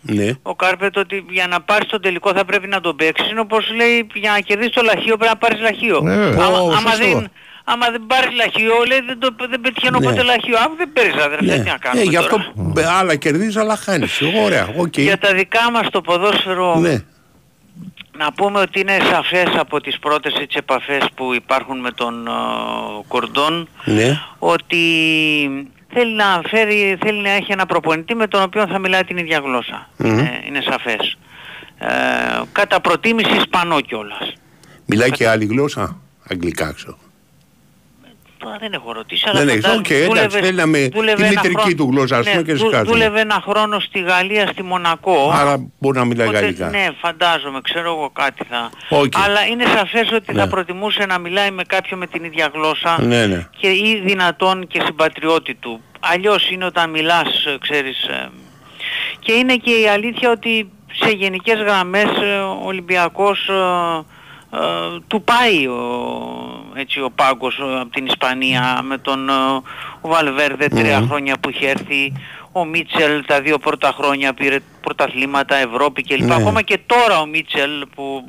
[0.00, 0.30] Ναι.
[0.42, 3.72] ο Κάρπετ ότι για να πάρεις τον τελικό θα πρέπει να τον παίξεις είναι όπως
[3.76, 6.02] λέει για να κερδίσεις το λαχείο πρέπει να πάρεις λαχείο.
[6.06, 7.04] Ε, άμα, ω, άμα σωστό.
[7.18, 7.30] δεν,
[7.64, 10.06] άμα δεν πάρεις λαχείο λέει δεν, το, δεν πετυχαίνω Ναι.
[10.06, 10.56] ποτέ λαχείο.
[10.58, 11.58] Άμα δεν παίρνεις αδερφέ Ναι.
[11.62, 14.20] τι να κάνουμε Ε, γι' αυτό τώρα; ε, άλλα κερδίζεις, άλλα χάνεις.
[14.44, 14.98] Ωραία, οκ.
[14.98, 17.04] Για τα δικά μας το ποδόσφαιρο Ναι.
[18.18, 22.30] Να πούμε ότι είναι σαφές από τις πρώτες έτσι, επαφές που υπάρχουν με τον ε,
[23.08, 24.18] Κορδόν Ναι.
[24.38, 24.78] ότι
[25.92, 29.38] θέλει να, φέρει, θέλει να έχει ένα προπονητή με τον οποίο θα μιλάει την ίδια
[29.38, 29.88] γλώσσα.
[29.96, 30.08] Μμμ.
[30.18, 31.16] Είναι, είναι σαφές.
[31.78, 31.88] Ε,
[32.52, 34.32] κατά προτίμηση Ισπανό κιόλας.
[34.86, 35.96] Μιλάει και άλλη γλώσσα.
[36.30, 36.98] Αγγλικά ξέρω.
[38.44, 41.16] Τώρα δεν έχω ρωτήσει, αλλά Δεν έχεις, φαντάζομαι οκ, εντάξει, δούλευε- θέλει να με- δούλευε
[41.16, 42.90] τη ένα μητρική χρόνο- του γλώσσα, ας πούμε, και δου- σκάζομαι.
[42.90, 45.30] Δούλευε ένα χρόνο στη Γαλλία, στη Μονακό.
[45.34, 46.68] Άρα μπορεί να μιλάει Οπότε, γαλλικά.
[46.68, 48.70] Ναι, φαντάζομαι, ξέρω εγώ κάτι θα.
[48.88, 49.12] Οκ.
[49.24, 50.40] Αλλά είναι σαφές ότι Ναι.
[50.40, 53.46] θα προτιμούσε να μιλάει με κάποιον με την ίδια γλώσσα Ναι, ναι.
[53.60, 55.80] και ει δυνατόν και συμπατριώτη του.
[56.00, 58.02] Αλλιώς είναι όταν μιλάς, ε, ξέρεις.
[58.04, 58.28] ε,
[59.18, 60.70] Και είναι και η αλήθεια ότι
[61.02, 64.02] σε γενικές γραμμές ε, ο Ολυμπιακός ε, ε,
[65.06, 65.80] του πάει ο,
[66.74, 69.32] έτσι, ο πάγκος ε, από την Ισπανία με τον ε,
[70.00, 71.06] ο Βαλβέρδε τρία Μμμ.
[71.08, 72.12] χρόνια που είχε έρθει
[72.52, 76.20] ο Μίτσελ τα δύο πρώτα χρόνια πήρε πρωταθλήματα Ευρώπη κλπ.
[76.26, 76.34] Ναι.
[76.34, 78.24] Ακόμα και τώρα ο Μίτσελ που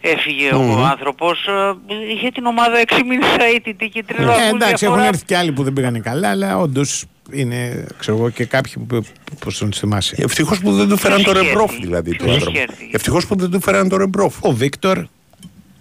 [0.00, 0.70] έφυγε Μμμ.
[0.80, 1.74] ο άνθρωπος ε,
[2.14, 5.04] είχε την ομάδα 6 μήνες αίτητη και τρεις Ε, βαθμούς εντάξει, έχουν διαφορά.
[5.06, 9.04] έρθει και άλλοι που δεν πήγανε καλά, αλλά όντως είναι, ξέρω εγώ, και κάποιοι που
[9.38, 10.16] πώ τον θυμάσαι.
[10.18, 12.56] Ευτυχώς που δεν του φέραν το Ποιος είχε ρεμπρόφ έρθει; δηλαδή του Ποιος άνθρωπου.
[12.56, 14.34] είχε έρθει; Ευτυχώς που δεν του φέραν το ρεμπρόφ.
[14.40, 15.04] Ο Βίκτορ.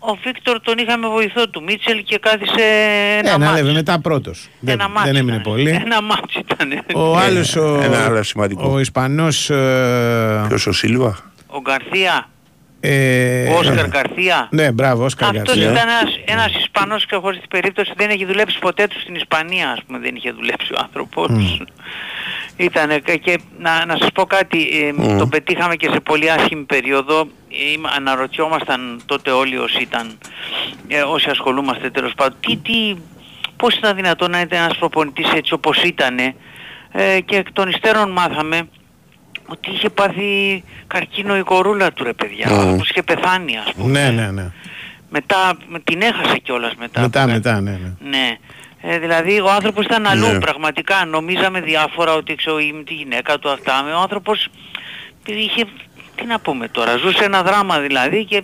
[0.05, 2.61] Ο Βίκτορ τον είχαμε βοηθό του Μίτσελ και κάθισε
[3.19, 3.53] ένα Ένα μάτς.
[3.61, 4.49] λέβε μετά πρώτος.
[4.59, 5.41] Δεν, Ένα μάτς δεν έμεινε ήταν.
[5.51, 5.69] πολύ.
[5.69, 6.83] Ένα μάτς ήταν.
[6.95, 7.55] Ο άλλος.
[7.55, 8.69] Ο, Ένα άλλο σημαντικό.
[8.73, 9.49] ο Ισπανός.
[9.49, 12.29] Ε, Ποιος ο Σίλβα; Ο Γκαρθία.
[12.79, 14.47] ε, Ο Όσκαρ Γκαρθία.
[14.51, 15.63] Ναι, μπράβο, Όσκαρ Αυτός Γκαρθία.
[15.71, 19.69] ήταν ένας, ένας Ισπανός και χωρίς την περίπτωση δεν έχει δουλέψει ποτέ τους στην Ισπανία,
[19.71, 21.27] ας πούμε, δεν είχε δουλέψει ο άνθρωπος.
[21.29, 21.65] Ήτανε
[23.03, 25.17] και, και να, να σας πω κάτι, ε, Μμ.
[25.17, 30.17] το πετύχαμε και σε πολύ άσχημη περίοδο, ε, αναρωτιόμασταν τότε όλοι όσοι ήταν,
[30.87, 32.95] ε, όσοι ασχολούμαστε τέλος πάντων, τι, τι,
[33.55, 36.35] πώς ήταν δυνατόν να είναι ένας προπονητής έτσι όπως ήτανε
[36.91, 38.67] ε, και εκ των υστέρων μάθαμε
[39.47, 42.73] ότι είχε πάθει καρκίνο η κορούλα του ρε παιδιά, Μμ.
[42.73, 43.91] όπως είχε πεθάνει ας πούμε.
[43.91, 44.51] Ναι, ναι, ναι.
[45.09, 47.01] Μετά με- την έχασε κιόλας μετά.
[47.01, 47.71] Μετά, μετά, ναι.
[47.71, 48.09] ναι.
[48.09, 48.37] Ναι.
[48.85, 50.39] Ε, δηλαδή ο άνθρωπος ήταν αλλού Ναι.
[50.39, 51.05] πραγματικά.
[51.05, 53.93] Νομίζαμε διάφορα ότι ξέρω είμαι τη γυναίκα του αυτά.
[53.97, 54.47] Ο άνθρωπος
[55.25, 55.65] είχε,
[56.15, 58.43] τι να πούμε τώρα, ζούσε ένα δράμα δηλαδή και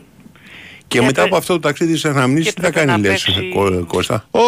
[0.88, 3.54] Και μετά από αυτό το ταξίδι τη αναμνήση, τι θα πρέπει κάνει, να λες, παίξει-
[3.88, 4.40] Κώστα; Ο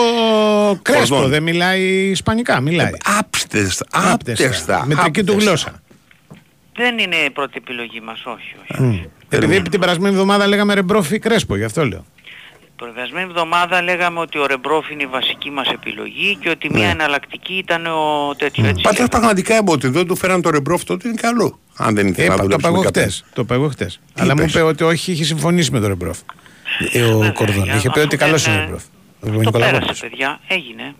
[0.81, 1.29] Κρέσπο Κορδόν.
[1.29, 2.91] δεν μιλάει Ισπανικά, μιλάει.
[3.19, 4.85] Άπτεστα, άπτεστα.
[4.85, 5.49] Με τρική του άπτεστα.
[5.49, 5.81] γλώσσα.
[6.75, 8.55] δεν είναι η πρώτη επιλογή μας, όχι.
[8.71, 8.81] όχι.
[8.83, 8.97] Μμ.
[9.29, 12.05] Επειδή την περασμένη εβδομάδα λέγαμε ρεμπρόφι Κρέσπο, γι' αυτό λέω.
[12.85, 16.85] Την περασμένη εβδομάδα λέγαμε ότι ο Ρεμπρόφ είναι η βασική μας επιλογή και ότι μια
[16.85, 16.91] Ναι.
[16.91, 18.81] εναλλακτική ήταν ο τέτοιο έτσι.
[18.81, 21.59] Πάντω πραγματικά ότι δεν του φέραν το ρεμπρόφ τότε είναι καλό.
[21.77, 23.03] Αν δεν ήθελε Ε, να το δουλέψει είπα εγώ με κάποιον.
[23.03, 23.25] χτες.
[23.33, 23.99] Το είπα εγώ χτες.
[24.17, 26.17] Αλλά μου είπες; είπε ότι όχι, είχε συμφωνήσει με τον Ρεμπρόφ.
[26.93, 27.63] Ε, Ο Κορδόν.
[27.63, 28.83] για- Είχε πει αφού ότι καλός δεν, είναι ο ε, Ρεμπρόφ.
[28.83, 29.79] Ο Το Νικολακόπουλος.
[29.81, 30.95] πέρασε παιδιά, έγινε.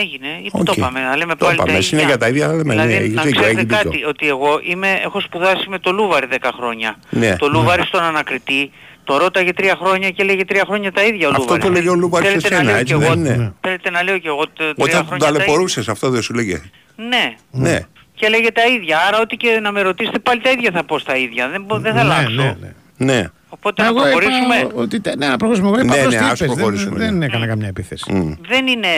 [0.00, 0.64] Έγινε, Οκ.
[0.64, 1.88] το είπαμε, να λέμε Το πάλι τα είπαμε, ίδια.
[1.88, 3.90] συνέχεια τα ίδια, αλλά λέμε, δηλαδή, ναι, έχει να δίκιο, ξέρετε έχει δίκιο.
[3.90, 6.96] κάτι, ότι εγώ είμαι, έχω σπουδάσει με το Λούβαρη 10 χρόνια.
[7.10, 7.36] Ναι.
[7.36, 8.70] Το Λούβαρη στον ανακριτή,
[9.08, 11.64] το ρώταγε τρία χρόνια και λέγε τρία χρόνια τα ίδια ο Αυτό Λούβαρης.
[11.64, 13.90] το λέγε ο Λούβαρης σε Θέλετε να σένα, λέω έτσι κι εγώ- δεν είναι; Θέλετε
[13.90, 16.34] να λέω κι εγώ τε- τρία Όταν τον χρόνια τα ίδια; ταλαιπωρούσες, αυτό δεν σου
[16.34, 16.62] λέγε;
[16.96, 17.34] Ναι.
[17.50, 17.80] Ναι.
[18.14, 18.98] Και λέγε τα ίδια.
[19.08, 21.48] Άρα ό,τι και να με ρωτήσετε πάλι τα ίδια θα πω στα ίδια.
[21.48, 22.30] Δεν, μπο- δεν θα Ναι, αλλάξω.
[22.42, 22.72] ναι, ναι.
[23.12, 23.24] Ναι.
[23.48, 24.68] Οπότε να Εγώ είπα προχωρήσουμε.
[24.74, 25.68] ότι τε- ναι, να προχωρήσουμε.
[25.70, 26.54] Εγώ είπα Ναι, απλώς ναι, τι ας είπες.
[26.54, 27.18] προχωρήσουμε, Δεν, ναι.
[27.18, 28.38] δεν έκανα καμιά επίθεση.
[28.48, 28.88] Δεν είναι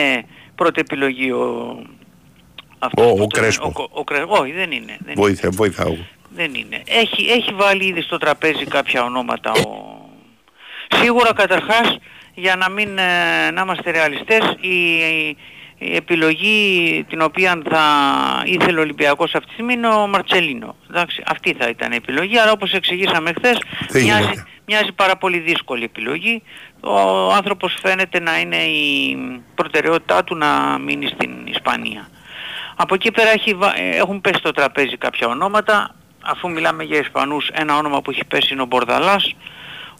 [0.55, 1.75] πρώτη επιλογή ο...
[2.79, 3.71] αυτός Ο- που ο τον- Κρέσπο.
[3.75, 4.97] Ο, ο, Κρέ- όχι, δεν είναι.
[5.05, 5.97] Δεν, Βοήθεια, βοήθα εγώ.
[6.35, 6.81] δεν είναι.
[6.87, 9.51] Έχει, έχει βάλει ήδη στο τραπέζι κάποια ονόματα.
[9.51, 9.59] Ο...
[10.95, 11.97] Σίγουρα καταρχάς,
[12.33, 14.95] για να μην ε, να είμαστε ρεαλιστές, η,
[15.77, 17.83] η επιλογή την οποία θα
[18.45, 20.75] ήθελε ο Ολυμπιακός αυτή τη στιγμή είναι ο Μαρτσελίνο.
[20.89, 23.57] Εντάξει, αυτή θα ήταν η επιλογή, αλλά όπως εξηγήσαμε χθες,
[23.89, 24.45] Δεν μοιάζει, γίνεται.
[24.65, 26.43] μοιάζει πάρα πολύ δύσκολη επιλογή.
[26.79, 29.17] Ο άνθρωπος φαίνεται να είναι η
[29.55, 32.09] προτεραιότητά του να μείνει στην Ισπανία.
[32.75, 35.95] Από εκεί πέρα έχει, βα- ε, έχουν πέσει στο τραπέζι κάποια ονόματα.
[36.23, 39.33] Αφού μιλάμε για Ισπανούς, ένα όνομα που έχει πέσει είναι ο Μπορδαλάς.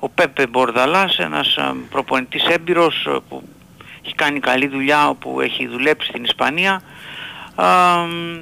[0.04, 3.44] Ο Πέπε Μπορδαλάς, ένας α, προπονητής έμπειρος ε, που
[4.06, 6.82] έχει κάνει καλή δουλειά, που έχει δουλέψει στην Ισπανία.
[7.56, 8.38] Α, μ,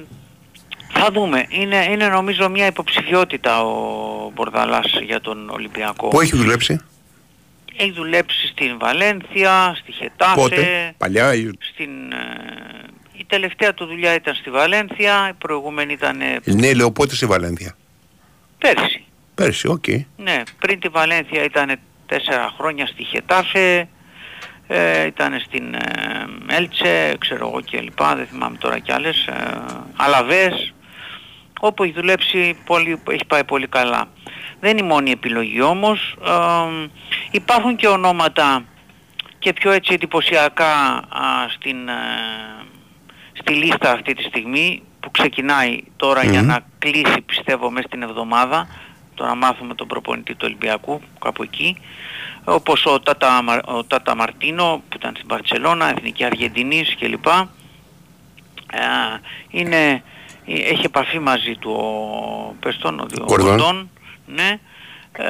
[0.92, 1.46] θα δούμε.
[1.48, 6.08] Είναι, είναι νομίζω μια υποψηφιότητα ο Μπορδαλάς για τον Ολυμπιακό.
[6.08, 6.80] Πού έχει δουλέψει,
[7.76, 11.34] Έχει δουλέψει στην Βαλένθια, στη Χετάφε, πότε, παλιά.
[11.34, 16.72] ή- στην, ε, η τελευταία του δουλειά ήταν στη Βαλένθια, η προηγούμενη ήταν ε, Ναι,
[16.74, 17.76] λέω πότε στη Βαλένθια;
[18.58, 19.04] πέρσι.
[19.40, 19.84] Πέρσι, οκ.
[20.16, 23.88] Ναι, πριν τη Βαλένθια ήταν τέσσερα χρόνια στη Χετάφε,
[24.66, 29.62] ε, ήταν στην ε, Έλτσε, ξέρω εγώ και λοιπά, δεν θυμάμαι τώρα κι άλλες, ε,
[29.96, 30.74] Αλαβές,
[31.60, 34.08] όπου έχει δουλέψει πολύ, έχει πάει πολύ καλά.
[34.60, 36.88] Δεν είναι η μόνη επιλογή όμως, ε,
[37.30, 38.64] υπάρχουν και ονόματα
[39.38, 40.72] και πιο έτσι εντυπωσιακά
[41.08, 41.92] α, στην, ε,
[43.32, 46.46] στη λίστα αυτή τη στιγμή που ξεκινάει τώρα για Μμμ.
[46.46, 48.68] να κλείσει πιστεύω μέσα στην εβδομάδα
[49.20, 51.76] το να μάθουμε τον προπονητή του Ολυμπιακού κάπου εκεί
[52.44, 57.26] όπως ο Τάτα, Μα- ο Τάτα Μαρτίνο που ήταν στην Παρτσελώνα, Εθνική Αργεντινής κλπ.
[57.26, 57.48] Ε,
[59.50, 60.02] είναι,
[60.46, 63.48] ε, έχει επαφή μαζί του ο Πεστόν, ο, ο Κορδόν.
[63.48, 63.90] Κορδόν,
[64.26, 64.58] ναι.
[65.12, 65.26] Ε,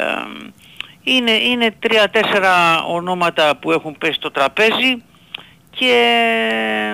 [1.02, 5.02] είναι, είναι τρία-τέσσερα ονόματα που έχουν πέσει στο τραπέζι
[5.70, 5.94] και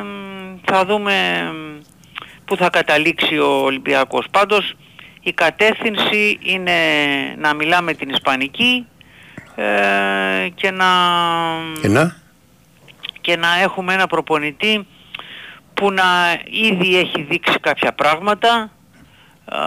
[0.05, 1.15] μ, θα δούμε
[1.53, 1.83] μ,
[2.45, 4.27] που θα καταλήξει ο Ολυμπιακός.
[4.31, 4.75] Πάντως
[5.27, 6.73] η κατεύθυνση είναι
[7.39, 8.87] να μιλάμε την Ισπανική
[9.55, 10.87] ε, και, να,
[11.81, 12.17] Και να;
[13.21, 14.87] και να έχουμε ένα προπονητή
[15.75, 16.03] που να
[16.71, 18.71] ήδη έχει δείξει κάποια πράγματα
[19.45, 19.61] α,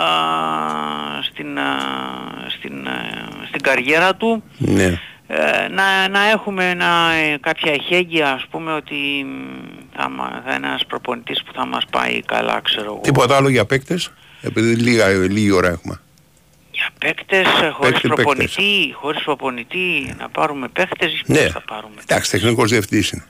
[1.23, 1.77] στην, α,
[2.57, 3.01] στην, α,
[3.47, 4.99] στην καριέρα του Ναι.
[5.27, 8.95] ε, να, να έχουμε ένα, ε, κάποια εχέγγυα ας πούμε ότι
[9.25, 12.99] μ, θα, μα- θα είναι ένας προπονητής που θα μας πάει καλά ξέρω εγώ.
[13.03, 14.11] Τίποτα άλλο για παίκτες,
[14.41, 16.01] επειδή λίγα, λίγη ώρα έχουμε.
[16.71, 21.95] Για παίκτες ε, χωρίς Παίκτες, προπονητή, χωρίς προπονητή να πάρουμε παίκτες Ναι, πώς θα πάρουμε.
[22.01, 23.23] εντάξει, τεχνικός διευθυντής είναι.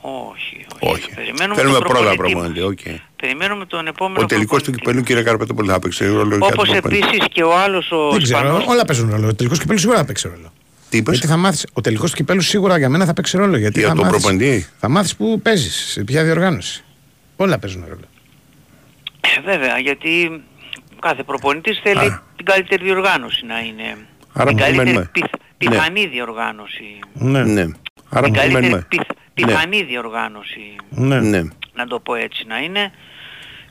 [0.00, 0.94] Όχι, όχι.
[0.94, 1.14] Όχι.
[1.14, 3.00] Περιμένουμε Θέλουμε τον πρώτα προπονητή προπονητή, οκ.
[3.16, 6.80] Περιμένουμε τον επόμενο Ο τελικός του κυπέλου, κύριε Καρπετόπουλο, θα παίξει ρόλο για Όπως τον
[6.80, 7.06] προπονητή.
[7.06, 8.66] επίσης και ο άλλος ο Δεν ξέρω, Ισπανός.
[8.66, 9.28] όλα παίζουν ρόλο.
[9.28, 10.52] Ο τελικός κυπέλου σίγουρα θα παίξει ρόλο.
[10.88, 13.56] Τι είπες; Γιατί θα μάθεις, ο τελικός του κυπέλου σίγουρα για μένα θα παίξει ρόλο.
[13.56, 16.84] Γιατί Για θα τον μάθεις, προπονητή; Θα μάθεις που παίζεις, σε ποια διοργάνωση.
[17.36, 18.04] Όλα παίζουν ρόλο.
[19.36, 20.42] Ε, βέβαια, γιατί
[21.00, 23.96] κάθε προπονητής θέλει την καλύτερη διοργάνωση να είναι.
[24.32, 25.08] Άρα την καλύτερη περιμένουμε.
[25.12, 26.98] πιθ- πιθανή διοργάνωση.
[27.12, 27.42] Ναι.
[27.44, 27.64] ναι.
[28.08, 28.86] Άρα την καλύτερη περιμένουμε.
[28.88, 30.76] πιθ- πιθανή διοργάνωση.
[30.90, 31.20] Ναι.
[31.20, 31.42] ναι.
[31.74, 32.92] Να το πω έτσι να είναι.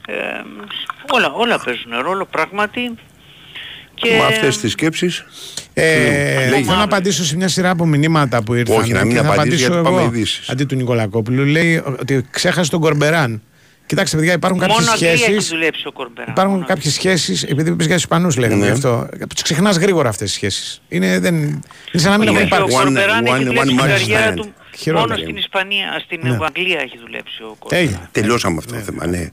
[0.07, 0.13] Ε,
[1.11, 2.91] όλα, όλα παίζουν ρόλο πράγματι.
[3.95, 4.09] Και...
[4.17, 5.25] Με αυτές τις σκέψεις...
[5.73, 6.63] Ε, Λέγει.
[6.63, 8.77] θέλω να απαντήσω σε μια σειρά από μηνύματα που ήρθαν.
[8.77, 10.15] Όχι, να μην και θα απαντήσεις, απαντήσω γιατί πάμε εγώ.
[10.15, 10.49] ειδήσεις.
[10.49, 13.41] Αντί του Νικολακόπουλου, λέει ότι ξέχασε τον Κορμπεράν.
[13.93, 15.47] Κοιτάξτε, παιδιά, υπάρχουν κάποιες Μόνο Αγγλία έχει σχέσει.
[15.49, 16.31] δουλέψει ο Κορμπερά.
[16.31, 18.65] Υπάρχουν κάποιες σχέσεις, επειδή είπε για Ισπανού, λέγαμε Ναι.
[18.65, 19.07] γι' αυτό.
[19.33, 20.81] Τις ξεχνάς γρήγορα αυτές τις σχέσεις.
[20.89, 21.35] Είναι, δεν...
[21.35, 21.59] είναι
[21.93, 22.75] σαν να μην έχουν Ο υπάρξει.
[22.77, 24.35] Κορμπεράν έχει one- δουλέψει one την match καριέρα stand.
[24.35, 25.07] του Χειρότερα.
[25.09, 26.37] μόνο στην Ισπανία, στην Ναι.
[26.45, 27.83] Αγγλία έχει δουλέψει ο Κορμπεράν.
[27.85, 28.09] Έγινε.
[28.11, 29.29] Τελειώσαμε αυτό το θέμα, ναι.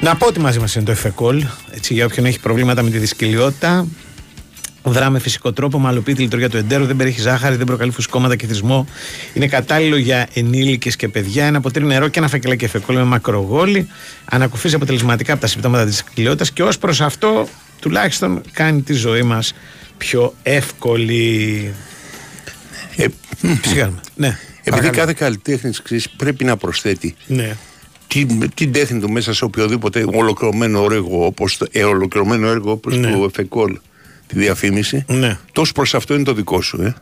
[0.00, 1.44] Να πω ότι μαζί μας είναι το Εφεκόλ.
[1.74, 3.86] Έτσι, για όποιον έχει προβλήματα με τη δυσκολιότητα.
[4.88, 8.36] Δρά με φυσικό τρόπο, μαλοποιεί τη λειτουργία του εντέρου, δεν περιέχει ζάχαρη, δεν προκαλεί φουσκώματα
[8.36, 8.86] και θυσμό.
[9.34, 11.44] Είναι κατάλληλο για ενήλικες και παιδιά.
[11.46, 13.88] Ένα ποτήρι νερό και ένα φακελάκι εφεκόλ με μακρογόλη.
[14.24, 17.48] Ανακουφίζει αποτελεσματικά από τα συμπτώματα της δυσκολιότητα και ως προς αυτό
[17.80, 19.54] τουλάχιστον κάνει τη ζωή μας
[19.98, 21.74] πιο εύκολη.
[22.96, 23.06] Ε,
[23.62, 23.92] Φυσικά.
[24.14, 24.26] Ναι.
[24.26, 24.96] Επειδή παρακαλώ.
[24.96, 25.82] κάθε καλλιτέχνης
[26.16, 27.56] πρέπει να προσθέτει Ναι.
[28.06, 32.96] την, την τέχνη του μέσα σε οποιοδήποτε ολοκληρωμένο έργο όπως το, ε, ολοκληρωμένο έργο όπως
[32.96, 33.10] Ναι.
[33.12, 33.78] το Εφεκόλ
[34.26, 35.38] τη διαφήμιση Ναι.
[35.52, 36.94] τόσο προς αυτό είναι το δικό σου ε.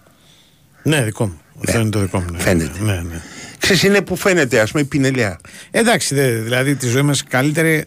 [0.82, 1.40] Ναι, δικό μου.
[1.66, 2.30] Αυτό είναι το δικό μου.
[2.32, 2.38] Ναι.
[2.38, 2.80] Φαίνεται.
[2.80, 3.22] Ναι, ναι.
[3.58, 7.84] Ξέρεις είναι που φαίνεται ας πούμε η πινελιά Εντάξει, δε, δηλαδή τη ζωή μας καλύτερη.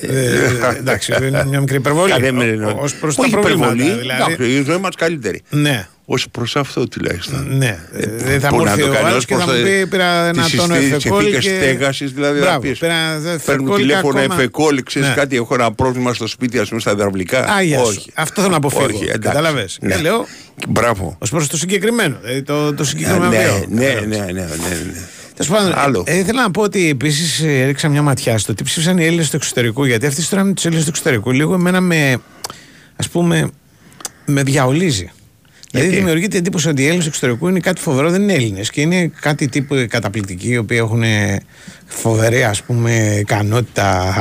[0.00, 2.10] Ε, ε, εντάξει, είναι μια μικρή υπερβολή.
[2.10, 2.70] Καλέ με εννοώ.
[2.70, 3.72] Ω προς τα Όχι προβλήματα.
[3.74, 7.78] υπερβολή, Δηλαδή, εντάξει, η ζωή μας καλύτερη ναι, ως προς αυτό τουλάχιστον ναι.
[7.92, 9.56] Ε, Δεν θα Πού μου να έρθει το ο κάνει, άλλος ως και θα προς
[9.56, 11.56] μου το- πει πήρα ένα τις τόνο συστή- εφεκόλ συνθήκες και...
[11.56, 15.14] στέγασης, δηλαδή, να Μπράβο, πεις, πήρα ένα εφεκόλ Παίρνουν και τηλέφωνο ακόμα- εφεκόλ, ξέρεις Ναι.
[15.14, 17.44] κάτι, έχω ένα πρόβλημα στο σπίτι, ας πούμε, στα υδραυλικά.
[17.48, 17.84] Άγια σου.
[17.88, 18.10] Όχι.
[18.14, 18.84] Αυτό θέλω να αποφύγω.
[18.84, 19.18] Όχι, εντάξει.
[19.20, 19.78] Κατάλαβες.
[19.80, 19.94] Ναι.
[19.94, 20.26] Και λέω
[20.68, 21.16] Μπράβο.
[21.18, 22.16] ως προς το συγκεκριμένο.
[22.22, 23.64] Δηλαδή το, το Ε, συγκεκριμένο Ναι, βίαιο.
[23.68, 24.18] ναι, Κατάλαβες.
[24.18, 25.00] ναι, ναι, ναι, ναι.
[25.46, 26.04] Τέλος πάντων, Άλλο.
[26.06, 29.36] ε, ήθελα να πω ότι επίσης έριξα μια ματιά στο τι ψήφισαν οι Έλληνες του
[29.36, 29.84] εξωτερικού.
[29.84, 32.20] Γιατί αυτή η ιστορία με τους Έλληνες του εξωτερικού λίγο εμένα με.
[32.96, 33.50] ας πούμε.
[34.26, 35.10] με διαολίζει.
[35.72, 38.80] Δηλαδή δημιουργείται εντύπωση ότι οι Έλληνες του εξωτερικού είναι κάτι φοβερό, δεν είναι Έλληνες και
[38.80, 41.02] είναι κάτι τύπου καταπληκτικοί οι οποίοι έχουν
[41.86, 44.14] φοβερή ας πούμε ικανότητα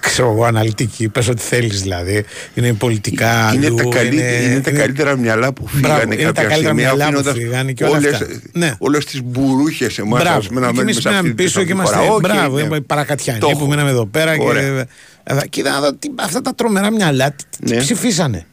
[0.00, 2.24] ξέρω εγώ αναλυτική, πες ό,τι θέλεις δηλαδή
[2.54, 6.42] είναι πολιτικά Είναι αλλού, τα, καλύτερα, είναι, τα καλύτερα μυαλά που Μπράβο, φύγανε είναι τα
[6.42, 8.26] κάποια καλύτερα στιγμή μυαλά που αφήνοντας φύγανε και όλα όλες, αυτά.
[8.52, 8.74] Ναι.
[8.78, 10.38] όλες τις μπουρούχες εμάς Μπράβο.
[10.38, 11.90] ας πούμε, να Και μένουμε εμείς σε αυτή μέναμε τη- πίσω σε και αυτή τη
[11.90, 11.96] είμαστε.
[11.96, 12.10] χώρα.
[12.12, 12.60] Όχι, Μπράβο, ναι.
[12.60, 13.66] είμαστε οι παρακατιανοί Το που έχω.
[13.66, 14.36] μείναμε εδώ πέρα.
[14.40, 14.62] Ωραία.
[14.62, 14.86] Και...
[15.24, 17.80] Ε, Κοίτα να δω τι, αυτά τα τρομερά μυαλά τι, τι Ναι.
[17.80, 18.46] ψηφίσανε;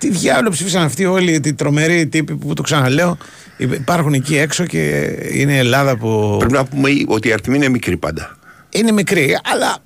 [0.00, 3.16] Τι διάολο ψήφισαν αυτοί όλοι οι τρομεροί τύποι που το ξαναλέω.
[3.56, 6.36] Υπάρχουν εκεί έξω και είναι η Ελλάδα που.
[6.38, 8.36] Πρέπει να πούμε ότι η αρτιμή είναι μικρή πάντα.
[8.70, 9.76] Είναι μικρή, αλλά.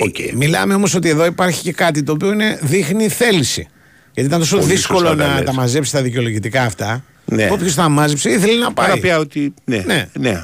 [0.00, 0.18] Οκ.
[0.18, 3.68] ε, Μιλάμε όμως ότι εδώ υπάρχει και κάτι το οποίο είναι, δείχνει θέληση.
[4.12, 5.44] Γιατί ήταν τόσο Πολύ δύσκολο σωστά τα να λες.
[5.44, 7.04] τα μαζέψει τα δικαιολογητικά αυτά.
[7.24, 7.48] Ναι.
[7.52, 8.86] Όποιος τα μάζεψε ήθελε να πάει.
[8.90, 9.54] Άρα πια ότι.
[9.64, 10.06] Ναι, Ναι.
[10.18, 10.42] ναι.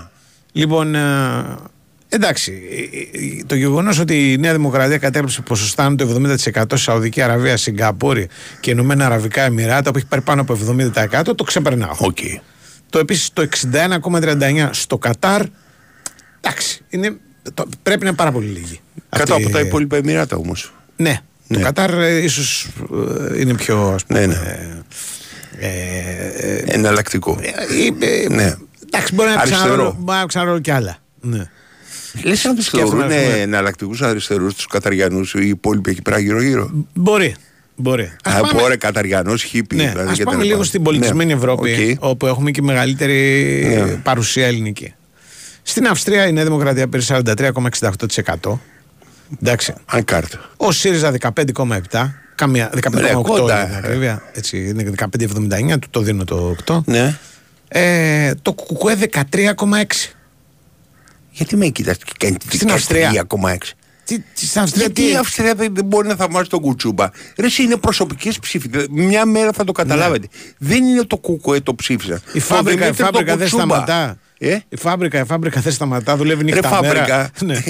[0.52, 1.00] Λοιπόν, ε,
[2.12, 6.36] εντάξει, ε, ε, το γεγονός ότι η Νέα Δημοκρατία κατέγραψε ποσοστά άνω το 70%
[6.68, 8.28] στη Σαουδική Αραβία, Σιγκαπούρη
[8.60, 10.58] και Ηνωμένα Αραβικά Εμιράτα που έχει πάρει πάνω από
[10.94, 11.94] 70% το ξεπερνάω.
[11.98, 12.18] Οκ.
[12.90, 15.42] Το επίσης το 61,39 στο Κατάρ.
[16.40, 17.16] Εντάξει, είναι,
[17.54, 18.80] το, πρέπει να είναι πάρα πολύ λίγοι.
[19.08, 20.74] Κάτω Αυτή- από τα υπόλοιπα Εμιράτα όμως.
[20.96, 21.62] Ναι, το Ναι.
[21.62, 22.68] Κατάρ ε, ίσως
[23.32, 24.18] ε, είναι πιο ας πούμε.
[24.20, 24.34] Ναι, ναι.
[25.58, 27.38] ε, ε, ε, Εναλλακτικό.
[27.40, 28.54] ε, ε, Ναι.
[28.86, 29.60] Εντάξει, μπορεί να Αριστερό.
[29.62, 30.96] ξαναρόλο, μπορεί να ξαναρόλο κι άλλα.
[31.20, 31.44] Ναι.
[32.22, 33.40] Λες να του Σκέφτομαι, θεωρούν ας πούμε.
[33.42, 36.70] εναλλακτικούς αριστερούς τους Καταριανούς οι υπόλοιποι εκεί πέρα γύρω-γύρω.
[36.94, 37.34] Μπορεί.
[37.76, 38.12] Μπορεί.
[38.24, 39.76] Ας Από πάμε, ωραία Καταριανό, χίπη.
[39.76, 40.66] ναι, δηλαδή, ας και πάμε τα λίγο λοιπά.
[40.68, 41.38] στην πολιτισμένη Ναι.
[41.38, 42.10] Ευρώπη, Οκ.
[42.10, 43.92] όπου έχουμε και μεγαλύτερη Ναι.
[44.02, 44.94] παρουσία ελληνική.
[45.62, 48.60] Στην Αυστρία η Νέα Δημοκρατία πήρε 43,68%.
[49.42, 49.74] Εντάξει.
[49.86, 50.50] Αν κάρτα.
[50.56, 52.14] Ο ΣΥΡΙΖΑ 15,7%.
[52.34, 53.78] Καμία, 15,8% Ναι, κοντά, για την ε.
[53.78, 54.22] ακρίβεια.
[54.32, 56.80] Έτσι, είναι 15,79, του το δίνω το 8.
[56.84, 57.18] Ναι.
[57.68, 59.84] Ε, το ΚΚΕ 13,6%.
[61.30, 63.26] Γιατί με κοιτάς και κάνει Στην Αυστρία.
[63.30, 63.56] 3,6.
[64.04, 67.08] Τι, τι, στην Αυστρία Γιατί τι- η Αυστρία δεν δεν μπορεί να θαυμάσει τον Κουτσούμπα.
[67.38, 68.68] Ρε, εσύ είναι προσωπικές ψήφοι.
[68.68, 70.26] Δηλαδή, Μια μέρα θα το καταλάβετε.
[70.58, 72.12] Δεν είναι το κουκουέ το ψήφισα.
[72.12, 72.18] Ναι.
[72.32, 73.74] Η Το φάμπρικα, η Δημήτρη φάμπρικα τον δεν Κουτσούμπα.
[73.74, 74.18] σταματά.
[74.38, 76.94] Ε; Η φάμπρικα, η φάμπρικα δεν σταματά, δουλεύει Ρε νύχτα μέρα.
[76.94, 77.62] φάμπρικα, ναι.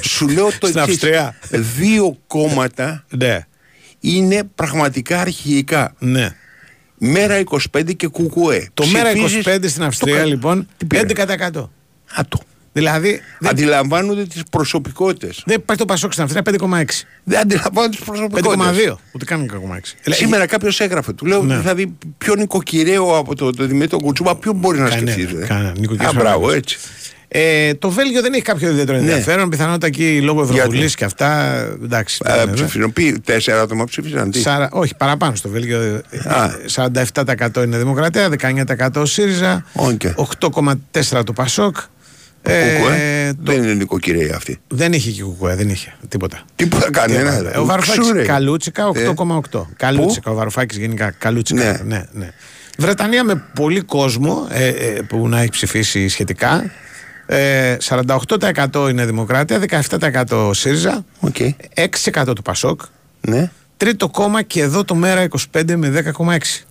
[0.00, 0.94] σου λέω το Στην εξής.
[0.94, 1.34] Αυστρία.
[1.50, 3.38] Δύο κόμματα ναι.
[4.00, 5.94] είναι πραγματικά αρχικά.
[5.98, 6.28] Ναι.
[6.98, 7.42] Μέρα
[7.76, 8.68] 25 και κουκουέ.
[8.74, 11.70] Το μέρα Ψηφίζεις 25 στην Αυστρία το- λοιπόν Τι πήρε; 11%.
[12.14, 12.38] Άτο.
[12.76, 15.42] Δηλαδή δεν, Αντιλαμβάνονται τις προσωπικότητες.
[15.46, 16.84] δεν υπάρχει το Πασόκ στην Αυστρία 5,6.
[17.24, 18.86] Δεν αντιλαμβάνονται τις προσωπικότητες.
[18.88, 18.98] 5,2.
[19.12, 20.12] Ούτε καν 6,6.
[20.14, 21.56] Σήμερα κάποιος έγραφε, του λέω Ναι.
[21.58, 25.36] δηλαδή πιο νοικοκυρέο από το, το Δημήτρη Κουτσούμπα, ποιο μπορεί να Κανένα, σκεφτεί.
[25.36, 25.46] ρε.
[25.46, 25.72] κανένα.
[25.78, 26.56] Νοικοκυρέος Α, μπράβο, κανένας.
[26.56, 26.78] έτσι.
[27.28, 29.04] Ε, το Βέλγιο δεν έχει κάποιο ιδιαίτερο Ναι.
[29.10, 29.48] ενδιαφέρον.
[29.48, 31.52] Πιθανότητα εκεί λόγω Ευρωβουλής Γιατί; και αυτά.
[31.82, 32.22] Εντάξει.
[32.30, 32.92] Α, δεν είναι, ψηφίζουν.
[32.92, 34.30] Ποιοι, τέσσερα άτομα ψήφισαν.
[34.30, 35.80] Τι; Σαρα- όχι, παραπάνω στο Βέλγιο.
[35.80, 36.50] ε, Α.
[36.74, 40.00] 47% είναι Δημοκρατία, 19% ο ΣΥΡΙΖΑ, Οκ.
[40.14, 41.76] 8,4% το ΠΑΣΟΚ.
[42.44, 44.58] Κουκουέ, Ε, το- Δεν είναι νοικοκυραίοι αυτοί.
[44.68, 46.42] δεν είχε και κουκουέ, δεν είχε τίποτα.
[46.56, 47.30] Τίποτα κανένα.
[47.30, 47.50] Τίποτα.
[47.52, 47.58] ρε.
[47.58, 48.24] Ο Βαρουφάκης Ξούρε.
[48.24, 49.58] Καλούτσικα 8,8.
[49.70, 49.74] Ε.
[49.76, 51.10] Καλούτσικα, ο Βαρουφάκης γενικά.
[51.10, 51.62] Καλούτσικα.
[51.64, 51.78] Ναι.
[51.96, 52.04] Ναι.
[52.12, 52.30] Ναι,
[52.78, 54.72] Βρετανία με πολύ κόσμο ε, ε,
[55.08, 56.70] που να έχει ψηφίσει σχετικά.
[57.26, 61.36] Ε, 48% η Νέα Δημοκρατία, 17% ΣΥΡΙΖΑ, Οκ.
[61.74, 62.80] 6% το ΠΑΣΟΚ.
[63.20, 63.50] Ναι.
[63.76, 66.64] Τρίτο κόμμα και εδώ το ΜέΡΑ25 με 10,6.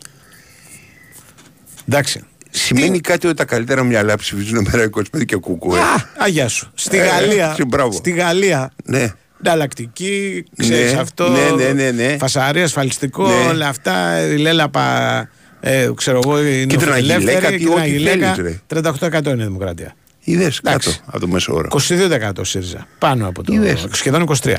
[1.88, 2.22] Εντάξει.
[2.56, 5.80] Σημαίνει κάτι ότι τα καλύτερα μυαλά ψηφίζουν μέρα 25 και κουκουέ.
[5.80, 5.84] Α,
[6.18, 6.72] αγιά σου.
[6.74, 7.50] Στη Ε, Γαλλία.
[7.50, 7.92] έτσι, μπράβο.
[7.92, 8.72] Στη Γαλλία.
[8.86, 9.12] Ναι.
[9.40, 11.30] Ανταλλακτική, ξέρεις Ναι, αυτό.
[11.30, 12.18] ναι, ναι, ναι, ναι.
[12.20, 13.34] Φασαρί, ασφαλιστικό, Ναι.
[13.50, 14.22] όλα αυτά.
[14.28, 18.34] Η λέλαπα, ε, ξέρω εγώ, η Κίτρινα νεοφιλελεύθερη, γυλαίκα, τι κίτρινα ό,τι γυλαίκα.
[18.34, 18.80] θέλεις, ρε.
[18.82, 19.96] 38% είναι η Δημοκρατία.
[20.24, 21.00] Είδε κάτω Εντάξει.
[21.06, 21.68] από το μέσο όρο.
[21.72, 22.88] 22% ΣΥΡΙΖΑ.
[23.00, 23.54] Πάνω από το.
[23.54, 23.88] Είδες.
[23.92, 24.56] Σχεδόν 23.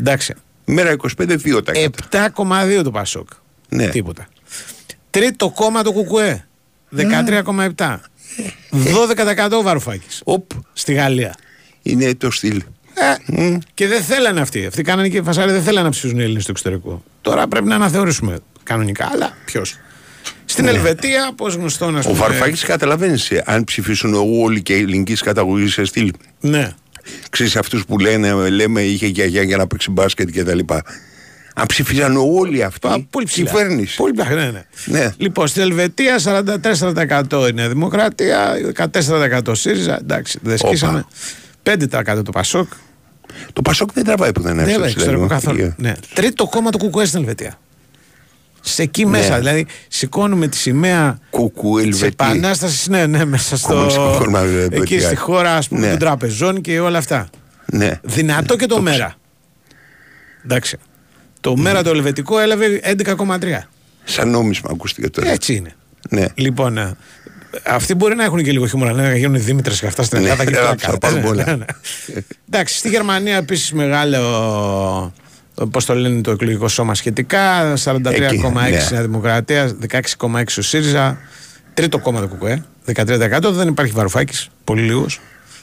[0.00, 0.34] Εντάξει.
[0.64, 1.72] Μέρα 25 2%.
[2.10, 3.28] 7,2 το Πασόκ.
[3.68, 3.88] Ναι.
[3.88, 4.26] Τίποτα.
[5.10, 6.47] Τρίτο κόμμα το Κουκουέ.
[6.96, 8.00] 13,7.
[8.70, 10.20] 12% ο Βαρουφάκης.
[10.24, 10.50] Οπ.
[10.72, 11.34] Στη Γαλλία.
[11.82, 12.62] Είναι το στυλ.
[13.26, 14.66] Ε, Και δεν θέλανε αυτοί.
[14.66, 17.02] Αυτοί κάνανε και φασάρι, δεν θέλανε να ψηφίσουν οι Έλληνες στο εξωτερικό.
[17.20, 19.76] Τώρα πρέπει να αναθεωρήσουμε κανονικά, αλλά ποιος.
[20.44, 25.84] Στην Ελβετία, πώς γνωστό να Ο Βαρουφάκης καταλαβαίνεις αν ψηφίσουν όλοι και ελληνική καταγωγή σε
[25.84, 26.12] στυλ.
[26.40, 26.70] Ναι.
[27.30, 30.82] Ξέρεις αυτούς που λένε, λέμε είχε γιαγιά για να παίξει μπάσκετ και τα λοιπά.
[31.60, 33.50] Αν ψηφίζαν όλοι αυτοί, Πολύ ψηλά.
[33.50, 33.96] κυβέρνηση.
[33.96, 34.62] Πολύ ψηλά, ναι, ναι.
[34.84, 35.12] Ναι.
[35.16, 36.18] Λοιπόν, στην Ελβετία
[37.30, 38.54] 44% είναι Δημοκρατία,
[39.00, 39.98] 14% ΣΥΡΙΖΑ.
[40.02, 41.04] Εντάξει, δεν σκίσαμε.
[41.62, 42.68] 5% το Πασόκ.
[43.52, 44.84] Το Πασόκ δεν τραβάει που δεν Δεν έφτασε.
[44.84, 45.74] έχει εξωτερικό καθόλου.
[45.76, 45.92] Ναι.
[46.14, 47.58] Τρίτο κόμμα του Κουκουέ στην Ελβετία.
[48.60, 52.06] Σε εκεί μέσα, δηλαδή σηκώνουμε τη σημαία Κουκού της Ελβετία.
[52.26, 53.68] επανάστασης, ναι, ναι, μέσα στο.
[53.68, 54.78] Κομμουνιστικό κόμμα, Ελβετία.
[54.82, 55.88] εκεί στη χώρα, ας πούμε, Ναι.
[55.90, 57.28] των τραπεζών και όλα αυτά.
[57.66, 58.00] Ναι.
[58.02, 59.14] Δυνατό και το, μέρα.
[60.44, 60.76] Εντάξει.
[61.40, 63.68] Το μέρα το ελβετικό έλαβε 11,3.
[64.04, 65.30] Σαν νόμισμα ακούστηκε τώρα.
[65.30, 65.72] Έτσι είναι.
[66.10, 66.26] Ναι.
[66.34, 66.96] Λοιπόν, ε,
[67.66, 70.44] αυτοί μπορεί να έχουν και λίγο χιούμορ, να γίνουν Δήμητρες και αυτά στην Ναι, Ελλάδα.
[70.44, 71.26] και θα τώρα πάρουν κάνετε.
[71.26, 71.44] πολλά.
[71.44, 71.64] Ναι, ναι.
[72.50, 75.12] Εντάξει, στη Γερμανία επίσης μεγάλο.
[75.70, 77.74] Πώς το λένε το εκλογικό σώμα σχετικά.
[77.84, 78.86] 43,6 Εκεί, ναι.
[78.90, 81.18] Νέα Δημοκρατία, 16,6 ο ΣΥΡΙΖΑ.
[81.74, 83.52] Τρίτο κόμμα το ΚΚΕ, 13%.
[83.52, 85.20] Δεν υπάρχει Βαρουφάκης, πολύ λίγος.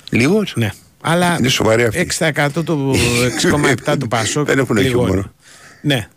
[0.10, 0.70] Λίγος; Ναι.
[1.02, 2.08] Αλλά Είναι σοβαρή αυτή.
[2.20, 2.94] 6% το
[3.86, 4.46] 6,7 του Πασόκ.
[4.48, 5.08] Δεν έχουν λιγώνει.
[5.10, 5.26] χιούμορ.
[5.86, 6.08] Ναι.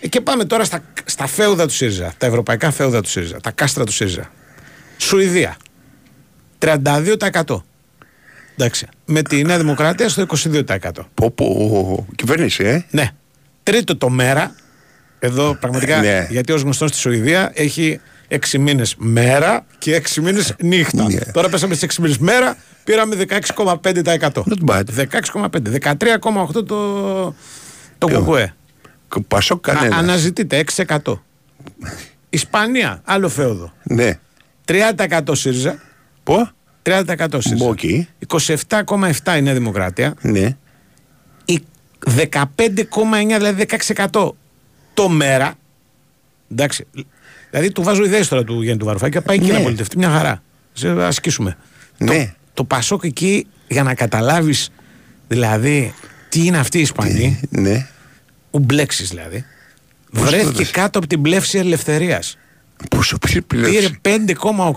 [0.00, 2.12] Ε, Και πάμε τώρα στα, στα φέουδα του ΣΥΡΙΖΑ.
[2.18, 3.40] Τα ευρωπαϊκά φέουδα του ΣΥΡΙΖΑ.
[3.40, 4.30] Τα κάστρα του ΣΥΡΙΖΑ.
[4.96, 5.56] Σουηδία.
[6.58, 7.62] 32%.
[8.56, 8.86] Εντάξει.
[9.04, 10.90] Με τη Νέα Δημοκρατία στο 22%.
[11.14, 12.84] Πω, πω, κυβέρνηση, ε.
[12.90, 13.10] Ναι.
[13.62, 14.54] Τρίτο το μέρα.
[15.18, 16.26] Εδώ πραγματικά, Ναι.
[16.30, 21.08] γιατί ως γνωστός στη Σουηδία έχει 6 μήνες μέρα και 6 μήνες νύχτα.
[21.08, 21.18] Ναι.
[21.32, 24.44] Τώρα πέσαμε στις 6 μήνες μέρα, πήραμε 16,5%.
[24.44, 24.82] Not bad.
[24.94, 25.48] 16,5%.
[25.70, 27.34] 13,8% το,
[27.98, 28.54] το Ποιο; κουκουέ.
[29.28, 29.96] Πασόκ Α, κανένα.
[29.96, 31.22] αναζητείτε 6%.
[32.30, 33.72] Ισπανία, άλλο φέουδο.
[33.82, 34.18] Ναι.
[34.64, 35.78] 30% ΣΥΡΙΖΑ.
[36.22, 36.48] Πω.
[36.82, 37.02] 30%
[37.38, 37.64] ΣΥΡΙΖΑ.
[37.66, 37.80] Οκ.
[38.28, 40.14] 27,7 η Νέα Δημοκρατία.
[40.20, 40.56] Ναι.
[41.44, 41.60] Η
[42.06, 43.66] 15,9 δηλαδή
[44.10, 44.30] 16%
[44.94, 45.54] το μέρα.
[46.52, 46.86] Εντάξει.
[47.50, 49.20] Δηλαδή του βάζω ιδέες τώρα του Γιάννη του Βαρουφάκη.
[49.20, 49.52] Πάει εκεί Ναι.
[49.52, 50.42] να πολιτευτεί μια χαρά.
[50.72, 51.56] Σε ασκήσουμε.
[51.98, 52.24] Ναι.
[52.24, 54.70] Το, το Πασόκ εκεί για να καταλάβεις
[55.28, 55.94] δηλαδή
[56.28, 57.40] τι είναι αυτή η Ισπανή.
[57.50, 57.86] Ναι.
[58.54, 59.44] Ουμπλέξεις δηλαδή.
[60.12, 62.38] Πώς βρέθηκε τότε; κάτω από την πλεύση ελευθερίας.
[62.90, 64.26] Πόσο πήρε Πήρε πλέον.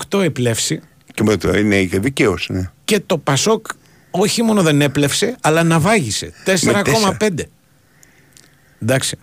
[0.09, 0.81] 5,8 η πλεύση
[1.13, 2.35] Και με το είναι και δικαίω.
[2.47, 2.71] Ναι.
[2.85, 3.65] και το Πασόκ
[4.11, 6.33] όχι μόνο δεν έπλευσε, αλλά ναυάγησε.
[6.45, 7.29] 4,5.
[8.81, 9.17] Εντάξει.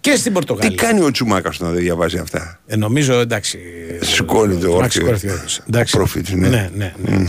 [0.00, 0.76] Και στην Τι Πορτογαλία.
[0.76, 3.58] κάνει ο Τσουμάκας να δεν διαβάζει αυτά; Ε, νομίζω εντάξει.
[4.00, 5.04] Σηκώνει το Μάξι όρθιο.
[5.04, 5.62] Κορθιώδης.
[5.68, 5.96] Εντάξει.
[5.96, 6.48] Προφήτης, ναι.
[6.48, 7.16] ναι, ναι, ναι.
[7.18, 7.24] Μμ.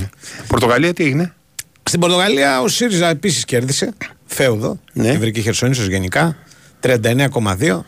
[0.47, 1.34] Πορτογαλία τι έγινε;
[1.95, 3.93] Στην Πορτογαλία ο ΣΥΡΙΖΑ επίσης κέρδισε.
[4.26, 4.80] Φέουδο.
[4.93, 5.07] Ναι.
[5.07, 6.38] Η Βρική Χερσόνησος γενικά.
[6.81, 7.85] 39,2.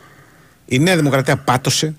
[0.65, 1.95] Η Νέα Δημοκρατία πάτωσε.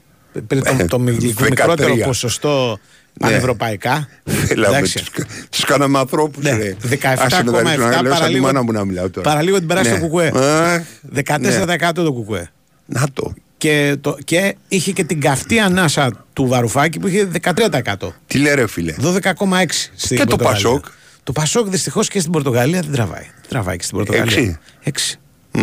[0.46, 1.48] Πήρε το, το μικ- 13.
[1.48, 2.78] μικρότερο ποσοστό
[3.20, 3.28] Ναι.
[3.28, 4.08] πανευρωπαϊκά.
[4.48, 4.98] Έλαμε, Εντάξει.
[4.98, 5.10] τους,
[5.50, 6.76] τους κάναμε ανθρώπους Ναι, ρε.
[6.90, 9.28] 17,7 Άσε να τα ρίξω, να λέω σαν τη παραλίγο- μάνα μου να μιλάω τώρα.
[9.30, 9.98] Παραλίγο την περάσει Ναι.
[9.98, 10.28] το κουκουέ.
[10.28, 12.50] Α, 14% το κουκουέ.
[12.86, 13.34] Να το.
[13.56, 18.14] Και, το, και είχε και την καυτή ανάσα του Βαρουφάκη που είχε 13%.
[18.26, 18.94] Τι λέει ρε φίλε.
[19.00, 20.62] 12,6% στην Και το Πορτογαλία.
[20.62, 20.84] Πασόκ.
[21.28, 23.22] Το Πασόκ δυστυχώς και στην Πορτογαλία δεν τραβάει.
[23.22, 24.60] Δεν τραβάει και στην Πορτογαλία.
[24.82, 25.18] Έξι.
[25.52, 25.58] 6.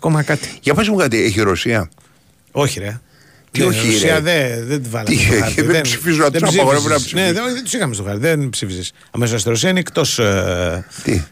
[0.00, 0.48] 6, κάτι.
[0.62, 1.90] Για πες μου κάτι, έχει η Ρωσία;
[2.52, 3.00] Όχι, ρε.
[3.50, 5.08] Τι Δεν, όχι, η Ρωσία ρε; δεν, δεν τη βάλαμε.
[5.14, 5.62] Τι στο έχει, χάρτη.
[5.62, 7.26] δεν ψηφίζουν, να τους απαγορεύουν να ψηφίζεις.
[7.26, 8.18] Ναι, δεν, δεν τους είχαμε στο χάρτη.
[8.20, 8.92] Δεν ψήφιζες.
[9.10, 10.84] Αμέσως στη Ρωσία είναι εκτός ε,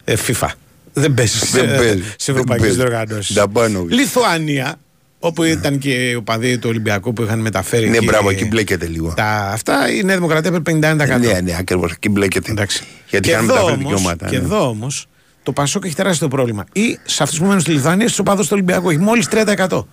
[0.05, 0.49] ε, FIFA.
[0.93, 2.05] Δεν παίζεις Δεν παίζεις.
[2.07, 2.77] σε Δεν ευρωπαϊκέ παίζεις.
[2.79, 3.35] διοργανώσεις.
[3.37, 3.97] Νταμπάνοβιτς.
[4.01, 4.77] Λιθουανία,
[5.19, 7.89] όπου ήταν και οι οπαδοί του Ολυμπιακού που είχαν μεταφέρει.
[7.89, 9.13] Ναι, εκεί μπράβο, εκεί μπλέκεται λίγο.
[9.17, 10.79] Τα, αυτά η Νέα Δημοκρατία έπρεπε
[11.17, 11.21] 51%.
[11.21, 11.93] Ναι, ναι, ακριβώς.
[11.93, 12.53] Εκεί μπλέκεται.
[12.53, 14.27] Γιατί και είχαν εδώ μεταφέρει όμως, δικαιώματα.
[14.29, 14.45] και ναι.
[14.45, 15.07] εδώ όμως
[15.43, 16.65] το Πασόκ έχει τεράστιο πρόβλημα.
[16.73, 19.85] Ή σε αυτούς που μένουν στη Λιθουανία, στους οπαδούς του Ολυμπιακού έχει μόλις 30%.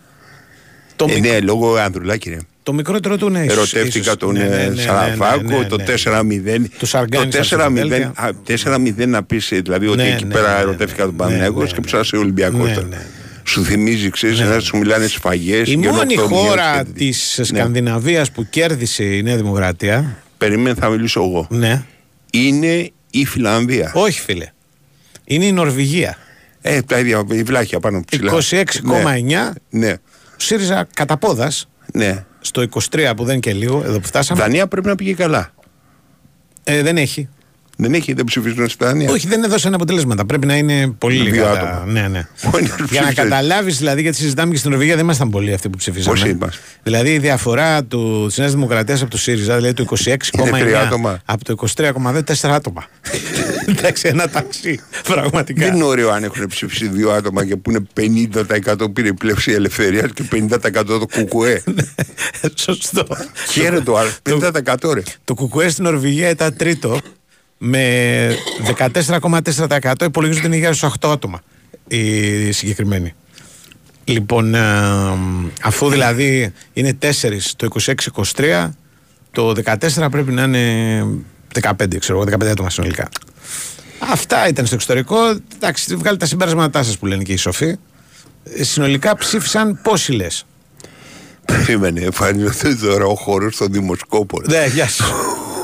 [0.95, 2.37] Το, Ε, μικ- ναι, λόγω Ανδρουλάκη, ρε.
[2.63, 5.57] το μικρότερο του είναι ίσως- Ερωτεύτηκα ίσως- τον ναι, ναι, ε, ναι, ναι, Σαραβάκο, ναι,
[5.57, 5.83] ναι, το ναι.
[5.83, 6.69] 4-0.
[6.77, 8.11] Του Σαργάνη Το στα 4-0, Φιλαδέλφια.
[8.15, 11.59] α, 4-0 να πεις δηλαδή ότι Ναι, εκεί ναι, πέρα ναι, ερωτεύτηκα τον ναι, Παναγιώτο
[11.61, 12.69] ναι, και ψάσε ο Ολυμπιακός.
[13.45, 15.69] Ναι, ναι, Σου θυμίζει, ξέρεις, να σου μιλάνε σφαγές.
[15.69, 20.17] Η μόνη χώρα της Σκανδιναβίας που κέρδισε η Νέα Δημοκρατία.
[20.37, 21.47] Περίμενε, θα μιλήσω εγώ.
[21.49, 21.83] Ναι.
[22.31, 23.91] Είναι η Φιλανδία.
[23.93, 24.49] Όχι, φίλε.
[25.25, 26.17] Είναι η Νορβηγία.
[26.61, 28.33] Ε, τα ίδια, η βλάχια πάνω ψηλά.
[28.33, 29.51] 26,9.
[29.69, 29.93] Ναι.
[30.37, 31.67] ΣΥΡΙΖΑ κατά πόδας.
[31.93, 32.25] Ναι.
[32.41, 34.41] Στο 23 που δεν είναι και λίγο, εδώ που φτάσαμε.
[34.41, 35.53] Δανία πρέπει να πήγε καλά.
[36.63, 37.29] Ε, δεν έχει.
[37.77, 39.11] Δεν έχει, δεν ψηφίζουν στη Δανία.
[39.11, 40.25] Όχι, δεν έδωσαν αποτελέσματα.
[40.25, 41.43] Πρέπει να είναι πολύ Δύο λίγα.
[41.43, 41.83] τα- άτομα.
[41.91, 42.27] Ναι, ναι.
[42.51, 43.13] Μπορεί να Για να ψηφίσει.
[43.13, 46.15] καταλάβεις, δηλαδή, γιατί συζητάμε και στην Νορβηγία, δεν ήμασταν πολλοί αυτοί που ψηφίσαμε.
[46.19, 50.59] Πόσοι είμαστε; Δηλαδή, η διαφορά του, της Νέας Δημοκρατίας από το ΣΥΡΙΖΑ, δηλαδή του 26,9
[50.59, 51.19] τρία άτομα.
[51.25, 51.55] από το
[52.15, 52.85] 23,2, τέσσερα άτομα.
[53.77, 54.79] Εντάξει, ένα ταξί.
[55.03, 55.65] Πραγματικά.
[55.65, 58.27] Δεν είναι ωραίο αν έχουν ψηφίσει δύο άτομα και που είναι
[58.73, 61.63] 50% πήρε η πλεύση ελευθερία και 50% το κουκουέ.
[62.55, 63.07] Σωστό.
[63.51, 64.09] Χαίρετο το άλλο.
[64.83, 65.01] 50% ρε.
[65.23, 66.99] Το κουκουέ στην Νορβηγία ήταν τρίτο
[67.57, 68.35] με
[68.77, 71.41] 14,4% υπολογίζονται την υγεία στους 8 άτομα
[71.87, 73.13] οι συγκεκριμένοι.
[74.03, 74.61] Λοιπόν, ε,
[75.61, 77.07] αφού δηλαδή είναι 4
[77.55, 77.67] το
[78.35, 78.69] 26-23,
[79.31, 81.05] το 14 πρέπει να είναι
[81.61, 83.09] 15, ξέρω εγώ, 15 άτομα συνολικά.
[83.99, 85.17] Αυτά ήταν στο εξωτερικό.
[85.55, 87.75] Εντάξει, βγάλετε τα συμπέρασματά σας που λένε και οι σοφοί.
[88.43, 90.45] Ε, Συνολικά ψήφισαν πόσοι λες;
[91.45, 94.43] Περίμενε, εμφανίζεται τώρα ο χώρο των δημοσκόπων.
[94.47, 95.03] Ναι, γεια σου.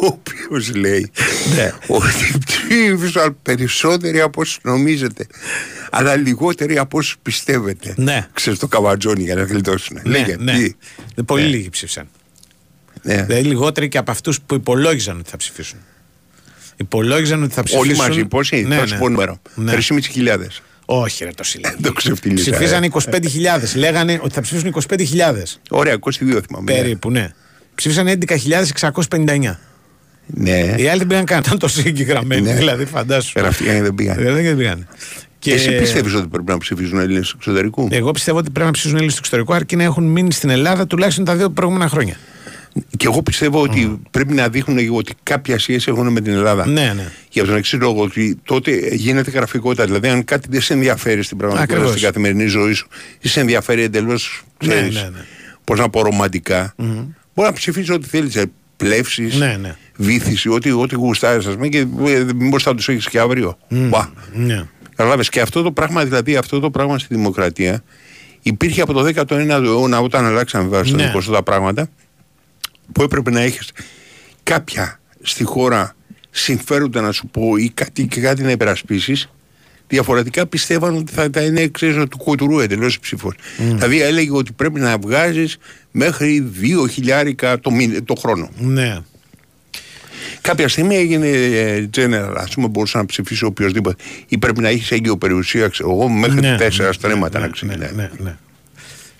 [0.01, 1.11] Ο οποίος λέει
[1.55, 1.71] Ναι.
[1.87, 5.27] ότι ψήφισαν περισσότεροι από όσου νομίζετε,
[5.91, 7.93] αλλά λιγότεροι από όσου πιστεύετε.
[7.97, 8.27] Ναι.
[8.33, 9.99] Ξέρεις το καβατζόνι για να γλιτώσουν.
[10.03, 10.53] Λέγε, ναι.
[10.53, 10.73] τι;
[11.25, 11.47] Πολύ Ναι.
[11.49, 12.07] λίγοι ψήφισαν.
[13.01, 13.23] Ναι.
[13.23, 15.79] Δηλαδή λιγότεροι και από αυτούς που υπολόγιζαν ότι θα ψηφίσουν.
[16.77, 17.89] Υπολόγιζαν ότι θα ψηφίσουν.
[17.89, 18.87] Όλοι μαζί, πόσοι, Ναι, θα ναι.
[18.87, 19.41] σου πω νούμερο.
[19.55, 19.73] Ναι.
[19.73, 20.61] 3.500.
[20.85, 21.75] Όχι, ρε, το συλλέγει.
[21.83, 22.51] Το ξεφτυλίσα.
[22.51, 22.89] Ψηφίσαν ε.
[22.93, 23.75] 25.000.
[23.75, 25.57] Λέγανε ότι θα ψηφίσουν 25.000.
[25.69, 26.71] Ωραία, 22 θυμάμαι.
[26.71, 26.77] ναι.
[26.77, 27.29] Περίπου, ναι.
[27.75, 29.55] Ψήφισαν 11.659.
[30.33, 30.73] Ναι.
[30.77, 31.39] Οι άλλοι δεν πήγαν καν.
[31.45, 32.41] Ήταν τόσο συγκεκριμένοι.
[32.41, 32.53] Ναι.
[32.53, 33.33] Δηλαδή, φαντάσου.
[33.33, 34.25] Πέρα αυτοί δεν πήγαν.
[34.25, 34.87] Ε, Δεν πήγαν.
[35.39, 35.53] Και...
[35.53, 38.95] Εσύ πιστεύεις ότι πρέπει να ψηφίζουν Έλληνες του εξωτερικού; Εγώ πιστεύω ότι πρέπει να ψηφίσουν
[38.95, 42.17] Έλληνες στο εξωτερικό αρκεί να έχουν μείνει στην Ελλάδα τουλάχιστον τα δύο προηγούμενα χρόνια.
[42.97, 46.67] Και εγώ πιστεύω ότι πρέπει να δείχνουν ότι κάποια σχέση έχουν με την Ελλάδα.
[46.67, 47.11] Ναι, ναι.
[47.29, 49.85] Για τον εξής λόγο, ότι τότε γίνεται γραφικότητα.
[49.85, 51.97] Δηλαδή, αν κάτι δεν σε ενδιαφέρει στην πραγματικότητα, Ακριβώς.
[51.99, 52.87] στην καθημερινή ζωή σου,
[53.19, 55.09] ή σε ενδιαφέρει εντελώς, Ναι, ναι, ναι.
[55.63, 56.73] πώς να πω, ρομαντικά,
[57.33, 58.35] μπορεί να ψηφίσει ό,τι θέλεις.
[58.83, 59.75] Πλεύσεις, Ναι, ναι.
[59.95, 61.85] βήθηση, ό,τι, ό,τι γουστάρεις, ας πούμε, και
[62.35, 63.57] μήπως θα τους έχεις και αύριο.
[63.69, 64.09] Μπα.
[64.33, 64.63] Ναι.
[64.95, 67.83] Καταλάβες και αυτό το πράγμα, δηλαδή αυτό το πράγμα στη δημοκρατία
[68.41, 71.05] υπήρχε από το 19ο αιώνα όταν αλλάξαμε βέβαια στο Ναι.
[71.05, 71.89] δικό σου τα πράγματα
[72.91, 73.71] που έπρεπε να έχεις
[74.43, 75.95] κάποια στη χώρα
[76.31, 79.29] συμφέροντα να σου πω ή κάτι, και κάτι να υπερασπίσεις
[79.91, 83.33] διαφορετικά πιστεύαν ότι θα, θα είναι ξέρεις, του κοτουρού εντελώ ψήφος.
[83.57, 85.57] Δηλαδή έλεγε ότι πρέπει να βγάζεις
[85.91, 88.49] μέχρι 2 χιλιάρικα το, μήνα- το χρόνο.
[88.57, 88.97] Ναι.
[90.41, 94.03] Κάποια στιγμή έγινε ε, general, ας πούμε, μπορούσε να ψηφίσει οποιοδήποτε.
[94.27, 97.91] Ή πρέπει να έχεις έγκυο περιουσία, ξέρω εγώ, μέχρι Ναι, τέσσερα στρέμματα να ξεκινάει.
[97.95, 98.35] Ναι, ναι.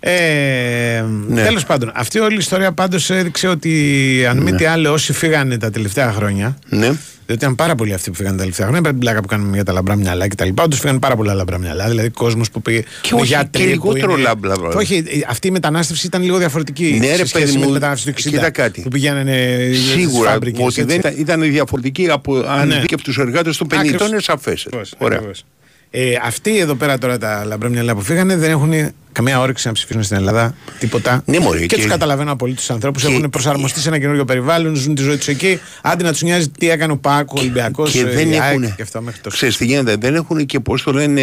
[0.03, 1.43] Ε, Ναι.
[1.43, 5.57] Τέλος πάντων, αυτή όλη η ιστορία πάντως έδειξε ότι αν μη τι άλλο, όσοι φύγανε
[5.57, 6.57] τα τελευταία χρόνια.
[6.69, 6.85] Ναι.
[7.25, 8.81] Διότι ήταν πάρα πολλοί αυτοί που φύγανε τα τελευταία χρόνια.
[8.81, 10.63] Πέρα την πλάκα που κάνουμε για τα λαμπρά μυαλά και τα λοιπά.
[10.63, 11.87] Όντως φύγανε πάρα πολλά λαμπρά μυαλά.
[11.89, 12.83] Δηλαδή κόσμος που πήγε.
[13.01, 14.75] Και όχι, γιατροί και που λιγότερο είναι- λαμπρά μυαλά.
[14.75, 16.97] Όχι, ε, αυτή η μετανάστευση ήταν λίγο διαφορετική.
[16.99, 18.37] Ναι, σε ρε, σχέση παιδί με μου, τη μετανάστευση του 60.
[18.37, 18.81] κοίτα κάτι.
[18.81, 21.21] Που πηγαίνανε στις Σίγουρα φάμπρικες, ότι δεν έτσι.
[21.21, 22.79] ήταν, ήταν διαφορετική από αν Ναι.
[22.89, 23.79] δει τους εργάτες των 50.
[23.79, 24.09] Ακριβώς.
[24.09, 24.67] Είναι σαφές.
[24.97, 25.17] Ωραία.
[25.17, 25.45] Ακριβώς.
[25.93, 28.73] Ε, αυτοί εδώ πέρα τώρα τα λαμπρά μυαλά που φύγανε δεν έχουν
[29.11, 30.55] καμία όρεξη να ψηφίσουν στην Ελλάδα.
[30.79, 31.21] Τίποτα.
[31.25, 33.03] Ναι, μωρέ, και, και- του καταλαβαίνω απολύτως τους ανθρώπους.
[33.03, 35.59] και- Έχουν προσαρμοστεί σε ένα καινούριο περιβάλλον, ζουν τη ζωή τους εκεί.
[35.81, 38.75] Άντε να τους νοιάζει τι έκανε ο Πάκο, ο Ολυμπιακός, και δεν έχουν.
[38.75, 41.21] Και αυτά μέχρι το Ξέρεις τι γίνεται, δεν έχουν και πώς το λένε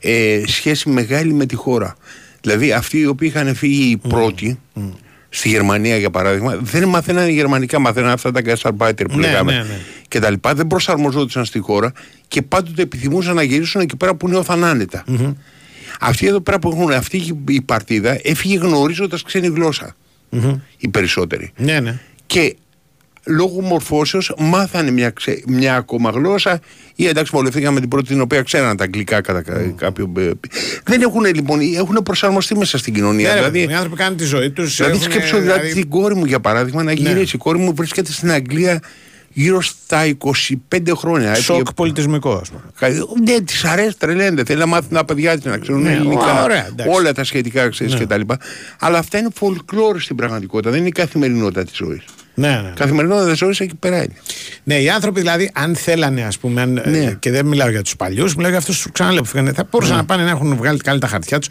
[0.00, 1.96] ε, σχέση μεγάλη με τη χώρα.
[2.40, 4.58] Δηλαδή αυτοί οι οποίοι είχαν φύγει οι πρώτοι,
[5.36, 9.58] στη Γερμανία για παράδειγμα, δεν μαθαίνανε γερμανικά, μαθαίνανε αυτά τα gastarbeiter που Ναι, λέγαμε ναι,
[9.58, 9.78] ναι.
[10.08, 10.54] και τα λοιπά.
[10.54, 11.92] Δεν προσαρμοζόντουσαν στη χώρα
[12.28, 15.04] και πάντοτε επιθυμούσαν να γυρίσουν εκεί πέρα που νιώθαν άνετα.
[16.00, 19.96] Αυτοί εδώ πέρα που έχουν, αυτή η παρτίδα έφυγε γνωρίζοντας ξένη γλώσσα.
[20.78, 21.52] Οι περισσότεροι.
[21.56, 21.98] Ναι, ναι.
[22.26, 22.56] Και
[23.26, 26.60] λόγω μορφώσεως μάθανε μια, ξε- μια ακόμα γλώσσα
[26.94, 30.12] ή εντάξει βολευτήκαμε την πρώτη την οποία ξέραν τα αγγλικά κατά κα- κάποιο...
[30.16, 30.30] ε,
[30.84, 33.28] Δεν έχουν λοιπόν, έχουν προσαρμοστεί μέσα στην κοινωνία.
[33.28, 34.76] Ναι, ρε, δηλαδή, οι άνθρωποι κάνουν τη ζωή τους.
[34.76, 37.00] δηλαδή σκέψω δηλαδή την κόρη μου για παράδειγμα να Ναι.
[37.00, 37.36] γυρίσει.
[37.36, 38.80] Η κόρη μου βρίσκεται στην Αγγλία
[39.36, 40.02] γύρω στα
[40.70, 41.34] 25 χρόνια.
[41.34, 42.62] Σοκ πολιτισμικό, ας πούμε.
[43.24, 44.44] Ναι, της αρέσει, τρελαίνεται.
[44.44, 46.42] Θέλει να μάθει τα παιδιά της να ξέρουν Ναι, ελληνικά.
[46.42, 46.96] ωραία, εντάξει.
[46.96, 48.04] όλα τα σχετικά ξέρεις Ναι.
[48.04, 48.20] κτλ.
[48.78, 50.70] Αλλά αυτά είναι folklore στην πραγματικότητα.
[50.70, 52.02] Δεν είναι η καθημερινότητα της ζωής.
[52.34, 52.72] Ναι, ναι.
[52.76, 54.14] Καθημερινότητα τη ζωή εκεί πέρα είναι.
[54.64, 57.96] Ναι, οι άνθρωποι δηλαδή, αν θέλανε, ας πούμε, αν, ε, και δεν μιλάω για τους
[57.96, 60.00] παλιούς, μιλάω για αυτούς που ξαναλέω που φύγανε, θα μπορούσαν Ναι.
[60.00, 61.48] να πάνε να έχουν βγάλει καλά τα χαρτιά τους.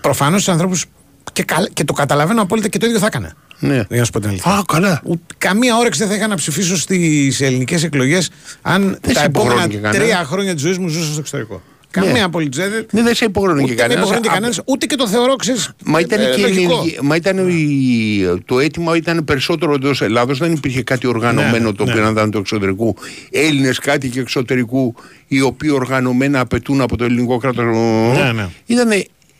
[0.00, 0.84] Προφανώς του ανθρώπους
[1.32, 3.32] και, καλ- και το καταλαβαίνω απόλυτα και το ίδιο θα έκανα.
[3.58, 3.74] Ναι.
[3.74, 4.52] Για να σου πω την αλήθεια.
[4.52, 5.00] Α, καλά.
[5.04, 8.30] Ούτε- καμία όρεξη δεν θα είχα να ψηφίσω στις ελληνικές εκλογές
[8.62, 10.04] αν Δεν τα σε επόμενα υποχρεώνει και κανένα.
[10.04, 11.62] τρία χρόνια της ζωής μου ζούσα στο εξωτερικό.
[11.90, 12.86] Καμία απολύτω δεν.
[12.92, 14.00] Ναι, δεν σε υποχρεώνει και Ούτε με κανένας.
[14.02, 16.72] υποχρεώνει και κανένας, ούτε και το θεωρώ, ξέρεις, Μα ήταν, ε, και λογικό.
[16.72, 20.38] ελληνική- μα ήταν η- το αίτημα ήταν περισσότερο εντός Ελλάδος.
[20.38, 21.90] Δεν υπήρχε κάτι οργανωμένο Ναι, το ναι.
[21.90, 22.96] οποίο να ήταν του εξωτερικού.
[23.30, 24.94] Έλληνες κάτοικοι εξωτερικού,
[25.26, 27.64] οι οποίοι οργανωμένα απαιτούν από το ελληνικό κράτος.
[27.64, 28.48] Ναι, ναι.
[28.66, 28.88] Ήταν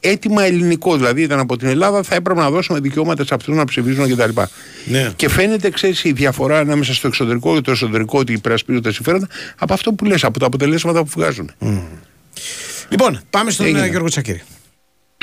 [0.01, 0.97] αίτημα ελληνικό.
[0.97, 4.41] Δηλαδή ήταν από την Ελλάδα, θα έπρεπε να δώσουμε δικαιώματα σε αυτούς να ψηφίζουν κτλ.
[4.85, 5.11] Ναι.
[5.17, 9.27] Και φαίνεται, ξέρεις, η διαφορά ανάμεσα στο εξωτερικό και το εσωτερικό ότι υπερασπίζονται τα συμφέροντα
[9.59, 11.51] από αυτό που λες, από τα αποτελέσματα που βγάζουν.
[12.89, 13.81] Λοιπόν, πάμε στον Έγινε.
[13.85, 14.43] ε, Γιώργο Τσακύρη.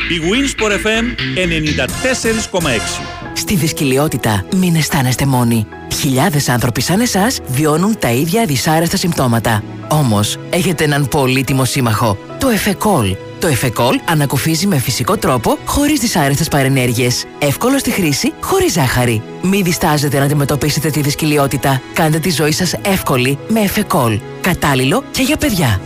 [0.10, 1.04] Η Winsport FM
[1.36, 3.02] 94,6.
[3.34, 5.68] Στη δυσκολιότητα μην αισθάνεστε μόνοι.
[6.00, 9.64] Χιλιάδες άνθρωποι σαν εσάς βιώνουν τα ίδια δυσάρεστα συμπτώματα.
[9.88, 13.16] Όμως, έχετε έναν πολύτιμο σύμμαχο, το Εφεκόλ.
[13.40, 17.26] Το Εφεκόλ ανακουφίζει με φυσικό τρόπο, χωρίς δυσάρεστες παρενέργειες.
[17.40, 19.22] Εύκολο στη χρήση, χωρίς ζάχαρη.
[19.42, 21.82] Μην διστάζετε να αντιμετωπίσετε τη δυσκολιότητα.
[21.94, 24.20] Κάντε τη ζωή σας εύκολη με Εφεκόλ.
[24.42, 25.82] Κατάλληλο και για παιδιά.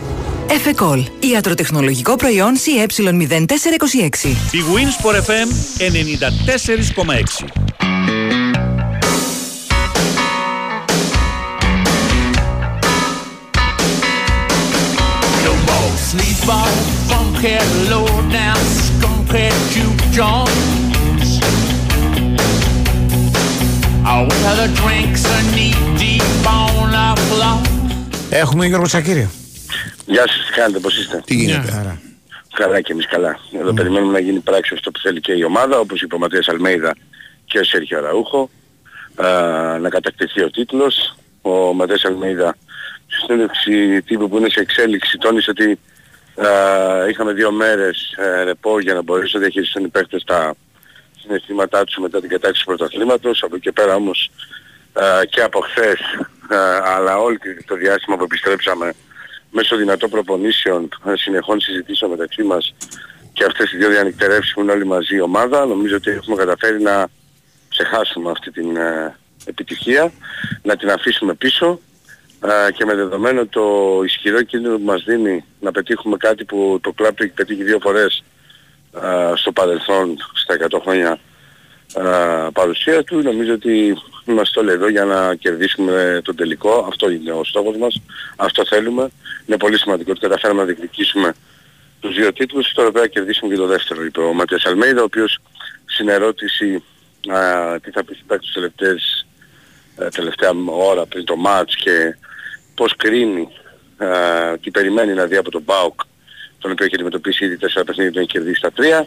[0.50, 1.04] Εφεκόλ.
[1.20, 4.26] Ιατροτεχνολογικό προϊόν CE0426.
[4.52, 5.48] Η Winsport FM
[5.78, 8.62] 94,6.
[15.44, 16.72] No more sleazeball,
[17.10, 18.06] funkhead, low
[18.38, 21.30] down, skunkhead, juke joints.
[24.12, 27.58] All other drinks are knee deep on our floor.
[28.30, 29.28] Έχουμε Γιώργο Τσακύρη.
[30.06, 32.00] Γεια σας, τι κάνετε, πώς είστε; Τι γίνεται; Χαρά.
[32.54, 33.38] Καλά και εμείς καλά.
[33.60, 36.48] Εδώ περιμένουμε να γίνει πράξη αυτό που θέλει και η ομάδα, όπως είπε ο Ματίας
[36.48, 36.94] Αλμέιδα
[37.44, 38.50] και ο Σέρχιο Αραούχο,
[39.14, 39.28] α,
[39.78, 41.16] να κατακτηθεί ο τίτλος.
[41.42, 42.56] Ο Ματίας Αλμέιδα
[43.06, 45.78] στη συνέντευξη τύπου που είναι σε εξέλιξη τόνισε ότι
[46.46, 50.54] α, είχαμε δύο μέρες ε, ρεπό για να μπορέσουν να διαχειριστούν οι παίχτες τα
[51.20, 53.42] συναισθήματά τους μετά την κατάξυση του πρωταθλήματος.
[53.42, 54.30] Από εκεί και πέρα όμως
[54.92, 56.00] α, και από χθες
[56.48, 56.58] α,
[56.96, 57.36] αλλά όλο
[57.66, 58.92] το διάστημα που επιστρέψαμε
[59.52, 62.74] μέσω δυνατών προπονήσεων, ε, συνεχών συζητήσεων μεταξύ μας
[63.32, 66.82] και αυτές οι δύο διανυκτερεύσεις που είναι όλοι μαζί η ομάδα, νομίζω ότι έχουμε καταφέρει
[66.82, 67.08] να
[67.68, 70.12] ξεχάσουμε αυτή την ε, επιτυχία,
[70.62, 71.80] να την αφήσουμε πίσω
[72.44, 76.92] ε, και με δεδομένο το ισχυρό κίνδυνο που μας δίνει να πετύχουμε κάτι που το
[76.92, 78.24] κλαμπ το έχει πετύχει δύο φορές
[79.02, 81.18] ε, στο παρελθόν, στα 100 χρόνια ε,
[82.52, 86.86] παρουσία του, νομίζω ότι είμαστε όλοι εδώ για να κερδίσουμε τον τελικό.
[86.88, 88.00] Αυτό είναι ο στόχος μας.
[88.36, 89.10] Αυτό θέλουμε.
[89.46, 91.34] Είναι πολύ σημαντικό ότι καταφέραμε να διεκδικήσουμε
[92.00, 92.72] τους δύο τίτλους.
[92.72, 95.38] Τώρα πρέπει να κερδίσουμε και το δεύτερο, είπε ο Ματίας Αλμέιδα, ο οποίος
[95.84, 96.82] στην ερώτηση
[97.28, 99.26] α, τι θα πει συμπαίκτης τους τελευταίες,
[99.96, 102.16] ε, τελευταία ώρα πριν το μάτς και
[102.74, 103.48] πώς κρίνει
[103.96, 104.06] α,
[104.60, 106.00] και περιμένει να δει από τον ΠΑΟΚ
[106.62, 109.06] τον οποίο έχει αντιμετωπίσει ήδη τέσσερα παιχνίδια, τον έχει κερδίσει στα τρία.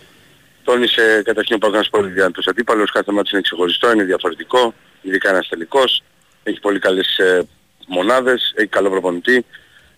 [0.66, 5.48] Τόνισε καταρχήν ο Παγκάνας πολύ διάντος αντίπαλος, κάθε μάτς είναι ξεχωριστό, είναι διαφορετικό, ειδικά ένας
[5.48, 6.04] τελικός,
[6.44, 7.48] έχει πολύ καλές ε,
[7.88, 9.46] μονάδες, έχει καλό προπονητή,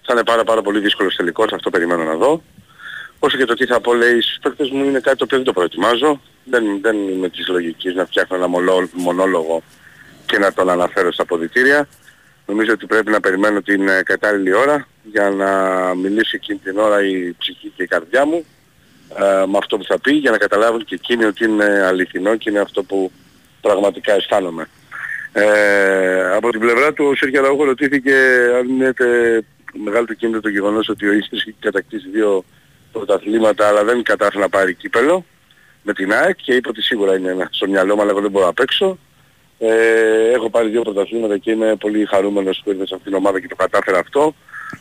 [0.02, 2.44] θα είναι πάρα πάρα πολύ δύσκολος τελικός, αυτό περιμένω να δω.
[3.20, 5.46] Όσο και το τι θα πω λέει στους παίκτες μου είναι κάτι το οποίο δεν
[5.46, 9.64] το προετοιμάζω, δεν, δεν είμαι της λογικής να φτιάχνω ένα μολό- μονόλογο
[10.26, 11.88] και να τον αναφέρω στα αποδητήρια.
[12.46, 15.50] Νομίζω ότι πρέπει να περιμένω την ε, κατάλληλη ώρα για να
[15.96, 18.57] μιλήσει εκείνη την ώρα η ψυχή και η καρδιά μου ε,
[19.48, 22.60] με αυτό που θα πει για να καταλάβουν και εκείνοι ότι είναι αληθινό και είναι
[22.60, 23.12] αυτό που
[23.62, 24.68] πραγματικά αισθάνομαι.
[25.32, 28.14] Ε, από την πλευρά του ο Σέρκια Ραούχο ρωτήθηκε
[28.58, 29.44] αν είναι τε-
[29.74, 32.44] μεγάλο το κίνητο το γεγονός ότι ο Ίσης έχει κατακτήσει δύο
[32.92, 35.26] πρωταθλήματα αλλά δεν κατάφερε να πάρει κύπελο
[35.84, 38.32] με την ΑΕΚ και είπε ότι σίγουρα είναι ένα στο μυαλό μου αλλά εγώ δεν
[38.32, 38.98] μπορώ να παίξω.
[39.60, 43.40] Ε, έχω πάρει δύο πρωταθλήματα και είμαι πολύ χαρούμενος που ήρθα σε αυτήν την ομάδα
[43.40, 44.36] και το κατάφερα αυτό.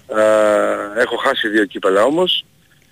[0.07, 2.45] Ε, έχω χάσει δύο κύπελα όμως.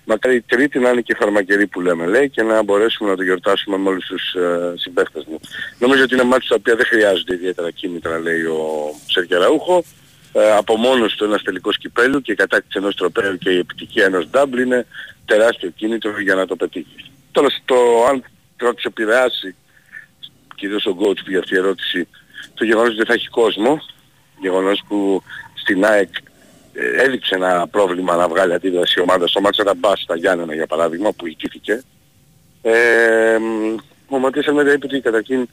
[0.05, 3.23] Μακάρι η τρίτη να είναι και φαρμακερή που λέμε λέει και να μπορέσουμε να το
[3.23, 5.39] γιορτάσουμε με όλους τους ε, συμπαίχτες μου.
[5.79, 8.59] Νομίζω ότι είναι μάτια τα οποία δεν χρειάζονται ιδιαίτερα κίνητρα λέει ο
[9.07, 9.83] Σερκεραούχο.
[10.33, 14.05] Ε, από μόνος του ένας τελικός κυπέλου και η κατάκτηση ενός τροπέου και η επιτυχία
[14.05, 14.85] ενός ντάμπλ είναι
[15.25, 17.11] τεράστιο κίνητρο για να το πετύχεις.
[17.31, 17.75] Τώρα στο
[18.09, 18.23] αν
[18.57, 19.55] θα τους επηρεάσει
[20.55, 22.07] κυρίως ο coach που για αυτή η ερώτηση
[22.53, 23.81] το γεγονός ότι δεν θα έχει κόσμο,
[24.39, 25.23] γεγονός που
[25.53, 26.09] στην ΑΕΚ
[26.75, 30.67] ε, έδειξε ένα πρόβλημα να βγάλει αντίδραση η ομάδα στο μάτσα Ραμπά στα Γιάννενα για
[30.67, 31.83] παράδειγμα που ηγήθηκε.
[32.61, 33.37] Ε,
[34.09, 35.47] ο Ματίας Αλμέδα είπε ότι καταρχήν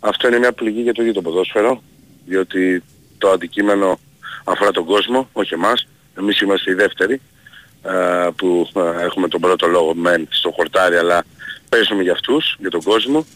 [0.00, 1.82] αυτό είναι μια πληγή για το ίδιο το ποδόσφαιρο
[2.26, 2.82] διότι
[3.18, 3.98] το αντικείμενο
[4.44, 5.86] αφορά τον κόσμο, όχι εμάς.
[6.18, 7.20] Εμείς είμαστε οι δεύτεροι
[7.82, 11.24] ε, που ε, έχουμε τον πρώτο λόγο μεν στο χορτάρι αλλά
[11.68, 13.26] παίζουμε για αυτούς, για τον κόσμο.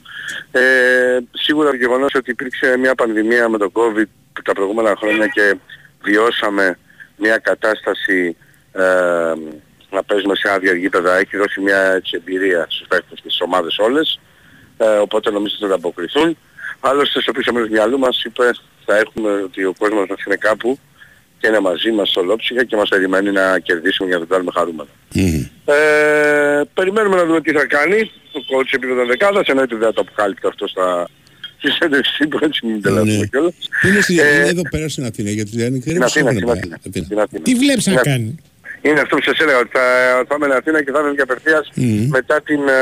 [0.51, 4.05] Ε, σίγουρα το γεγονός ότι υπήρξε μια πανδημία με τον COVID
[4.45, 5.55] τα προηγούμενα χρόνια και
[6.03, 6.79] βιώσαμε
[7.17, 8.37] μια κατάσταση
[8.73, 8.83] ε,
[9.91, 13.79] να παίζουμε σε άδεια γήπεδα έχει δώσει μια έτσι, εμπειρία στους παίκτες και στις ομάδες
[13.79, 14.21] όλες
[14.77, 16.37] ε, οπότε νομίζω ότι θα ανταποκριθούν.
[16.81, 18.51] Άλλωστε στο πίσω μέρος του μυαλού μας είπε
[18.85, 20.79] θα έχουμε ότι ο κόσμος μας είναι κάπου
[21.39, 24.51] και είναι μαζί μας στο Λόψυχα και μας περιμένει να κερδίσουμε για να το κάνουμε
[24.55, 24.89] χαρούμενα.
[25.65, 30.01] Ε, περιμένουμε να δούμε τι θα κάνει ο coach επίπεδο δεκάδας, εννοείται δεν θα το
[30.01, 31.09] αποκάλυπτε αυτό στα
[31.63, 33.55] στη συνέντευξη που έτσι μην τελειώσουμε κιόλας.
[33.87, 36.79] Είναι, στη, Ε, είναι εδώ πέρα στην Αθήνα γιατί δεν είναι Στην Αθήνα, στην Αθήνα.
[36.81, 37.43] Στην Αθήνα.
[37.43, 38.31] Τι βλέπεις να Είναι- κάνει;
[38.83, 39.81] Είναι αυτό που σας έλεγα, ότι θα,
[40.29, 41.71] θα είμαι στην Αθήνα και θα είμαι και απευθείας
[42.09, 42.79] μετά την ε,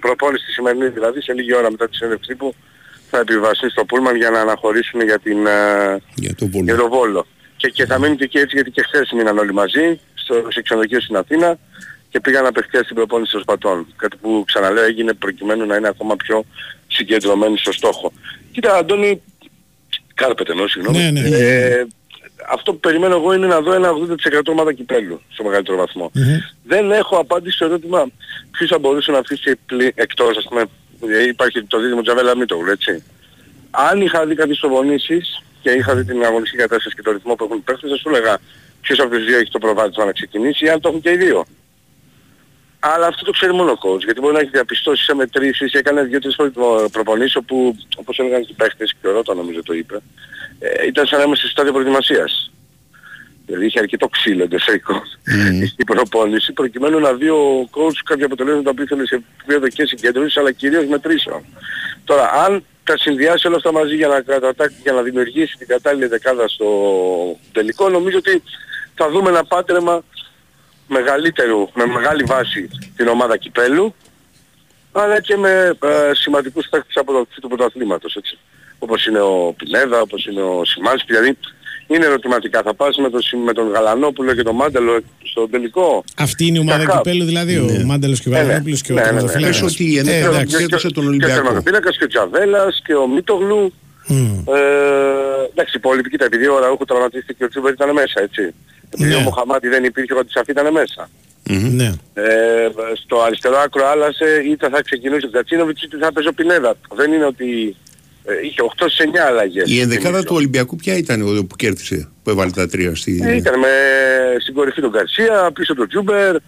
[0.00, 2.54] προπόνηση τη σημερινή, δηλαδή σε λίγη ώρα μετά τη συνέντευξη που
[3.10, 6.64] θα επιβαστεί στο Πούλμαν για να αναχωρήσουν για, την, ε, για, το Βόλο.
[6.64, 7.26] για το Βόλο.
[7.56, 10.62] Και, και θα μείνουν και εκεί έτσι γιατί και χθες μείναν όλοι μαζί στο, σε
[10.62, 11.58] ξενοδοχείο στην Αθήνα
[12.10, 13.86] και πήγαν απευθείας στην προπόνηση των Σπατών.
[13.96, 16.44] Κάτι που ξαναλέω έγινε προκειμένου να είναι ακόμα πιο
[16.92, 18.12] συγκεντρωμένοι στο στόχο.
[18.52, 19.22] Κοίτα Αντώνη,
[20.14, 20.98] κάρπετε εννοώ, συγγνώμη.
[20.98, 21.36] Ναι, ναι.
[21.36, 21.86] Ε,
[22.50, 26.10] αυτό που περιμένω εγώ είναι να δω ένα 80% ομάδα κυπέλου στο μεγαλύτερο βαθμό.
[26.64, 28.06] Δεν έχω απάντηση στο ερώτημα
[28.50, 30.64] ποιος θα μπορούσε να αφήσει πλη, εκτός, ας πούμε,
[31.16, 33.02] ε, υπάρχει το δίδυμο Τζαβέλα Μίτογλου, έτσι.
[33.70, 37.44] Αν είχα δει κάποιες προπονήσεις και είχα δει την αγωνιστική κατάσταση και το ρυθμό που
[37.44, 38.38] έχουν οι παίχτες, θα σου έλεγα
[38.80, 41.16] ποιος από τους δύο έχει το προβάδισμα να ξεκινήσει, ή αν το έχουν και οι
[41.16, 41.44] δύο.
[42.84, 46.02] Αλλά αυτό το ξέρει μόνο ο coach, γιατί μπορεί να έχεις διαπιστώσει σε μετρήσεις, έκανε
[46.02, 50.00] δύο-τρεις προ- προπονήσεις όπου, όπως έλεγαν και οι παίχτες και ο Ρώτα νομίζω το είπε,
[50.58, 52.50] ε, ήταν σαν να είμαστε σε στάδιο προετοιμασίας.
[53.46, 55.02] Δηλαδή είχε αρκετό ξύλο εντεσσαϊκό
[55.82, 60.36] η προπόνηση προκειμένου να δει ο coach κάποια αποτελέσματα που ήθελε σε επίπεδο και συγκέντρωσης
[60.36, 61.44] αλλά κυρίως μετρήσεων.
[62.04, 66.06] Τώρα αν τα συνδυάσει όλα αυτά μαζί για να, κατατάξει, για να δημιουργήσει την κατάλληλη
[66.06, 66.66] δεκάδα στο
[67.52, 68.42] τελικό νομίζω ότι
[68.94, 70.04] θα δούμε ένα πάτρεμα
[70.88, 73.94] μεγαλύτερου, με μεγάλη βάση την ομάδα Κυπέλου
[74.92, 78.38] αλλά και με ε, σημαντικούς παίκτες από το του πρωταθλήματος έτσι.
[78.78, 81.38] Όπως είναι ο Πινέδα, όπως είναι ο Σιμάνσκι, δηλαδή
[81.86, 82.62] είναι ερωτηματικά.
[82.62, 86.04] Θα πας με τον, Σι- με τον Γαλανόπουλο και τον Μάντελο στο τελικό.
[86.16, 86.96] Αυτή είναι η ομάδα Κακά.
[86.96, 88.44] κυπέλου, δηλαδή, ο Μάνταλος και ο Ναι, ναι.
[88.46, 89.12] Βαρδόπουλος και ο Ναι, ναι, ναι.
[89.12, 89.60] τερματοφύλακας.
[89.60, 90.56] Πες ότι η Ε, ενέκρινε εντάξει.
[90.56, 91.32] κέρδισε τον Ολυμπιακό.
[91.32, 93.72] Και ο τερματοφύλακας και ο Τζαβέλας και ο Μίτογλου.
[94.08, 94.14] Ε,
[95.52, 98.54] εντάξει, οι υπόλοιποι, κοίτα, επειδή ο Ραούχο τραυματίστηκε και ο Τσούμπερ ήταν μέσα, έτσι.
[98.92, 101.08] Επειδή ο Μοχαμάτι δεν υπήρχε, ο Κατσαφή ήταν μέσα.
[101.50, 101.92] Ναι.
[102.14, 102.68] Ε,
[103.04, 106.74] στο αριστερό άκρο άλλασε είτε θα ξεκινούσε ο Κατσίνοβιτς είτε θα παίζει ο Πινέδα.
[106.94, 107.76] Δεν είναι ότι
[108.24, 109.70] ε, είχε 8 σε 9 αλλαγές.
[109.70, 113.22] Η ενδεκάδα του Ολυμπιακού ποια ήταν εδώ που κέρδισε, που έβαλε τα τρία στη...
[113.24, 113.68] Ε, ήταν με
[114.40, 116.40] στην κορυφή τον Γκαρσία, πίσω τον Τζούμπερ, ε,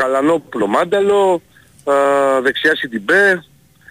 [0.00, 1.42] Γαλανόπουλο Μάνταλο,
[1.84, 1.92] ε,
[2.42, 3.44] δεξιά Σιντιμπέ,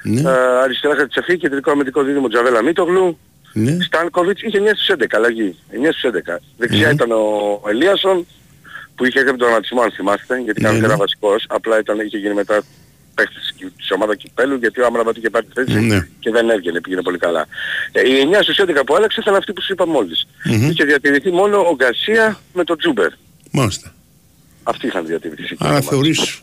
[0.03, 0.21] Ναι.
[0.21, 0.33] ε,
[0.63, 3.17] αριστερά Χατζισαφί, κεντρικό αμυντικό δίδυμο Τζαβέλα Μίτογλου,
[3.59, 3.77] Ναι.
[3.83, 6.39] Στάνκοβιτς είχε 9 στους 11 αλλαγή, 9 στους 11.
[6.57, 8.25] Δεξιά ήταν ο Ελίασον
[8.95, 10.85] που είχε έκανε τον τραυματισμό αν θυμάστε, γιατί Ναι, ήταν ναι.
[10.85, 12.61] ένα βασικός, απλά ήταν, είχε γίνει μετά
[13.15, 16.07] παίχτης της ομάδας Κυπέλου, γιατί ο Άμραμπατ είχε πάρει τη θέση Ναι.
[16.19, 17.47] και δεν έβγαινε, πήγαινε πολύ καλά.
[17.91, 20.27] Ε, οι 9 στους 11 που άλλαξε ήταν αυτοί που σου είπα μόλις.
[20.45, 20.69] Μμμ.
[20.69, 23.09] Είχε διατηρηθεί μόνο ο Γκαρσία με τον Τζούμπερ.
[23.51, 23.93] Μάλιστα.
[24.63, 25.55] Αυτοί είχαν διατηρηθεί.
[25.59, 26.41] Άρα θεωρείς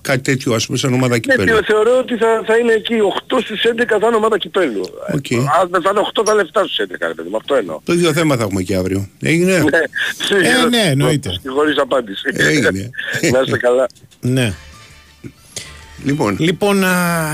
[0.00, 1.54] κάτι τέτοιο ας πούμε σαν ομάδα Ναι, κυπέλου.
[1.56, 2.94] θε- θεωρώ ότι θα, θα είναι εκεί
[3.28, 4.80] 8 στους 11 θα είναι ομάδα κυπέλου.
[5.14, 5.30] Οκ.
[5.30, 7.54] Ε, Αν δεν θα είναι 8 θα είναι 7 στους 11 ρε παιδί μου, αυτό
[7.54, 7.80] εννοώ.
[7.84, 9.08] Το ίδιο θέμα θα έχουμε και αύριο.
[9.20, 9.52] Έγινε.
[9.54, 11.40] Ε, ναι, εννοείται.
[11.54, 12.22] Χωρίς απάντηση.
[12.32, 12.90] Έγινε.
[13.32, 13.86] Να είστε καλά.
[14.20, 14.52] Ναι.
[16.04, 16.36] Λοιπόν.
[16.38, 17.26] Λοιπόν, α,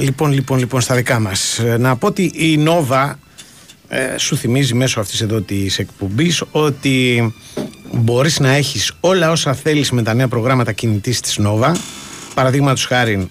[0.00, 1.58] λοιπόν, λοιπόν, λοιπόν, στα δικά μας.
[1.58, 3.18] Ε, Να πω ότι η Νόβα
[3.88, 7.34] ε, σου θυμίζει μέσω αυτής εδώ της εκπομπής ότι
[7.92, 11.76] μπορείς να έχεις όλα όσα θέλεις με τα νέα προγράμματα κινητής της Νόβα.
[12.34, 13.30] Παραδείγματος χάρη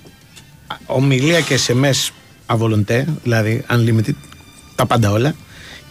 [0.85, 2.09] ομιλία και SMS
[2.45, 4.15] αβολοντέ, δηλαδή unlimited,
[4.75, 5.35] τα πάντα όλα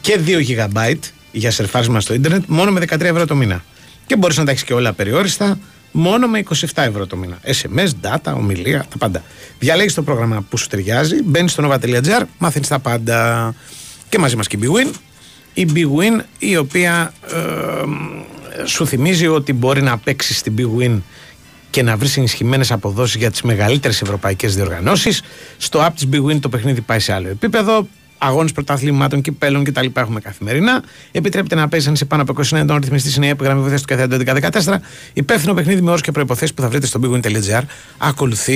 [0.01, 0.95] και 2 GB
[1.33, 3.65] για σερφάρισμα στο ίντερνετ μόνο με 13 ευρώ το μήνα.
[4.07, 5.59] Και μπορείς να τα έχεις και όλα περιόριστα
[5.93, 7.39] μόνο με 27 ευρώ το μήνα.
[7.45, 9.23] SMS, data, ομιλία, τα πάντα.
[9.59, 13.55] Διαλέγεις το πρόγραμμα που σου ταιριάζει, μπαίνεις στο nova.gr, μάθεις τα πάντα.
[14.09, 14.95] Και μαζί μας και η Big Win.
[15.55, 17.37] Η Big Win η οποία ε,
[18.65, 21.01] σου θυμίζει ότι μπορεί να παίξεις στην Big Win
[21.71, 25.23] και να βρεις ενισχυμένες αποδόσεις για τις μεγαλύτερες ευρωπαϊκές διοργανώσεις.
[25.57, 27.87] Στο app της Big Win το παιχνίδι πάει σε άλλο επίπεδο.
[28.25, 29.87] Αγώνες πρωταθλημάτων, κυπέλων κτλ.
[29.95, 30.83] έχουμε καθημερινά.
[31.13, 32.79] Επιτρέπεται να παίζεις αν είσαι πάνω από 29 ετών.
[32.81, 34.81] Ρυθμιστή είναι η επιγραμμής βοήθεια του καθένα 1114.
[35.13, 37.63] Υπεύθυνο παιχνίδι με όρου και προποθέσει που θα βρείτε στο bigwin.gr.
[37.99, 38.53] Ακολουθεί